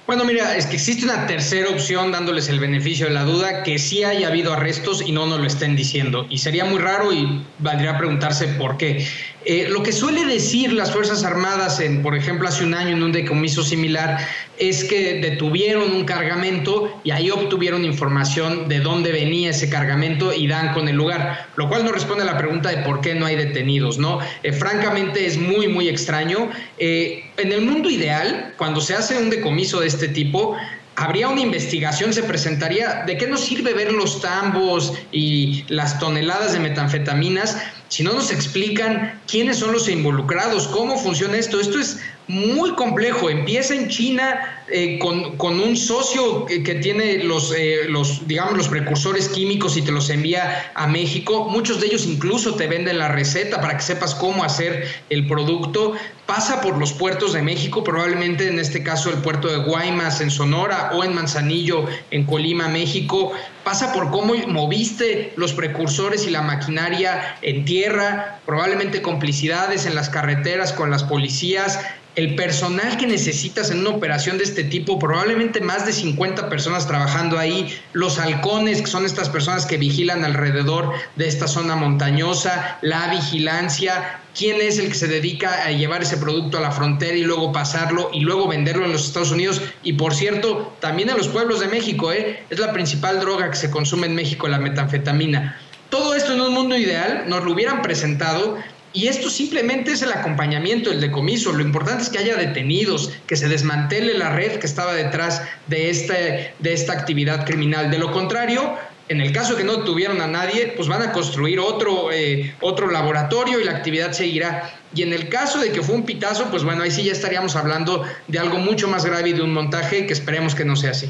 Bueno, 0.07 0.27
mira, 0.27 0.55
es 0.55 0.67
que 0.67 0.77
existe 0.77 1.07
una 1.07 1.27
tercera 1.27 1.71
opción 1.71 2.13
dándoles 2.13 2.51
el 2.51 2.61
beneficio 2.61 3.07
de 3.07 3.15
la 3.15 3.25
duda, 3.25 3.63
que 3.63 3.79
sí 3.79 4.05
haya 4.05 4.29
habido 4.29 4.53
arrestos 4.53 5.01
y 5.01 5.13
no 5.13 5.25
nos 5.25 5.41
lo 5.41 5.47
estén 5.47 5.77
diciendo. 5.77 6.27
Y 6.29 6.37
sería 6.37 6.67
muy 6.67 6.79
raro 6.79 7.11
y 7.11 7.43
valdría 7.59 7.97
preguntarse 7.97 8.47
por 8.47 8.77
qué. 8.77 9.09
Eh, 9.49 9.69
lo 9.69 9.85
que 9.85 9.93
suele 9.93 10.25
decir 10.25 10.73
las 10.73 10.93
Fuerzas 10.93 11.23
Armadas, 11.23 11.79
en, 11.79 12.03
por 12.03 12.17
ejemplo, 12.17 12.49
hace 12.49 12.65
un 12.65 12.75
año 12.75 12.97
en 12.97 13.03
un 13.05 13.13
decomiso 13.13 13.63
similar, 13.63 14.19
es 14.59 14.83
que 14.83 15.21
detuvieron 15.21 15.93
un 15.93 16.05
cargamento 16.05 17.01
y 17.05 17.13
ahí 17.13 17.31
obtuvieron 17.31 17.85
información 17.85 18.69
de 18.69 18.81
dónde 18.81 19.13
venía 19.13 19.51
ese 19.51 19.71
cargamento 19.71 20.33
y 20.33 20.49
dan 20.49 20.75
con 20.75 20.89
el 20.89 20.97
lugar, 20.97 21.47
lo 21.55 21.69
cual 21.69 21.85
no 21.85 21.93
responde 21.93 22.25
a 22.25 22.27
la 22.27 22.37
pregunta 22.37 22.71
de 22.71 22.79
por 22.79 23.01
qué 23.01 23.15
no 23.15 23.25
hay 23.25 23.37
detenidos, 23.37 23.99
¿no? 23.99 24.19
Eh, 24.43 24.53
francamente 24.53 25.27
es 25.27 25.39
muy, 25.39 25.69
muy 25.69 25.89
extraño. 25.89 26.51
Eh, 26.79 27.31
en 27.37 27.53
el 27.53 27.61
mundo 27.61 27.89
ideal, 27.89 28.53
cuando 28.57 28.81
se 28.81 28.95
hace 28.95 29.17
un 29.17 29.31
decomiso 29.31 29.79
de 29.79 29.87
este 29.87 30.09
tipo, 30.09 30.57
habría 30.97 31.29
una 31.29 31.43
investigación, 31.43 32.13
se 32.13 32.25
presentaría, 32.25 33.05
¿de 33.07 33.17
qué 33.17 33.29
nos 33.29 33.43
sirve 33.45 33.75
ver 33.75 33.93
los 33.93 34.21
tambos 34.21 34.95
y 35.13 35.65
las 35.69 36.01
toneladas 36.01 36.55
de 36.55 36.59
metanfetaminas 36.59 37.59
si 37.89 38.03
no 38.03 38.13
nos 38.13 38.31
explican 38.31 39.21
quiénes 39.27 39.59
son 39.59 39.73
los 39.73 39.89
involucrados, 39.89 40.67
cómo 40.69 40.99
funciona 40.99 41.37
esto? 41.37 41.61
Esto 41.61 41.79
es 41.79 41.99
muy 42.29 42.75
complejo. 42.75 43.31
Empieza 43.31 43.75
en 43.75 43.89
China 43.89 44.63
eh, 44.69 44.99
con, 44.99 45.61
un 45.61 45.77
socio 45.77 46.45
que, 46.47 46.59
tiene 46.59 47.23
los, 47.25 47.55
eh, 47.57 47.87
los, 47.89 48.27
digamos, 48.27 48.57
los 48.57 48.69
precursores 48.69 49.29
químicos 49.29 49.77
y 49.77 49.83
te 49.83 49.93
los 49.93 50.11
envía 50.11 50.73
a 50.75 50.87
México. 50.87 51.49
Muchos 51.49 51.81
de 51.81 51.87
ellos 51.87 52.05
incluso 52.07 52.55
te 52.55 52.67
venden 52.67 52.99
la 52.99 53.09
receta 53.09 53.61
para 53.61 53.77
que 53.77 53.83
sepas 53.83 54.15
cómo 54.15 54.43
hacer 54.43 54.87
el 55.09 55.27
producto. 55.29 55.95
Pasa 56.27 56.61
por 56.61 56.77
los 56.79 56.93
puertos 56.93 57.35
de 57.35 57.43
México, 57.43 57.85
probablemente 57.85 58.49
en 58.49 58.59
este 58.59 58.83
caso 58.83 59.11
el 59.11 59.19
puerto 59.19 59.47
de 59.47 59.59
Guaymas 59.59 60.21
en 60.21 60.33
Sonora 60.33 60.91
o 60.95 61.05
en 61.05 61.15
Manzanillo 61.15 61.85
en 62.11 62.25
Colima, 62.25 62.67
México. 62.67 63.33
Pasa 63.63 63.93
por 63.93 64.11
cómo 64.11 64.35
moviste 64.49 65.33
los 65.37 65.53
precursores 65.53 66.27
y 66.27 66.31
la 66.31 66.43
maquinaria 66.43 67.37
en 67.43 67.65
tierra, 67.65 68.41
probablemente 68.45 69.03
complicidades 69.03 69.87
en 69.87 69.95
las 69.95 70.09
carreteras 70.09 70.73
con 70.73 70.91
las 70.91 71.05
policías 71.05 71.79
el 72.17 72.35
personal 72.35 72.97
que 72.97 73.07
necesitas 73.07 73.71
en 73.71 73.81
una 73.81 73.91
operación 73.91 74.39
de 74.39 74.45
este 74.45 74.65
tipo, 74.65 74.99
probablemente 74.99 75.61
más 75.61 75.85
de 75.85 75.93
50 75.93 76.49
personas 76.49 76.89
trabajando 76.89 77.39
ahí, 77.39 77.79
los 77.93 78.19
halcones, 78.19 78.81
que 78.81 78.87
son 78.87 79.05
estas 79.05 79.29
personas 79.29 79.67
que 79.67 79.77
vigilan 79.77 80.25
alrededor 80.25 80.93
de 81.17 81.29
esta 81.29 81.47
zona 81.47 81.77
montañosa, 81.77 82.79
la 82.81 83.09
vigilancia, 83.09 84.21
quién 84.35 84.63
es 84.63 84.79
el 84.79 84.89
que 84.89 84.95
se 84.95 85.09
dedica 85.09 85.65
a 85.65 85.73
llevar 85.73 86.03
ese 86.03 86.17
producto 86.17 86.57
a 86.57 86.63
la 86.63 86.71
frontera 86.71 87.17
y 87.17 87.23
luego 87.23 87.53
pasarlo 87.53 88.09
y 88.15 88.21
luego 88.21 88.49
venderlo 88.49 88.87
en 88.87 88.93
los 88.93 89.07
Estados 89.07 89.31
Unidos 89.31 89.61
y 89.83 89.93
por 89.93 90.15
cierto, 90.15 90.75
también 90.81 91.11
en 91.11 91.19
los 91.19 91.29
pueblos 91.29 91.61
de 91.61 91.69
México, 91.69 92.13
¿eh? 92.13 92.43
es 92.49 92.59
la 92.59 92.73
principal 92.73 93.21
droga 93.21 93.51
que 93.51 93.57
se 93.57 93.71
consume 93.71 94.07
en 94.07 94.15
México, 94.15 94.49
la 94.49 94.59
metanfetamina. 94.59 95.61
Todo 95.91 96.15
esto 96.15 96.33
en 96.33 96.41
un 96.41 96.53
mundo 96.53 96.77
ideal 96.77 97.25
nos 97.29 97.45
lo 97.45 97.53
hubieran 97.53 97.83
presentado 97.83 98.57
y 98.97 99.09
esto 99.09 99.29
simplemente 99.29 99.93
es 99.93 100.01
el 100.01 100.11
acompañamiento, 100.11 100.91
el 100.91 101.03
decomiso. 101.03 101.53
Lo 101.53 101.61
importante 101.61 102.03
es 102.03 102.09
que 102.09 102.17
haya 102.19 102.35
detenidos, 102.35 103.13
que 103.27 103.37
se 103.37 103.47
desmantele 103.47 104.15
la 104.15 104.31
red 104.31 104.59
que 104.59 104.67
estaba 104.67 104.95
detrás 104.95 105.43
de, 105.67 105.91
este, 105.91 106.55
de 106.59 106.73
esta 106.73 106.95
actividad 106.95 107.45
criminal. 107.45 107.91
De 107.91 107.99
lo 107.99 108.11
contrario, 108.11 108.75
En 109.09 109.21
el 109.21 109.31
caso 109.33 109.55
que 109.55 109.63
no 109.63 109.85
tuvieron 109.85 110.21
a 110.21 110.27
nadie, 110.27 110.73
pues 110.75 110.89
van 110.89 111.01
a 111.01 111.13
construir 111.13 111.61
otro, 111.61 112.11
eh, 112.11 112.57
otro 112.61 112.91
laboratorio 112.91 113.61
y 113.61 113.65
la 113.65 113.71
actividad 113.71 114.11
seguirá. 114.11 114.75
Y 114.97 115.03
en 115.03 115.13
el 115.13 115.29
caso 115.29 115.61
de 115.61 115.71
que 115.71 115.81
fue 115.81 115.95
un 115.95 116.05
pitazo, 116.05 116.47
pues 116.51 116.65
bueno, 116.65 116.83
ahí 116.83 116.91
sí 116.91 117.05
ya 117.05 117.13
estaríamos 117.13 117.55
hablando 117.55 118.03
de 118.27 118.39
algo 118.41 118.59
mucho 118.59 118.89
más 118.89 119.05
grave 119.05 119.29
y 119.29 119.33
de 119.35 119.43
un 119.43 119.55
montaje 119.55 120.07
que 120.07 120.13
esperemos 120.13 120.57
que 120.57 120.65
no 120.65 120.75
sea 120.75 120.91
así. 120.91 121.09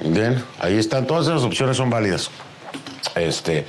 Bien, 0.00 0.44
ahí 0.58 0.76
están, 0.76 1.06
todas 1.06 1.26
esas 1.26 1.42
opciones 1.42 1.78
son 1.78 1.88
válidas. 1.88 2.30
Este, 3.14 3.64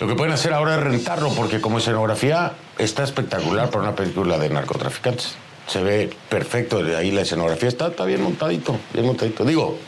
lo 0.00 0.06
que 0.06 0.14
pueden 0.14 0.32
hacer 0.32 0.52
ahora 0.52 0.76
es 0.76 0.80
rentarlo, 0.80 1.30
porque 1.30 1.60
como 1.60 1.78
escenografía 1.78 2.52
está 2.78 3.02
espectacular 3.02 3.70
para 3.70 3.82
una 3.82 3.96
película 3.96 4.38
de 4.38 4.48
narcotraficantes. 4.48 5.34
Se 5.66 5.82
ve 5.82 6.10
perfecto, 6.28 6.78
ahí 6.96 7.10
la 7.10 7.22
escenografía 7.22 7.68
está, 7.68 7.88
está 7.88 8.04
bien 8.04 8.22
montadito, 8.22 8.78
bien 8.94 9.06
montadito. 9.06 9.44
Digo, 9.44 9.78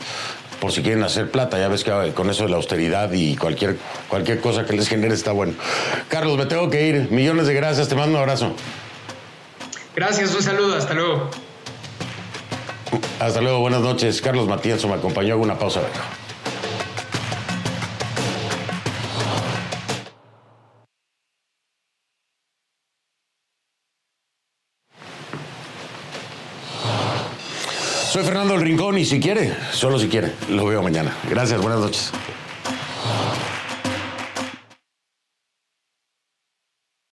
por 0.59 0.71
si 0.71 0.83
quieren 0.83 1.03
hacer 1.03 1.31
plata, 1.31 1.57
ya 1.57 1.69
ves 1.69 1.83
que 1.83 2.13
con 2.13 2.29
eso 2.29 2.43
de 2.43 2.49
la 2.49 2.57
austeridad 2.57 3.11
y 3.13 3.35
cualquier, 3.35 3.77
cualquier 4.09 4.41
cosa 4.41 4.65
que 4.65 4.73
les 4.73 4.87
genere 4.87 5.15
está 5.15 5.31
bueno. 5.31 5.53
Carlos, 6.07 6.37
me 6.37 6.45
tengo 6.45 6.69
que 6.69 6.87
ir. 6.87 7.07
Millones 7.09 7.47
de 7.47 7.55
gracias, 7.55 7.87
te 7.87 7.95
mando 7.95 8.17
un 8.17 8.21
abrazo. 8.21 8.53
Gracias, 9.95 10.35
un 10.35 10.43
saludo, 10.43 10.75
hasta 10.75 10.93
luego. 10.93 11.31
Hasta 13.19 13.41
luego, 13.41 13.59
buenas 13.59 13.81
noches. 13.81 14.21
Carlos 14.21 14.47
Matías 14.47 14.85
me 14.85 14.93
acompañó. 14.93 15.33
Hago 15.33 15.43
una 15.43 15.57
pausa. 15.57 15.81
Fernando 28.23 28.55
El 28.55 28.61
Rincón 28.61 28.97
y 28.97 29.05
si 29.05 29.19
quiere, 29.19 29.53
solo 29.71 29.97
si 29.99 30.07
quiere, 30.07 30.31
lo 30.49 30.65
veo 30.65 30.81
mañana. 30.81 31.15
Gracias, 31.29 31.61
buenas 31.61 31.79
noches. 31.79 32.11